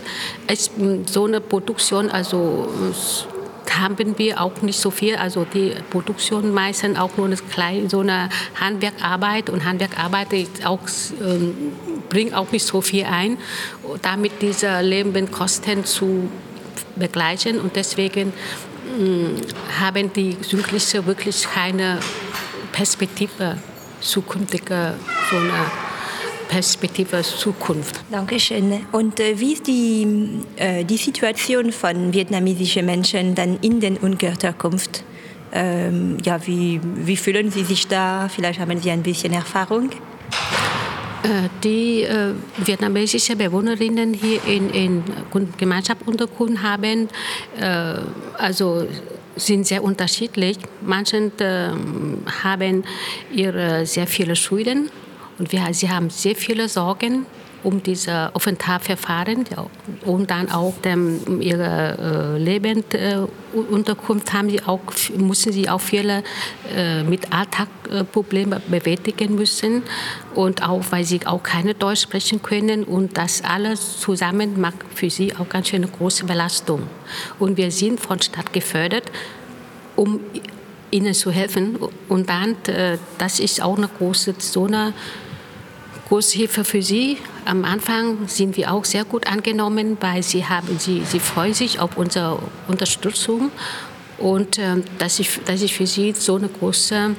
ist 0.51 0.71
so 1.05 1.25
eine 1.25 1.41
Produktion, 1.41 2.09
also 2.09 2.67
haben 3.79 4.17
wir 4.17 4.41
auch 4.41 4.61
nicht 4.61 4.79
so 4.79 4.91
viel. 4.91 5.15
Also 5.15 5.45
die 5.45 5.73
Produktion 5.89 6.53
meistens 6.53 6.97
auch 6.97 7.17
nur 7.17 7.25
eine 7.25 7.35
kleine, 7.35 7.89
so 7.89 8.01
eine 8.01 8.29
Handwerkarbeit 8.59 9.49
und 9.49 9.65
Handwerkarbeit 9.65 10.27
auch, 10.65 10.79
ähm, 11.21 11.55
bringt 12.09 12.33
auch 12.35 12.51
nicht 12.51 12.65
so 12.65 12.81
viel 12.81 13.05
ein, 13.05 13.37
damit 14.01 14.41
diese 14.41 14.81
Lebenkosten 14.81 15.85
zu 15.85 16.29
begleichen 16.95 17.59
und 17.59 17.75
deswegen 17.75 18.33
mh, 18.99 19.81
haben 19.81 20.13
die 20.13 20.37
Jugendlichen 20.47 21.05
wirklich 21.07 21.43
keine 21.43 21.99
Perspektive, 22.73 23.57
zukünftige 24.01 24.95
so 25.29 25.37
eine 25.37 25.71
Perspektive 26.49 27.21
Zukunft. 27.21 28.01
Dankeschön. 28.11 28.85
Und 28.91 29.19
äh, 29.19 29.39
wie 29.39 29.53
ist 29.53 29.65
die, 29.65 30.41
äh, 30.57 30.83
die 30.83 30.97
Situation 30.97 31.71
von 31.71 32.13
vietnamesischen 32.13 32.85
Menschen 32.85 33.33
dann 33.35 33.57
in 33.61 33.79
den 33.79 33.97
Unterkunft? 33.97 35.03
Ähm, 35.51 36.17
ja, 36.23 36.45
wie, 36.45 36.81
wie 36.83 37.15
fühlen 37.15 37.49
Sie 37.49 37.63
sich 37.63 37.87
da? 37.87 38.27
Vielleicht 38.27 38.59
haben 38.59 38.79
Sie 38.79 38.91
ein 38.91 39.03
bisschen 39.03 39.33
Erfahrung. 39.33 39.89
Die 41.63 42.01
äh, 42.01 42.33
vietnamesischen 42.57 43.37
Bewohnerinnen 43.37 44.13
hier 44.13 44.43
in, 44.45 44.69
in 44.71 45.03
Gemeinschaftsunterkunft 45.57 46.61
haben, 46.61 47.07
äh, 47.57 47.95
also 48.37 48.85
sind 49.35 49.65
sehr 49.67 49.83
unterschiedlich. 49.83 50.57
Manche 50.81 51.31
äh, 51.39 51.69
haben 52.43 52.83
ihre 53.31 53.85
sehr 53.85 54.07
viele 54.07 54.35
Schulden 54.35 54.89
und 55.39 55.51
wir, 55.51 55.73
sie 55.73 55.89
haben 55.89 56.09
sehr 56.09 56.35
viele 56.35 56.69
Sorgen 56.69 57.25
um 57.63 57.81
diese 57.81 58.35
Aufenthaltsverfahren 58.35 59.45
und 60.05 60.29
dann 60.29 60.51
auch 60.51 60.73
dem, 60.83 61.41
ihre 61.41 62.35
äh, 62.35 62.37
Lebensunterkunft 62.37 64.33
haben 64.33 64.49
sie 64.49 64.61
auch, 64.63 64.81
mussten 65.17 65.51
sie 65.51 65.69
auch 65.69 65.81
viele 65.81 66.23
äh, 66.75 67.03
mit 67.03 67.31
Alltagsproblemen 67.33 68.61
bewältigen 68.67 69.35
müssen 69.35 69.83
und 70.35 70.67
auch 70.67 70.83
weil 70.89 71.03
sie 71.05 71.25
auch 71.25 71.43
keine 71.43 71.73
Deutsch 71.73 72.01
sprechen 72.01 72.41
können 72.41 72.83
und 72.83 73.17
das 73.17 73.43
alles 73.43 73.99
zusammen 73.99 74.59
macht 74.59 74.77
für 74.93 75.09
sie 75.09 75.35
auch 75.35 75.47
ganz 75.49 75.69
schön 75.69 75.83
eine 75.83 75.91
große 75.91 76.25
Belastung. 76.25 76.83
Und 77.39 77.57
wir 77.57 77.71
sind 77.71 77.99
von 77.99 78.21
Stadt 78.21 78.51
gefördert, 78.53 79.11
um 79.95 80.19
ihnen 80.93 81.13
zu 81.13 81.31
helfen. 81.31 81.77
Und 82.07 82.29
dann, 82.29 82.55
äh, 82.67 82.97
das 83.17 83.39
ist 83.39 83.61
auch 83.61 83.77
eine 83.77 83.87
große, 83.87 84.35
so 84.37 84.67
große 86.13 86.37
Hilfe 86.37 86.63
für 86.63 86.83
sie. 86.83 87.17
Am 87.43 87.65
Anfang 87.65 88.27
sind 88.27 88.55
wir 88.55 88.71
auch 88.71 88.85
sehr 88.85 89.03
gut 89.03 89.25
angenommen, 89.25 89.97
weil 89.99 90.21
sie, 90.21 90.45
haben, 90.45 90.77
sie, 90.77 91.01
sie 91.05 91.19
freuen 91.19 91.55
sich 91.55 91.79
auf 91.79 91.97
unsere 91.97 92.37
Unterstützung. 92.67 93.49
Und 94.19 94.59
äh, 94.59 94.75
das, 94.99 95.19
ist, 95.19 95.41
das 95.45 95.63
ist 95.63 95.73
für 95.73 95.87
sie 95.87 96.11
so 96.11 96.35
eine 96.35 96.49
große 96.49 97.15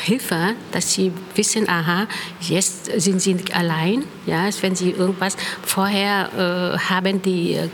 Hilfe, 0.00 0.54
dass 0.72 0.94
sie 0.94 1.12
wissen, 1.34 1.68
aha, 1.68 2.06
jetzt 2.40 2.86
sind 2.98 3.20
sie 3.20 3.34
nicht 3.34 3.54
allein. 3.54 4.04
Ja, 4.24 4.48
wenn 4.62 4.74
sie 4.74 4.92
irgendwas 4.92 5.36
vorher 5.62 6.30
äh, 6.32 6.78
haben 6.78 7.20
die 7.20 7.56
äh, 7.56 7.68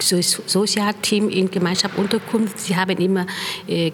Sozialteam 0.00 1.28
in 1.28 1.50
Gemeinschaft 1.50 1.96
Unterkunft, 1.98 2.58
sie 2.58 2.76
haben 2.76 2.96
immer 2.98 3.26
äh, 3.66 3.92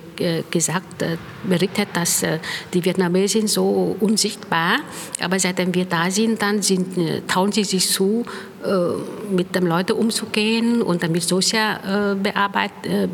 gesagt, 0.51 1.03
äh, 1.03 1.17
berichtet, 1.45 1.89
dass 1.95 2.23
äh, 2.23 2.39
die 2.73 2.85
Vietnamesen 2.85 3.47
so 3.47 3.97
unsichtbar, 4.01 4.81
aber 5.21 5.39
seitdem 5.39 5.75
wir 5.75 5.85
da 5.85 6.11
sind, 6.11 6.41
dann 6.43 6.63
sind, 6.63 6.97
äh, 6.99 7.23
trauen 7.27 7.53
sie 7.53 7.65
sich 7.65 7.89
zu, 7.89 8.25
äh, 8.65 9.33
mit 9.35 9.55
den 9.55 9.67
Leuten 9.67 9.93
umzugehen 9.93 10.83
und 10.83 11.03
dann 11.03 11.13
mit 11.13 11.23
Sozialbearbeit 11.23 12.73
äh, 12.85 13.09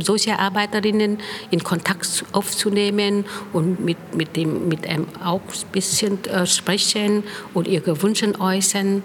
Sozialarbeiterinnen 0.00 1.18
in 1.50 1.62
Kontakt 1.62 2.24
aufzunehmen 2.32 3.26
und 3.52 3.84
mit, 3.84 3.98
mit, 4.14 4.34
dem, 4.34 4.68
mit 4.68 4.86
einem 4.86 5.06
auch 5.22 5.40
ein 5.40 5.72
bisschen 5.72 6.18
sprechen 6.46 7.22
und 7.52 7.68
ihre 7.68 8.00
Wünsche 8.02 8.32
äußern. 8.40 9.02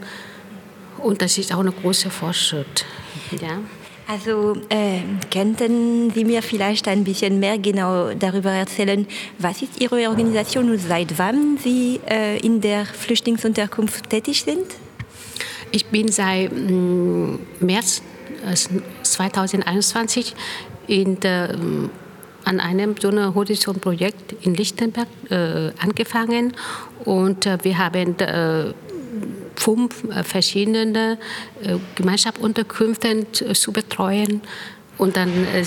Und 1.01 1.21
das 1.21 1.37
ist 1.37 1.53
auch 1.53 1.59
ein 1.59 1.73
großer 1.81 2.09
Fortschritt. 2.09 2.85
Ja. 3.31 3.59
Also 4.07 4.55
äh, 4.69 5.01
könnten 5.31 6.09
Sie 6.09 6.25
mir 6.25 6.41
vielleicht 6.41 6.87
ein 6.87 7.03
bisschen 7.03 7.39
mehr 7.39 7.59
genau 7.59 8.11
darüber 8.15 8.49
erzählen, 8.49 9.05
was 9.37 9.61
ist 9.61 9.79
Ihre 9.79 10.09
Organisation 10.09 10.71
und 10.71 10.79
seit 10.79 11.19
wann 11.19 11.59
Sie 11.59 11.99
äh, 12.09 12.39
in 12.39 12.59
der 12.59 12.87
Flüchtlingsunterkunft 12.87 14.09
tätig 14.09 14.41
sind? 14.41 14.65
Ich 15.71 15.85
bin 15.85 16.11
seit 16.11 16.51
mm, 16.51 17.35
März 17.59 18.01
2021 19.03 20.33
in 20.87 21.19
der, 21.19 21.55
mm, 21.55 21.91
an 22.45 22.59
einem 22.59 22.95
so 22.99 23.09
einem 23.09 23.35
Horizont-Projekt 23.35 24.33
in 24.41 24.55
Lichtenberg 24.55 25.07
äh, 25.29 25.69
angefangen 25.79 26.53
und 27.05 27.45
äh, 27.45 27.59
wir 27.61 27.77
haben 27.77 28.17
äh, 28.17 28.73
fünf 29.59 30.03
äh, 30.05 30.23
verschiedene 30.23 31.17
äh, 31.61 31.77
Gemeinschaftsunterkünfte 31.95 33.31
zu 33.31 33.71
betreuen. 33.71 34.41
Und 34.97 35.17
dann 35.17 35.29
äh, 35.29 35.63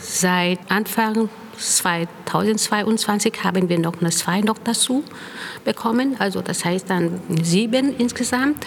seit 0.00 0.58
Anfang 0.68 1.28
2022 1.58 3.44
haben 3.44 3.68
wir 3.68 3.78
noch 3.78 4.00
eine 4.00 4.10
zwei 4.10 4.40
noch 4.40 4.58
dazu 4.58 5.04
bekommen. 5.64 6.16
Also 6.18 6.40
das 6.40 6.64
heißt 6.64 6.90
dann 6.90 7.20
sieben 7.42 7.96
insgesamt. 7.96 8.66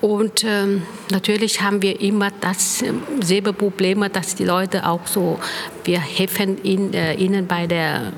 Und 0.00 0.44
ähm, 0.44 0.82
natürlich 1.10 1.60
haben 1.60 1.82
wir 1.82 2.00
immer 2.00 2.30
dasselbe 2.40 3.52
Problem, 3.52 4.04
dass 4.12 4.36
die 4.36 4.44
Leute 4.44 4.86
auch 4.86 5.06
so, 5.06 5.40
wir 5.84 6.00
helfen 6.00 6.58
in, 6.62 6.94
äh, 6.94 7.14
ihnen 7.14 7.48
bei 7.48 7.66
der 7.66 8.12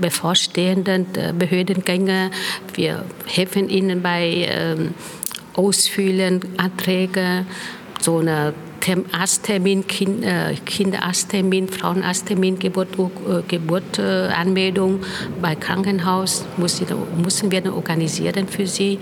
bevorstehenden 0.00 1.06
äh, 1.14 1.34
Behördengänge, 1.38 2.30
wir 2.74 3.04
helfen 3.26 3.68
ihnen 3.68 4.00
bei 4.00 4.48
ähm, 4.48 4.94
Ausfüllen, 5.52 6.40
Anträge, 6.56 7.44
so 8.00 8.18
eine 8.18 8.54
Arzttermin, 9.12 9.86
kind, 9.86 10.24
äh, 10.24 10.54
Kinderarzttermin, 10.64 11.68
Frauenarzttermin, 11.68 12.58
Geburt, 12.58 12.88
äh, 12.98 13.42
Geburtanmeldung 13.46 15.00
bei 15.42 15.54
Krankenhaus. 15.56 16.46
Müssen, 16.56 16.86
müssen 17.22 17.50
wir 17.50 17.74
organisieren 17.74 18.48
für 18.48 18.66
sie 18.66 18.98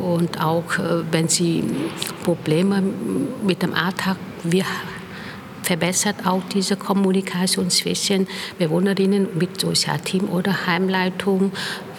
und 0.00 0.40
auch 0.42 0.78
äh, 0.78 1.02
wenn 1.10 1.28
sie 1.28 1.64
Probleme 2.24 2.82
mit 3.46 3.62
dem 3.62 3.74
Alltag, 3.74 4.16
wir 4.42 4.64
verbessert 5.62 6.26
auch 6.26 6.42
diese 6.52 6.76
Kommunikation 6.76 7.70
zwischen 7.70 8.26
Bewohnerinnen 8.58 9.28
mit 9.38 9.60
Sozialteam 9.60 10.28
oder 10.28 10.66
Heimleitung. 10.66 11.52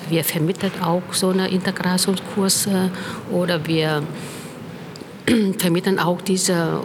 Wir 0.10 0.24
vermitteln 0.24 0.74
auch 0.84 1.04
so 1.12 1.30
eine 1.30 1.48
Integrationskurse 1.50 2.92
oder 3.32 3.66
wir 3.68 4.04
vermitteln 5.60 6.00
auch 6.00 6.22
diese 6.22 6.82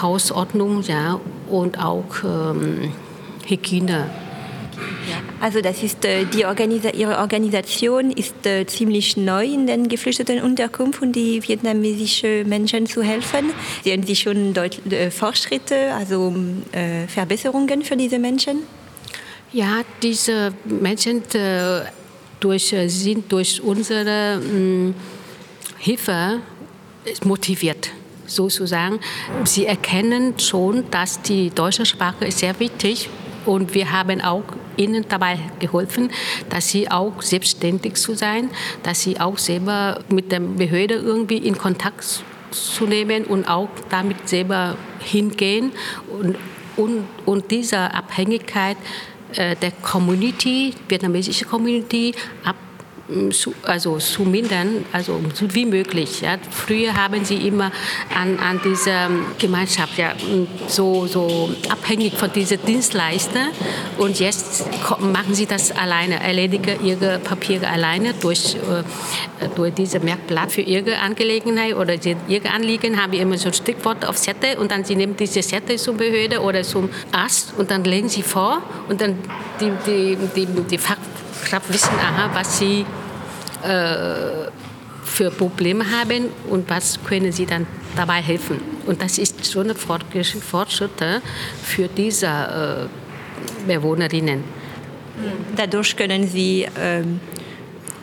Hausordnung 0.00 0.82
ja, 0.82 1.20
und 1.48 1.78
auch 1.78 2.06
ähm, 2.24 2.92
Hygiene. 3.46 4.06
Also 5.40 5.62
das 5.62 5.82
ist 5.82 6.04
äh, 6.04 6.26
die 6.26 6.44
Organisa 6.44 6.90
Ihre 6.90 7.18
Organisation 7.18 8.10
ist 8.10 8.46
äh, 8.46 8.66
ziemlich 8.66 9.16
neu 9.16 9.44
in 9.44 9.66
den 9.66 9.88
geflüchteten 9.88 10.42
Unterkunft 10.42 11.00
und 11.00 11.12
die 11.12 11.42
vietnamesischen 11.42 12.46
Menschen 12.46 12.86
zu 12.86 13.02
helfen. 13.02 13.52
Sehen 13.82 14.02
Sie 14.02 14.16
schon 14.16 14.52
Deut 14.52 14.84
äh, 14.92 15.10
Fortschritte, 15.10 15.94
also 15.94 16.34
Verbesserungen 17.08 17.82
für 17.82 17.96
diese 17.96 18.18
Menschen? 18.18 18.64
Ja, 19.52 19.82
diese 20.02 20.52
Menschen 20.64 21.22
durch, 22.38 22.74
sind 22.86 23.32
durch 23.32 23.60
unsere 23.62 24.38
mh, 24.38 24.94
Hilfe 25.78 26.40
motiviert 27.24 27.90
sozusagen. 28.26 29.00
Sie 29.44 29.66
erkennen 29.66 30.38
schon, 30.38 30.88
dass 30.90 31.20
die 31.22 31.50
deutsche 31.50 31.84
Sprache 31.86 32.26
ist 32.26 32.38
sehr 32.38 32.58
wichtig 32.60 33.08
und 33.46 33.74
wir 33.74 33.92
haben 33.92 34.20
auch 34.20 34.44
ihnen 34.76 35.04
dabei 35.08 35.38
geholfen, 35.58 36.10
dass 36.48 36.68
sie 36.68 36.90
auch 36.90 37.22
selbstständig 37.22 37.94
zu 37.94 38.14
sein, 38.14 38.50
dass 38.82 39.02
sie 39.02 39.20
auch 39.20 39.38
selber 39.38 40.00
mit 40.08 40.32
der 40.32 40.40
Behörde 40.40 40.94
irgendwie 40.94 41.38
in 41.38 41.56
Kontakt 41.56 42.22
zu 42.50 42.86
nehmen 42.86 43.24
und 43.24 43.48
auch 43.48 43.68
damit 43.90 44.28
selber 44.28 44.76
hingehen. 44.98 45.72
Und, 46.08 46.36
und, 46.76 47.04
und 47.26 47.50
diese 47.50 47.78
Abhängigkeit 47.78 48.76
äh, 49.34 49.56
der 49.56 49.72
Community, 49.82 50.74
vietnamesische 50.88 51.44
Community, 51.44 52.14
ab 52.44 52.56
also 53.62 53.98
zu 53.98 54.22
mindern, 54.22 54.84
also 54.92 55.20
so 55.34 55.52
wie 55.54 55.66
möglich. 55.66 56.20
Ja. 56.20 56.38
Früher 56.50 56.94
haben 56.94 57.24
sie 57.24 57.36
immer 57.46 57.72
an, 58.14 58.38
an 58.38 58.60
dieser 58.64 59.08
Gemeinschaft 59.38 59.98
ja, 59.98 60.12
so, 60.68 61.06
so 61.06 61.50
abhängig 61.68 62.14
von 62.14 62.32
diesen 62.32 62.64
Dienstleister 62.64 63.48
und 63.98 64.20
jetzt 64.20 64.64
machen 65.00 65.34
sie 65.34 65.46
das 65.46 65.72
alleine, 65.72 66.20
erledigen 66.20 66.84
ihre 66.84 67.18
Papiere 67.18 67.68
alleine 67.68 68.14
durch, 68.14 68.54
äh, 68.54 69.48
durch 69.54 69.74
diese 69.74 70.00
Merkblatt 70.00 70.52
für 70.52 70.62
ihre 70.62 70.98
Angelegenheit 70.98 71.74
oder 71.74 71.94
ihre 72.28 72.50
Anliegen 72.50 73.00
haben 73.00 73.12
wir 73.12 73.20
immer 73.20 73.38
so 73.38 73.48
ein 73.48 73.54
Stichwort 73.54 74.06
auf 74.06 74.16
Zettel 74.16 74.58
und 74.58 74.70
dann 74.70 74.84
sie 74.84 74.96
nehmen 74.96 75.16
diese 75.16 75.40
Zettel 75.40 75.78
zur 75.78 75.94
Behörde 75.94 76.40
oder 76.40 76.62
zum 76.62 76.90
Arzt 77.12 77.54
und 77.56 77.70
dann 77.70 77.84
legen 77.84 78.08
sie 78.08 78.22
vor 78.22 78.62
und 78.88 79.00
dann 79.00 79.18
die, 79.60 79.72
die, 79.86 80.18
die, 80.34 80.46
die 80.46 80.78
Fachkraft 80.78 81.72
wissen, 81.72 81.94
aha, 81.98 82.30
was 82.32 82.58
sie 82.58 82.84
äh, 83.62 84.50
für 85.04 85.30
Probleme 85.30 85.84
haben 85.90 86.26
und 86.48 86.68
was 86.70 86.98
können 87.04 87.32
sie 87.32 87.46
dann 87.46 87.66
dabei 87.96 88.22
helfen. 88.22 88.60
Und 88.86 89.02
das 89.02 89.18
ist 89.18 89.44
so 89.44 89.60
eine 89.60 89.74
Fortschritt 89.74 90.90
für 91.62 91.88
diese 91.88 92.26
äh, 92.26 93.66
Bewohnerinnen. 93.66 94.44
Dadurch 95.56 95.96
können 95.96 96.26
sie 96.26 96.62
äh, 96.62 97.02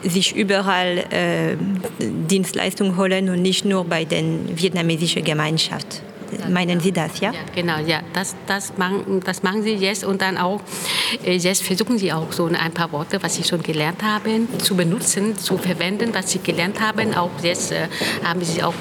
sich 0.08 0.36
überall 0.36 0.98
äh, 1.10 1.56
Dienstleistungen 2.00 2.98
holen 2.98 3.30
und 3.30 3.42
nicht 3.42 3.66
nur 3.66 3.86
bei 3.86 4.06
den 4.06 4.58
vietnamesischen 4.58 5.24
Gemeinschaften. 5.24 6.17
Meinen 6.50 6.80
Sie 6.80 6.92
das, 6.92 7.20
ja? 7.20 7.32
ja 7.32 7.40
genau, 7.54 7.78
ja. 7.86 8.02
Das, 8.14 8.36
das, 8.46 8.78
machen, 8.78 9.22
das 9.24 9.44
machen 9.44 9.64
Sie 9.64 9.74
jetzt 9.74 10.04
und 10.04 10.22
dann 10.22 10.38
auch, 10.38 10.62
äh, 11.26 11.36
jetzt 11.36 11.64
versuchen 11.64 11.98
Sie 11.98 12.12
auch 12.12 12.32
so 12.32 12.46
ein 12.46 12.72
paar 12.72 12.92
Worte, 12.92 13.22
was 13.22 13.36
Sie 13.36 13.44
schon 13.44 13.62
gelernt 13.64 14.04
haben, 14.04 14.48
zu 14.60 14.76
benutzen, 14.76 15.38
zu 15.38 15.58
verwenden, 15.58 16.14
was 16.14 16.32
Sie 16.32 16.40
gelernt 16.40 16.80
haben. 16.80 17.14
Auch 17.16 17.32
jetzt 17.44 17.72
äh, 17.72 17.88
haben 18.24 18.44
Sie 18.44 18.64
auch 18.64 18.74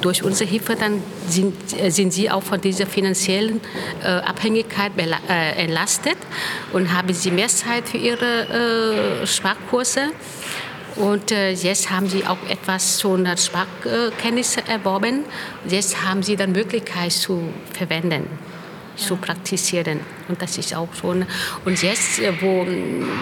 durch 0.00 0.22
unsere 0.22 0.48
Hilfe, 0.48 0.76
dann 0.76 1.02
sind, 1.28 1.54
äh, 1.80 1.90
sind 1.90 2.12
Sie 2.12 2.30
auch 2.30 2.42
von 2.42 2.60
dieser 2.60 2.86
finanziellen 2.86 3.60
äh, 4.02 4.06
Abhängigkeit 4.06 4.92
äh, 4.96 5.62
entlastet 5.62 6.16
und 6.72 6.92
haben 6.92 7.12
Sie 7.12 7.30
mehr 7.30 7.48
Zeit 7.48 7.88
für 7.88 7.98
Ihre 7.98 9.22
äh, 9.22 9.26
Sprachkurse. 9.26 10.10
Und 10.96 11.30
äh, 11.30 11.52
jetzt 11.52 11.90
haben 11.90 12.08
sie 12.08 12.26
auch 12.26 12.38
etwas 12.48 12.98
so 12.98 13.14
eine 13.14 13.36
Sprachkenntnisse 13.36 14.66
erworben. 14.68 15.24
Jetzt 15.68 16.02
haben 16.04 16.22
sie 16.22 16.36
dann 16.36 16.52
Möglichkeit 16.52 17.12
zu 17.12 17.42
verwenden 17.72 18.28
zu 18.96 19.16
praktizieren. 19.16 20.00
Und 20.28 20.40
das 20.40 20.58
ist 20.58 20.74
auch 20.74 20.92
schon. 20.94 21.24
Und 21.64 21.82
jetzt, 21.82 22.18
äh, 22.18 22.32
wo 22.40 22.66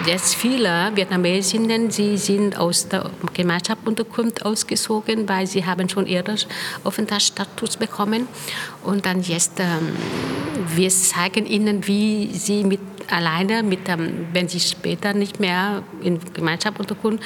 jetzt 0.05 0.35
viele 0.35 0.91
Vietnamesinnen, 0.93 1.91
sie 1.91 2.17
sind 2.17 2.57
aus 2.57 2.87
der 2.87 3.09
Gemeinschaftsunterkunft 3.33 4.45
ausgezogen, 4.45 5.27
weil 5.27 5.47
sie 5.47 5.65
haben 5.65 5.89
schon 5.89 6.07
ihren 6.07 6.37
Aufenthaltsstatus 6.83 7.77
bekommen. 7.77 8.27
Und 8.83 9.05
dann 9.05 9.21
jetzt, 9.21 9.59
ähm, 9.59 9.95
wir 10.75 10.89
zeigen 10.89 11.45
ihnen, 11.45 11.87
wie 11.87 12.29
sie 12.33 12.63
mit 12.63 12.79
alleine, 13.09 13.63
mit, 13.63 13.89
ähm, 13.89 14.27
wenn 14.33 14.47
sie 14.47 14.59
später 14.59 15.13
nicht 15.13 15.39
mehr 15.39 15.83
in 16.01 16.19
Gemeinschaftsunterkunft 16.33 17.23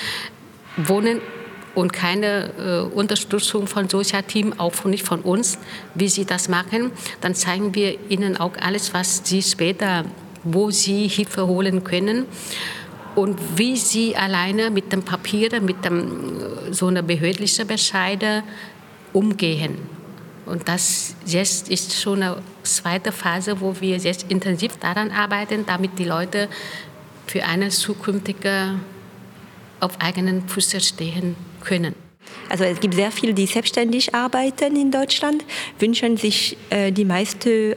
wohnen, 0.78 1.22
und 1.76 1.92
keine 1.94 2.52
äh, 2.58 2.96
Unterstützung 2.96 3.68
von 3.68 3.88
Sozialteam, 3.90 4.54
auch 4.58 4.86
nicht 4.86 5.04
von 5.04 5.22
uns, 5.22 5.60
wie 5.94 6.08
sie 6.08 6.26
das 6.26 6.48
machen, 6.48 6.92
dann 7.22 7.36
zeigen 7.36 7.76
wir 7.76 7.98
ihnen 8.10 8.38
auch 8.38 8.54
alles, 8.60 8.94
was 8.94 9.22
sie 9.26 9.44
später, 9.44 10.06
wo 10.44 10.72
sie 10.72 11.08
Hilfe 11.08 11.46
holen 11.48 11.84
können 11.84 12.26
und 13.16 13.40
wie 13.58 13.76
sie 13.76 14.16
alleine 14.16 14.72
mit 14.72 14.92
dem 14.92 15.04
Papier, 15.04 15.62
mit 15.62 15.84
dem, 15.86 16.42
so 16.72 16.88
einer 16.88 17.02
behördlichen 17.02 17.68
Bescheide 17.68 18.44
umgehen. 19.14 19.78
Und 20.46 20.68
das 20.68 21.16
jetzt 21.26 21.70
ist 21.70 22.00
schon 22.00 22.22
eine 22.22 22.38
zweite 22.64 23.12
Phase, 23.12 23.60
wo 23.62 23.76
wir 23.80 23.98
jetzt 23.98 24.30
intensiv 24.30 24.78
daran 24.78 25.12
arbeiten, 25.12 25.66
damit 25.66 25.98
die 25.98 26.04
Leute 26.04 26.48
für 27.26 27.44
eine 27.44 27.70
zukünftige 27.70 28.76
auf 29.80 30.00
eigenen 30.00 30.48
Füßen 30.48 30.82
stehen 30.82 31.36
können. 31.62 31.96
Also 32.50 32.64
es 32.64 32.80
gibt 32.80 32.94
sehr 32.94 33.12
viele, 33.12 33.34
die 33.34 33.46
selbstständig 33.46 34.14
arbeiten 34.14 34.76
in 34.76 34.92
Deutschland, 34.92 35.44
wünschen 35.80 36.18
sich 36.18 36.58
äh, 36.70 36.92
die 36.92 37.06
meisten, 37.06 37.76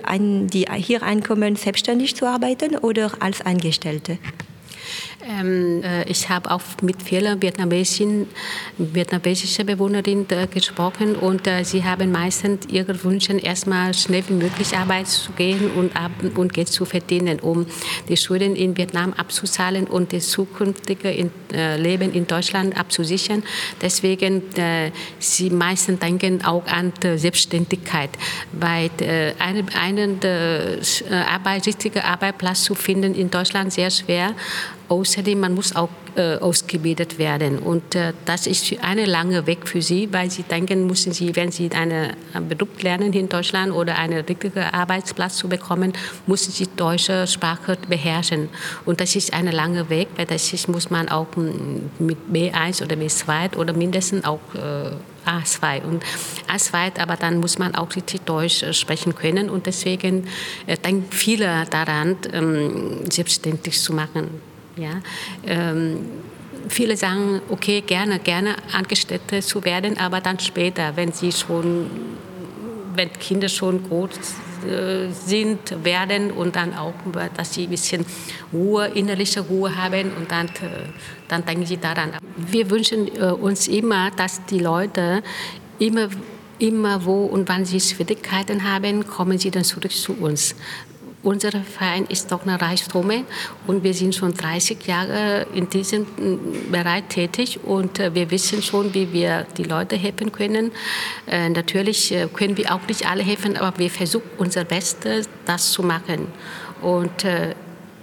die 0.49 0.67
hier 0.77 1.03
einkommen, 1.03 1.57
selbstständig 1.57 2.17
zu 2.17 2.27
arbeiten 2.27 2.77
oder 2.77 3.13
als 3.21 3.41
Angestellte. 3.41 4.19
Ähm, 5.29 5.83
äh, 5.83 6.05
ich 6.09 6.29
habe 6.29 6.51
auch 6.51 6.63
mit 6.83 7.03
vielen 7.03 7.41
vietnamesischen, 7.41 8.27
vietnamesischen 8.79 9.67
Bewohnerinnen 9.67 10.27
äh, 10.31 10.47
gesprochen 10.47 11.17
und 11.17 11.47
äh, 11.47 11.65
sie 11.65 11.85
haben 11.85 12.13
meistens 12.13 12.67
ihre 12.67 13.03
Wünsche 13.05 13.33
erstmal 13.33 13.93
schnell 13.95 14.23
wie 14.29 14.35
möglich 14.35 14.77
Arbeit 14.77 15.09
zu 15.09 15.33
gehen 15.33 15.71
und, 15.77 15.95
ab, 15.97 16.13
und 16.37 16.55
Geld 16.55 16.69
zu 16.69 16.85
verdienen, 16.85 17.41
um 17.41 17.67
die 18.09 18.17
Schulden 18.17 18.57
in 18.57 18.77
Vietnam 18.77 19.13
abzuzahlen 19.13 19.87
und 19.87 20.13
das 20.13 20.29
zukünftige 20.31 21.11
in, 21.11 21.31
äh, 21.53 21.77
Leben 21.77 22.13
in 22.13 22.27
Deutschland 22.27 22.79
abzusichern. 22.79 23.43
Deswegen 23.83 24.43
äh, 24.57 24.93
sie 25.19 25.51
meistens 25.51 26.01
denken 26.01 26.45
auch 26.45 26.67
an 26.67 26.93
die 27.03 27.19
Selbstständigkeit, 27.19 28.11
weil 28.53 28.91
äh, 29.01 29.35
einen, 29.39 29.69
einen 29.75 30.21
Arbeit, 31.11 31.67
richtigen 31.67 32.01
Arbeitsplatz 32.01 32.65
zu 32.65 32.75
finden 32.75 33.15
in 33.15 33.31
Deutschland 33.31 33.73
sehr 33.73 33.91
schwer 33.91 34.35
Außerdem, 34.89 35.41
man 35.41 35.55
muss 35.55 35.77
auch 35.77 35.91
äh, 36.17 36.37
ausgebildet 36.39 37.19
werden. 37.19 37.59
Und 37.59 37.95
äh, 37.95 38.13
das 38.25 38.47
ist 38.47 38.75
ein 38.83 38.99
langer 39.05 39.47
Weg 39.47 39.69
für 39.69 39.83
sie, 39.83 40.09
weil 40.13 40.31
sie 40.31 40.43
denken 40.43 40.87
müssen, 40.87 41.13
sie, 41.13 41.37
wenn 41.37 41.53
sie 41.53 41.71
einen 41.73 42.17
Beruf 42.49 42.83
lernen 42.83 43.13
in 43.13 43.29
Deutschland 43.29 43.73
oder 43.73 43.97
einen 43.99 44.25
richtigen 44.25 44.65
Arbeitsplatz 44.65 45.37
zu 45.37 45.49
bekommen, 45.49 45.93
müssen 46.27 46.53
sie 46.53 46.67
deutsche 46.75 47.27
Sprache 47.27 47.77
beherrschen. 47.89 48.49
Und 48.87 49.01
das 49.01 49.15
ist 49.15 49.33
ein 49.33 49.47
langer 49.47 49.91
Weg, 49.91 50.09
weil 50.17 50.27
das 50.27 50.53
ist, 50.53 50.69
muss 50.69 50.91
man 50.91 51.09
auch 51.09 51.29
mit 51.99 52.19
B1 52.33 52.83
oder 52.83 52.97
B2 52.97 53.57
oder 53.57 53.75
mindestens 53.75 54.25
auch 54.25 54.41
äh, 54.55 54.91
A2 55.29 55.83
und 55.83 56.03
A2, 56.49 56.99
aber 57.01 57.17
dann 57.17 57.39
muss 57.39 57.59
man 57.59 57.75
auch 57.75 57.95
richtig 57.95 58.23
Deutsch 58.23 58.63
äh, 58.63 58.73
sprechen 58.73 59.15
können 59.15 59.51
und 59.51 59.67
deswegen 59.67 60.27
äh, 60.67 60.77
denken 60.77 61.13
viele 61.13 61.67
daran, 61.71 62.17
ähm, 62.33 63.11
selbstständig 63.11 63.81
zu 63.81 63.93
machen. 63.93 64.48
Ja? 64.79 65.01
Ähm, 65.47 65.99
viele 66.69 66.97
sagen, 66.97 67.41
okay, 67.49 67.81
gerne, 67.81 68.19
gerne 68.19 68.57
Angestellte 68.73 69.41
zu 69.41 69.65
werden, 69.65 69.99
aber 69.99 70.21
dann 70.21 70.39
später, 70.39 70.97
wenn 70.97 71.13
sie 71.13 71.33
schon, 71.33 71.91
wenn 72.95 73.13
Kinder 73.15 73.49
schon 73.49 73.83
groß 73.89 74.11
äh, 74.67 75.11
sind, 75.13 75.85
werden 75.85 76.31
und 76.31 76.57
dann 76.57 76.75
auch, 76.75 76.95
dass 77.37 77.55
sie 77.55 77.65
ein 77.65 77.71
bisschen 77.71 78.05
Ruhe, 78.53 78.87
innerliche 78.89 79.41
Ruhe 79.41 79.77
haben 79.77 80.11
und 80.17 80.31
dann, 80.31 80.47
äh, 80.47 80.89
dann 81.29 81.45
denken 81.45 81.67
sie 81.67 81.77
daran. 81.77 82.13
Wir 82.37 82.69
wünschen 82.71 83.09
äh, 83.09 83.31
uns 83.31 83.69
immer, 83.69 84.11
dass 84.11 84.45
die 84.47 84.59
Leute 84.59 85.23
immer 85.79 86.09
immer 86.59 87.05
wo 87.05 87.25
und 87.25 87.49
wann 87.49 87.65
sie 87.65 87.81
Schwierigkeiten 87.81 88.65
haben, 88.65 89.07
kommen 89.07 89.39
sie 89.39 89.51
dann 89.51 89.65
zurück 89.65 89.93
zu 89.93 90.15
uns. 90.15 90.55
Unser 91.25 91.51
Verein 91.51 92.07
ist 92.07 92.31
doch 92.31 92.47
eine 92.47 92.61
Reichstrome 92.61 93.25
und 93.67 93.83
wir 93.83 93.93
sind 93.93 94.15
schon 94.15 94.35
30 94.35 94.87
Jahre 94.87 95.47
in 95.53 95.69
diesem 95.69 96.07
Bereich 96.71 97.05
tätig 97.09 97.59
und 97.65 97.99
äh, 97.99 98.15
wir 98.15 98.31
wissen 98.31 98.63
schon, 98.63 98.95
wie 98.95 99.13
wir 99.13 99.45
die 99.57 99.65
Leute 99.65 99.97
helfen 99.97 100.31
können. 100.31 100.71
Äh, 101.27 101.49
natürlich 101.49 102.13
äh, 102.13 102.29
können 102.33 102.57
wir 102.57 102.73
auch 102.73 102.87
nicht 102.87 103.11
alle 103.11 103.25
helfen, 103.25 103.57
aber 103.57 103.77
wir 103.79 103.91
versuchen 103.91 104.31
unser 104.39 104.65
Bestes, 104.65 105.29
das 105.45 105.73
zu 105.73 105.83
machen. 105.83 106.29
Und 106.83 107.27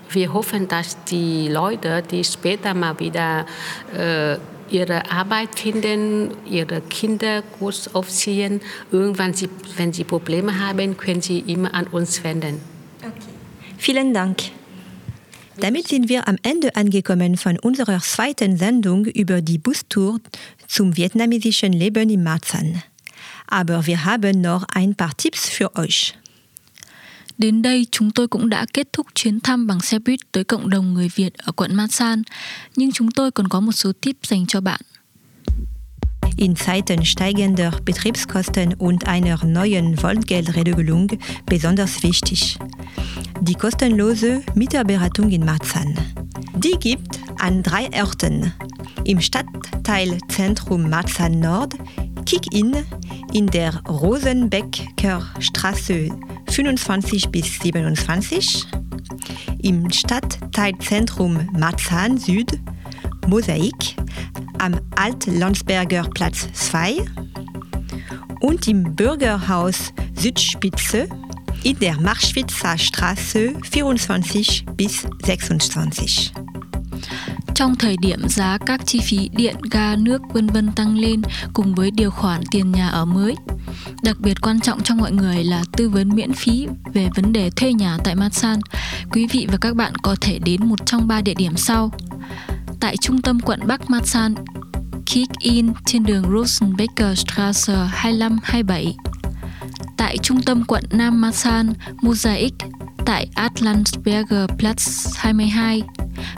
wir 0.09 0.33
hoffen, 0.33 0.67
dass 0.67 1.01
die 1.05 1.47
Leute, 1.47 2.03
die 2.11 2.25
später 2.25 2.73
mal 2.73 2.99
wieder 2.99 3.45
ihre 4.69 5.09
Arbeit 5.09 5.57
finden, 5.57 6.31
ihre 6.45 6.81
Kinder 6.81 7.41
groß 7.57 7.95
aufziehen. 7.95 8.59
Irgendwann, 8.91 9.33
wenn 9.77 9.93
sie 9.93 10.03
Probleme 10.03 10.59
haben, 10.59 10.97
können 10.97 11.21
sie 11.21 11.39
immer 11.39 11.73
an 11.73 11.87
uns 11.87 12.21
wenden. 12.25 12.74
Vielen 13.85 14.15
Dank. 14.15 14.37
Damit 15.61 15.87
sind 15.87 16.09
wir 16.09 16.27
am 16.27 16.37
Ende 16.41 16.75
angekommen 16.75 17.37
von 17.37 17.59
unserer 17.59 17.99
zweiten 18.01 18.57
Sendung 18.57 19.05
über 19.05 19.43
die 19.43 19.59
Bustour 19.59 20.19
zum 20.67 20.97
vietnamesischen 20.97 21.71
Leben 21.71 22.09
im 22.09 22.23
Marzahn. 22.23 22.81
Aber 23.45 23.85
wir 23.85 24.03
haben 24.03 24.41
noch 24.41 24.63
ein 24.73 24.95
paar 24.95 25.15
Tipps 25.17 25.49
für 25.49 25.75
euch. 25.75 26.15
Đến 27.37 27.61
đây 27.61 27.85
chúng 27.91 28.11
tôi 28.11 28.27
cũng 28.27 28.49
đã 28.49 28.65
kết 28.73 28.87
thúc 28.93 29.07
chuyến 29.13 29.39
thăm 29.39 29.67
bằng 29.67 29.81
xe 29.81 29.99
buýt 29.99 30.19
tới 30.31 30.43
cộng 30.43 30.69
đồng 30.69 30.93
người 30.93 31.09
Việt 31.15 31.37
ở 31.37 31.51
quận 31.51 31.75
Masan, 31.75 32.23
nhưng 32.75 32.91
chúng 32.91 33.11
tôi 33.11 33.31
còn 33.31 33.47
có 33.47 33.59
một 33.59 33.71
số 33.71 33.91
tip 34.01 34.15
dành 34.23 34.45
cho 34.47 34.61
bạn. 34.61 34.81
In 36.37 36.55
Zeiten 36.55 37.05
steigender 37.05 37.71
Betriebskosten 37.83 38.73
und 38.75 39.07
einer 39.07 39.43
neuen 39.45 40.01
Wohngeldregelung 40.01 41.11
besonders 41.45 42.03
wichtig. 42.03 42.57
Die 43.41 43.55
kostenlose 43.55 44.41
Mieterberatung 44.55 45.29
in 45.29 45.45
Marzahn. 45.45 45.95
Die 46.55 46.77
gibt 46.79 47.19
an 47.39 47.63
drei 47.63 47.89
Orten. 48.01 48.53
Im 49.03 49.21
Stadtteilzentrum 49.21 50.89
Marzahn 50.89 51.39
Nord, 51.39 51.75
Kick-In 52.25 52.75
in 53.33 53.47
der 53.47 53.81
Rosenbecker 53.87 55.21
Straße 55.39 56.09
25 56.49 57.29
bis 57.29 57.59
27, 57.59 58.65
im 59.61 59.91
Stadtteilzentrum 59.91 61.49
Marzahn 61.53 62.17
Süd, 62.17 62.59
Mosaik 63.27 63.95
am 64.59 64.73
Alt-Landsberger 64.95 66.03
Platz 66.13 66.47
2 66.53 67.01
und 68.41 68.67
im 68.67 68.95
Bürgerhaus 68.95 69.93
Südspitze 70.15 71.07
in 71.63 71.75
der 71.79 71.99
Marschwitzer 71.99 72.77
Straße 72.77 73.55
24 73.71 74.65
bis 74.77 75.05
26. 75.23 76.31
Trong 77.55 77.75
thời 77.75 77.95
điểm 78.01 78.19
giá 78.29 78.57
các 78.65 78.81
chi 78.85 78.99
phí 78.99 79.29
điện, 79.33 79.55
ga, 79.71 79.95
nước 79.95 80.21
vân 80.33 80.47
vân 80.47 80.71
tăng 80.71 80.97
lên 80.97 81.21
cùng 81.53 81.75
với 81.75 81.91
điều 81.91 82.11
khoản 82.11 82.41
tiền 82.51 82.71
nhà 82.71 82.87
ở 82.87 83.05
mới, 83.05 83.35
đặc 84.03 84.17
biệt 84.19 84.41
quan 84.41 84.59
trọng 84.59 84.83
cho 84.83 84.95
mọi 84.95 85.11
người 85.11 85.43
là 85.43 85.63
tư 85.77 85.89
vấn 85.89 86.15
miễn 86.15 86.33
phí 86.33 86.67
về 86.93 87.09
vấn 87.15 87.33
đề 87.33 87.49
thuê 87.49 87.73
nhà 87.73 87.97
tại 88.03 88.15
Masan. 88.15 88.59
Quý 89.11 89.27
vị 89.27 89.47
và 89.51 89.57
các 89.61 89.75
bạn 89.75 89.93
có 90.03 90.15
thể 90.21 90.39
đến 90.39 90.65
một 90.65 90.85
trong 90.85 91.07
ba 91.07 91.21
địa 91.21 91.33
điểm 91.33 91.57
sau 91.57 91.91
tại 92.79 92.97
trung 92.97 93.21
tâm 93.21 93.39
quận 93.39 93.59
Bắc 93.67 93.89
Masan, 93.89 94.35
Kick-In 95.05 95.73
trên 95.85 96.03
đường 96.03 96.23
Rosenbecker 96.31 97.19
Straße 97.19 97.87
2527. 97.91 98.95
Tại 99.97 100.17
trung 100.17 100.41
tâm 100.41 100.63
quận 100.67 100.83
Nam 100.91 101.21
Masan, 101.21 101.73
Mosaic 102.01 102.53
tại 103.05 103.27
Atlantsberger 103.35 104.49
Platz 104.57 105.09
22 105.15 105.81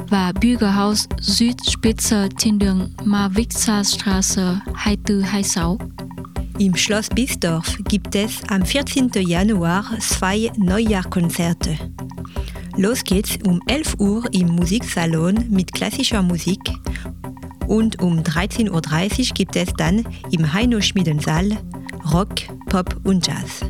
và 0.10 0.34
Bürgerhaus 0.42 1.08
Südspitze 1.18 2.28
trên 2.38 2.60
đường 2.60 2.90
Marwitzer 3.06 3.84
Straße 3.84 4.56
2426. 4.76 5.78
Im 6.60 6.76
Schloss 6.76 7.10
Bisdorf 7.12 7.78
gibt 7.90 8.16
es 8.16 8.42
am 8.48 8.62
14. 8.62 9.10
Januar 9.10 9.84
zwei 10.00 10.50
Neujahrkonzerte. 10.58 11.97
Los 12.78 13.04
geht's 13.04 13.40
um 13.44 13.60
11 13.66 13.96
Uhr 13.98 14.32
im 14.34 14.50
Musiksalon 14.50 15.46
mit 15.50 15.74
klassischer 15.74 16.22
Musik 16.22 16.60
Und 17.68 18.00
um 18.04 18.20
13.30 18.20 18.70
Uhr 18.70 19.34
gibt 19.34 19.56
es 19.56 19.74
dann 19.78 20.06
im 20.30 20.54
Heino 20.54 20.80
Schmiedensaal 20.80 21.58
Rock, 22.14 22.36
Pop 22.70 22.96
und 23.04 23.26
Jazz. 23.26 23.66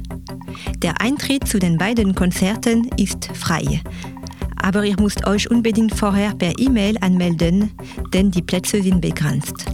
Der 0.80 1.00
Eintritt 1.00 1.48
zu 1.48 1.58
den 1.58 1.78
beiden 1.78 2.16
Konzerten 2.16 2.90
ist 2.98 3.30
frei. 3.34 3.82
Aber 4.58 4.84
ihr 4.84 5.00
müsst 5.00 5.26
euch 5.26 5.50
unbedingt 5.50 5.96
vorher 5.96 6.36
per 6.36 6.60
E-Mail 6.60 6.98
anmelden, 7.00 7.72
denn 8.14 8.30
die 8.30 8.42
Plätze 8.42 8.84
sind 8.84 9.00
begrenzt. 9.00 9.66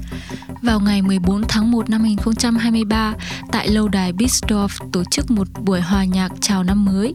Vào 0.64 0.80
ngày 0.80 1.02
14 1.02 1.42
tháng 1.48 1.72
1 1.72 1.90
năm 1.90 2.02
2023, 2.02 3.14
tại 3.52 3.68
lâu 3.68 3.88
đài 3.88 4.14
Bisdorf 4.14 4.68
tổ 4.92 5.04
chức 5.12 5.32
một 5.32 5.48
buổi 5.66 5.82
hòa 5.82 6.04
nhạc 6.04 6.32
chào 6.42 6.64
năm 6.64 6.86
mới. 6.86 7.14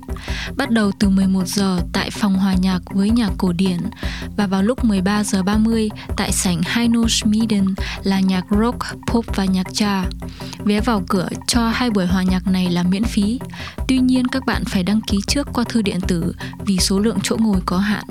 Bắt 0.56 0.70
đầu 0.70 0.90
từ 0.98 1.08
11 1.08 1.46
giờ 1.46 1.80
tại 1.92 2.10
phòng 2.10 2.34
hòa 2.34 2.54
nhạc 2.54 2.78
với 2.94 3.10
nhạc 3.10 3.30
cổ 3.38 3.52
điển 3.52 3.78
và 4.36 4.46
vào 4.46 4.62
lúc 4.62 4.84
13 4.84 5.24
giờ 5.24 5.42
30 5.42 5.90
tại 6.16 6.32
sảnh 6.32 6.62
Heino 6.66 7.08
Schmieden 7.08 7.74
là 8.02 8.20
nhạc 8.20 8.44
rock, 8.50 8.78
pop 9.12 9.36
và 9.36 9.44
nhạc 9.44 9.66
jazz. 9.66 10.04
Vé 10.64 10.80
vào 10.80 11.02
cửa 11.08 11.28
cho 11.46 11.68
hai 11.68 11.90
buổi 11.90 12.06
hòa 12.06 12.22
nhạc 12.22 12.46
này 12.46 12.70
là 12.70 12.82
miễn 12.82 13.04
phí. 13.04 13.38
Tuy 13.88 13.98
nhiên 13.98 14.26
các 14.26 14.46
bạn 14.46 14.64
phải 14.64 14.82
đăng 14.82 15.00
ký 15.00 15.18
trước 15.26 15.48
qua 15.52 15.64
thư 15.68 15.82
điện 15.82 16.00
tử 16.08 16.34
vì 16.66 16.78
số 16.78 16.98
lượng 16.98 17.18
chỗ 17.22 17.36
ngồi 17.40 17.60
có 17.66 17.78
hạn. 17.78 18.04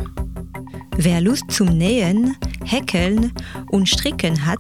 Wer 0.98 1.22
Lust 1.22 1.44
zum 1.50 1.78
Nähen, 1.78 2.34
Häkeln 2.66 3.30
und 3.68 3.88
Stricken 3.88 4.36
hat, 4.36 4.60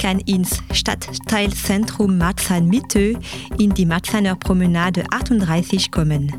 kann 0.00 0.20
ins 0.20 0.62
Stadtteilzentrum 0.72 2.16
Marzahn-Mitte 2.16 3.18
in 3.58 3.74
die 3.74 3.84
Marzaner 3.84 4.34
Promenade 4.34 5.04
38 5.10 5.90
kommen. 5.90 6.32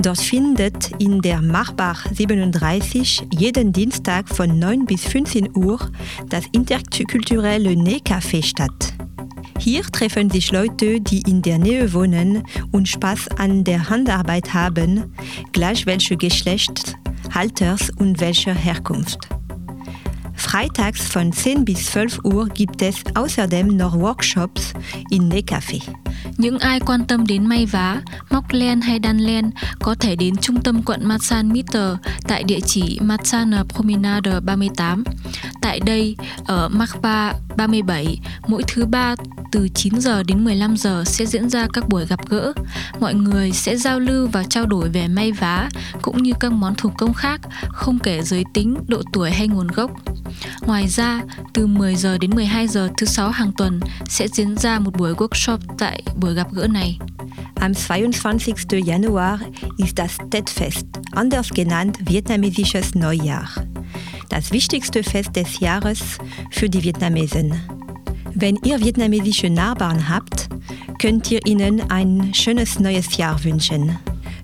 Dort 0.00 0.20
findet 0.20 0.92
in 1.00 1.20
der 1.20 1.42
Machbach 1.42 2.06
37 2.12 3.26
jeden 3.36 3.72
Dienstag 3.72 4.28
von 4.28 4.56
9 4.56 4.86
bis 4.86 5.04
15 5.06 5.56
Uhr 5.56 5.90
das 6.28 6.44
interkulturelle 6.52 7.70
Nähcafé 7.70 8.44
statt. 8.44 8.94
Hier 9.58 9.82
treffen 9.82 10.30
sich 10.30 10.52
Leute, 10.52 11.00
die 11.00 11.22
in 11.22 11.42
der 11.42 11.58
Nähe 11.58 11.92
wohnen 11.92 12.44
und 12.70 12.88
Spaß 12.88 13.26
an 13.38 13.64
der 13.64 13.90
Handarbeit 13.90 14.54
haben, 14.54 15.12
gleich 15.50 15.84
welche 15.84 16.16
Geschlechts, 16.16 16.94
Alters 17.34 17.90
und 17.90 18.20
welcher 18.20 18.54
Herkunft. 18.54 19.39
Freitags 20.40 21.12
von 21.12 21.32
10 21.32 21.64
bis 21.64 21.96
12 21.96 22.18
Uhr 22.24 22.48
gibt 22.54 22.82
es 22.82 22.96
außerdem 23.14 23.76
noch 23.76 23.94
Workshops 23.94 24.74
in 25.10 25.28
Nähcafé. 25.28 25.78
Những 26.38 26.58
ai 26.58 26.80
quan 26.80 27.04
tâm 27.04 27.26
đến 27.26 27.46
may 27.46 27.66
vá, 27.66 28.02
móc 28.30 28.44
len 28.52 28.80
hay 28.80 28.98
đan 28.98 29.18
len 29.18 29.50
có 29.80 29.94
thể 29.94 30.16
đến 30.16 30.36
trung 30.36 30.62
tâm 30.62 30.82
quận 30.82 31.00
Masan 31.04 31.52
Mitter 31.52 31.92
tại 32.28 32.42
địa 32.42 32.60
chỉ 32.60 32.98
Matsana 33.02 33.64
Promenade 33.74 34.40
38. 34.40 35.04
Tại 35.62 35.80
đây, 35.80 36.16
ở 36.46 36.68
Makba 36.68 37.32
37, 37.56 38.20
mỗi 38.46 38.62
thứ 38.66 38.86
ba 38.86 39.14
từ 39.52 39.68
9 39.74 40.00
giờ 40.00 40.22
đến 40.22 40.44
15 40.44 40.76
giờ 40.76 41.04
sẽ 41.06 41.26
diễn 41.26 41.50
ra 41.50 41.66
các 41.72 41.88
buổi 41.88 42.06
gặp 42.06 42.20
gỡ. 42.28 42.52
Mọi 43.00 43.14
người 43.14 43.52
sẽ 43.52 43.76
giao 43.76 44.00
lưu 44.00 44.28
và 44.32 44.44
trao 44.44 44.66
đổi 44.66 44.88
về 44.88 45.08
may 45.08 45.32
vá 45.32 45.68
cũng 46.02 46.22
như 46.22 46.32
các 46.40 46.52
món 46.52 46.74
thủ 46.74 46.90
công 46.98 47.14
khác, 47.14 47.40
không 47.68 47.98
kể 47.98 48.22
giới 48.22 48.44
tính, 48.54 48.76
độ 48.88 49.02
tuổi 49.12 49.30
hay 49.30 49.48
nguồn 49.48 49.66
gốc. 49.66 49.90
Ngoài 50.60 50.88
ra, 50.88 51.20
từ 51.54 51.66
10 51.66 51.96
giờ 51.96 52.18
đến 52.18 52.30
12 52.34 52.68
giờ 52.68 52.88
thứ 52.96 53.06
sáu 53.06 53.30
hàng 53.30 53.52
tuần 53.56 53.80
sẽ 54.08 54.28
diễn 54.28 54.56
ra 54.56 54.78
một 54.78 54.90
buổi 54.98 55.14
workshop 55.14 55.58
tại 55.78 56.02
buổi 56.20 56.34
gặp 56.34 56.52
gỡ 56.52 56.66
này. 56.66 56.98
Am 57.54 57.74
22. 57.74 58.54
Januar 58.86 59.38
ist 59.78 59.96
das 59.96 60.18
Tedfest, 60.30 60.86
anders 61.12 61.50
genannt 61.54 61.98
vietnamesisches 62.06 62.94
Neujahr. 62.94 63.48
Das 64.30 64.52
wichtigste 64.52 65.02
Fest 65.02 65.30
des 65.34 65.60
Jahres 65.60 66.18
für 66.50 66.68
die 66.68 66.82
Vietnamesen. 66.82 67.52
Wenn 68.34 68.56
ihr 68.64 68.78
vietnamesische 68.80 69.50
Nachbarn 69.50 70.08
habt, 70.08 70.48
könnt 70.98 71.30
ihr 71.30 71.46
ihnen 71.46 71.90
ein 71.90 72.32
schönes 72.34 72.78
neues 72.78 73.16
Jahr 73.16 73.42
wünschen. 73.44 73.98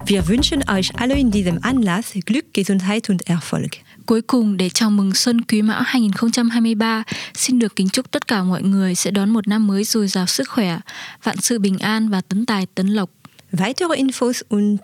Wir 0.05 0.29
wünschen 0.29 0.69
euch 0.69 0.91
alle 1.01 1.19
in 1.19 1.31
diesem 1.31 1.59
Anlass 1.63 2.13
Glück, 2.25 2.53
Gesundheit 2.53 3.11
und 3.11 3.29
Erfolg. 3.29 3.79
Cuối 4.07 4.23
cùng 4.23 4.57
để 4.57 4.69
chào 4.69 4.91
mừng 4.91 5.15
Xuân 5.15 5.41
Quý 5.41 5.63
Mão 5.63 5.83
2023, 5.87 7.03
xin 7.35 7.59
được 7.59 7.77
kính 7.77 7.89
chúc 7.89 8.11
tất 8.11 8.29
cả 8.29 8.43
mọi 8.43 8.63
người 8.63 8.95
sẽ 8.95 9.11
đón 9.11 9.31
một 9.31 9.49
năm 9.49 9.67
mới 9.67 9.85
dồi 9.85 10.09
dào 10.09 10.27
sức 10.27 10.49
khỏe, 10.49 10.79
vạn 11.23 11.37
sự 11.41 11.59
bình 11.59 11.79
an 11.79 12.09
và 12.09 12.21
tấn 12.21 12.47
tài 12.47 12.67
tấn 12.75 12.87
lộc. 12.87 13.11
Weitere 13.53 13.97
Infos 13.97 14.41
und 14.49 14.79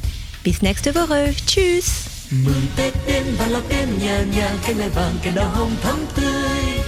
Bis 0.45 0.63
nächste 0.63 0.93
Woche. 0.93 1.33
Tschüss. 1.47 2.09
Mừng 2.31 2.67
Tết 2.77 2.95
đến 3.07 3.25
và 3.39 3.47
lo 3.47 3.61
đêm 3.69 3.89
nhà 4.03 4.25
nhà 4.37 4.51
cánh 4.67 4.79
mai 4.79 4.89
vàng 4.89 5.15
cánh 5.23 5.35
đào 5.35 5.49
hồng 5.49 5.77
thắm 5.83 6.07
tươi. 6.15 6.81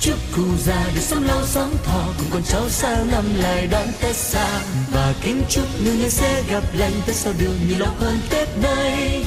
Chúc 0.00 0.18
cụ 0.36 0.42
già 0.64 0.84
được 0.94 1.00
sống 1.00 1.24
lâu 1.24 1.46
sống 1.46 1.76
thọ, 1.84 2.06
cùng 2.18 2.26
con 2.30 2.42
cháu 2.42 2.68
sang 2.68 3.10
năm 3.10 3.24
lại 3.36 3.66
đón 3.66 3.86
Tết 4.00 4.16
xa. 4.16 4.60
Và 4.92 5.14
kính 5.22 5.42
chúc 5.50 5.64
người 5.84 5.96
người 5.96 6.10
sẽ 6.10 6.42
gặp 6.50 6.62
lành 6.74 6.92
Tết 7.06 7.16
sau 7.16 7.32
đường 7.38 7.58
nhiều 7.68 7.78
lộc 7.78 8.00
hơn 8.00 8.18
Tết 8.30 8.48
nay. 8.62 9.24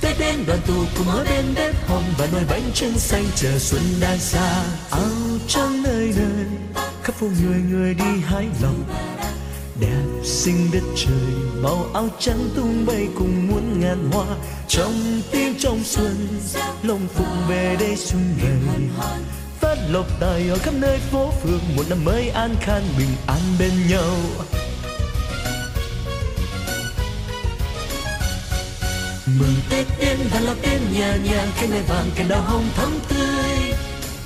Tết 0.00 0.18
đến 0.18 0.44
đoàn 0.46 0.60
tụ 0.66 0.84
cùng 0.98 1.08
ở 1.08 1.24
bên 1.24 1.54
bếp 1.54 1.88
hồng 1.88 2.04
và 2.18 2.28
nồi 2.32 2.42
bánh 2.50 2.70
trưng 2.74 2.98
xanh 2.98 3.24
chờ 3.36 3.58
xuân 3.58 3.82
đang 4.00 4.18
xa. 4.18 4.64
Áo 4.90 5.10
trắng 5.48 5.82
nơi 5.82 6.14
nơi, 6.16 6.46
khắp 7.02 7.14
phố 7.14 7.26
người 7.42 7.58
người 7.70 7.94
đi 7.94 8.20
hái 8.26 8.48
lòng 8.62 8.84
xinh 10.44 10.70
đất 10.72 10.82
trời, 10.96 11.62
màu 11.62 11.86
áo 11.94 12.08
trắng 12.18 12.48
tung 12.56 12.86
bay 12.86 13.08
cùng 13.14 13.48
muôn 13.48 13.80
ngàn 13.80 14.10
hoa. 14.12 14.26
Trong 14.68 15.22
tiếng 15.30 15.54
trong 15.58 15.84
xuân 15.84 16.28
lòng 16.82 17.06
phụng 17.14 17.48
về 17.48 17.76
đây 17.80 17.96
xuân 17.96 18.34
về 18.42 18.56
phát 19.60 19.76
lộc 19.88 20.06
tài 20.20 20.48
ở 20.48 20.58
khắp 20.58 20.74
nơi 20.74 20.98
phố 20.98 21.30
phường, 21.42 21.60
một 21.76 21.82
năm 21.88 22.04
mới 22.04 22.28
an 22.28 22.54
khang 22.60 22.82
bình 22.98 23.08
an 23.26 23.40
bên 23.58 23.72
nhau. 23.90 24.16
Mừng 29.26 29.54
tết 29.70 29.86
đến 30.00 30.18
và 30.30 30.40
lo 30.40 30.54
tên 30.62 30.80
nhà 30.92 31.16
nhà 31.24 31.46
cái 31.56 31.68
mai 31.68 31.82
vàng 31.88 32.10
cái 32.14 32.26
đào 32.28 32.42
hồng 32.42 32.68
thắm 32.76 32.98
tươi 33.08 33.33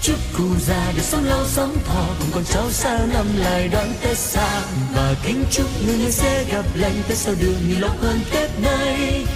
chúc 0.02 0.16
cụ 0.38 0.44
già 0.66 0.92
được 0.96 1.02
sống 1.02 1.24
lâu 1.24 1.46
sống 1.46 1.76
thọ, 1.86 2.06
cùng 2.18 2.28
con 2.32 2.44
cháu 2.44 2.70
xa 2.70 2.98
năm 3.12 3.26
lại 3.36 3.68
đón 3.68 3.88
tết 4.02 4.18
xa. 4.18 4.62
Và 4.94 5.14
kính 5.24 5.44
chúc 5.50 5.66
người 5.86 5.98
người 5.98 6.10
sẽ 6.12 6.44
gặp 6.44 6.64
lành 6.74 7.02
tết 7.08 7.18
sau 7.18 7.34
đường 7.40 7.68
nhiều 7.68 7.80
lộc 7.80 8.00
hơn 8.02 8.20
tết 8.32 8.50
nay. 8.62 9.26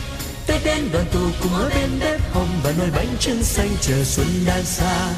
Tết 0.46 0.64
đến 0.64 0.88
đoàn 0.92 1.04
tụ 1.12 1.20
cùng 1.42 1.54
ở 1.54 1.70
bên 1.74 1.90
bếp 2.00 2.34
hồng 2.34 2.60
và 2.64 2.72
nồi 2.78 2.88
bánh 2.96 3.16
trưng 3.20 3.42
xanh 3.42 3.70
chờ 3.80 4.04
xuân 4.04 4.26
đang 4.46 4.64
xa. 4.64 5.08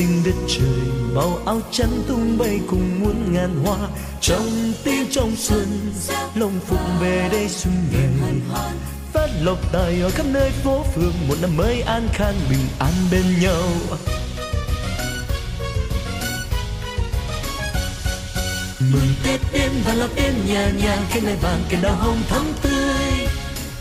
Xinh 0.00 0.22
đất 0.24 0.34
trời, 0.48 0.90
màu 1.14 1.38
áo 1.46 1.60
trắng 1.70 2.02
tung 2.08 2.38
bay 2.38 2.60
cùng 2.66 3.00
muôn 3.00 3.32
ngàn 3.32 3.64
hoa. 3.64 3.88
Trong 4.20 4.72
tiếng 4.84 5.06
trong 5.10 5.36
xuân 5.36 5.92
lồng 6.34 6.60
phục 6.66 6.80
về 7.00 7.28
đây 7.32 7.48
xuân 7.48 7.74
về 7.92 8.08
phát 9.12 9.28
lộc 9.42 9.72
tài 9.72 10.00
ở 10.00 10.10
khắp 10.10 10.26
nơi 10.32 10.50
phố 10.50 10.84
phường, 10.94 11.12
một 11.28 11.34
năm 11.42 11.56
mới 11.56 11.80
an 11.80 12.08
khang 12.12 12.34
bình 12.50 12.66
an 12.78 12.92
bên 13.10 13.24
nhau. 13.42 13.62
Mừng 18.92 19.14
tết 19.24 19.40
đến 19.52 19.70
và 19.84 19.94
lọc 19.94 20.16
êm 20.16 20.34
nhà 20.46 20.70
nhà 20.82 20.98
cái 21.10 21.20
này 21.20 21.36
vàng 21.42 21.60
cái 21.68 21.80
đào 21.82 21.96
hồng 21.96 22.22
thắm 22.28 22.44
tươi 22.62 22.79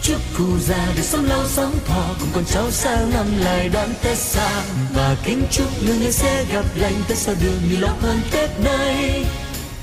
chúc 0.10 0.22
cụ 0.38 0.60
già 0.60 0.88
để 0.96 1.04
sống 1.04 1.26
lâu 1.26 1.48
sống 1.48 1.80
thọ. 1.88 2.16
Cùng 2.20 2.30
con 2.34 2.44
cháu 2.46 2.72
sang 2.72 3.12
năm 3.14 3.26
lại 3.40 3.70
đón 3.70 3.90
tết 4.04 4.18
xa. 4.18 4.64
Và 4.94 5.16
kính 5.24 5.44
chúc 5.52 5.84
người 5.86 5.98
người 5.98 6.12
sẽ 6.12 6.46
gặp 6.54 6.66
lành. 6.76 6.94
Tết 7.08 7.18
sau 7.18 7.36
đường 7.44 7.62
nhiều 7.70 7.82
lộc 7.82 8.02
hơn 8.02 8.22
tết 8.32 8.50
nay. 8.64 9.26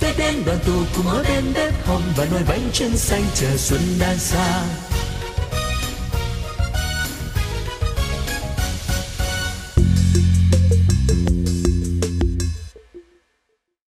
Tết 0.00 0.18
đến 0.18 0.42
đoàn 0.46 0.58
tụ 0.66 0.72
cùng 0.96 1.06
ở 1.06 1.24
bên 1.28 1.52
bếp 1.54 1.86
hồng. 1.86 2.02
Và 2.16 2.26
nồi 2.32 2.42
bánh 2.48 2.68
trưng 2.72 2.96
xanh 2.96 3.24
chờ 3.34 3.56
xuân 3.56 3.80
đang 4.00 4.18
xa. 4.18 4.62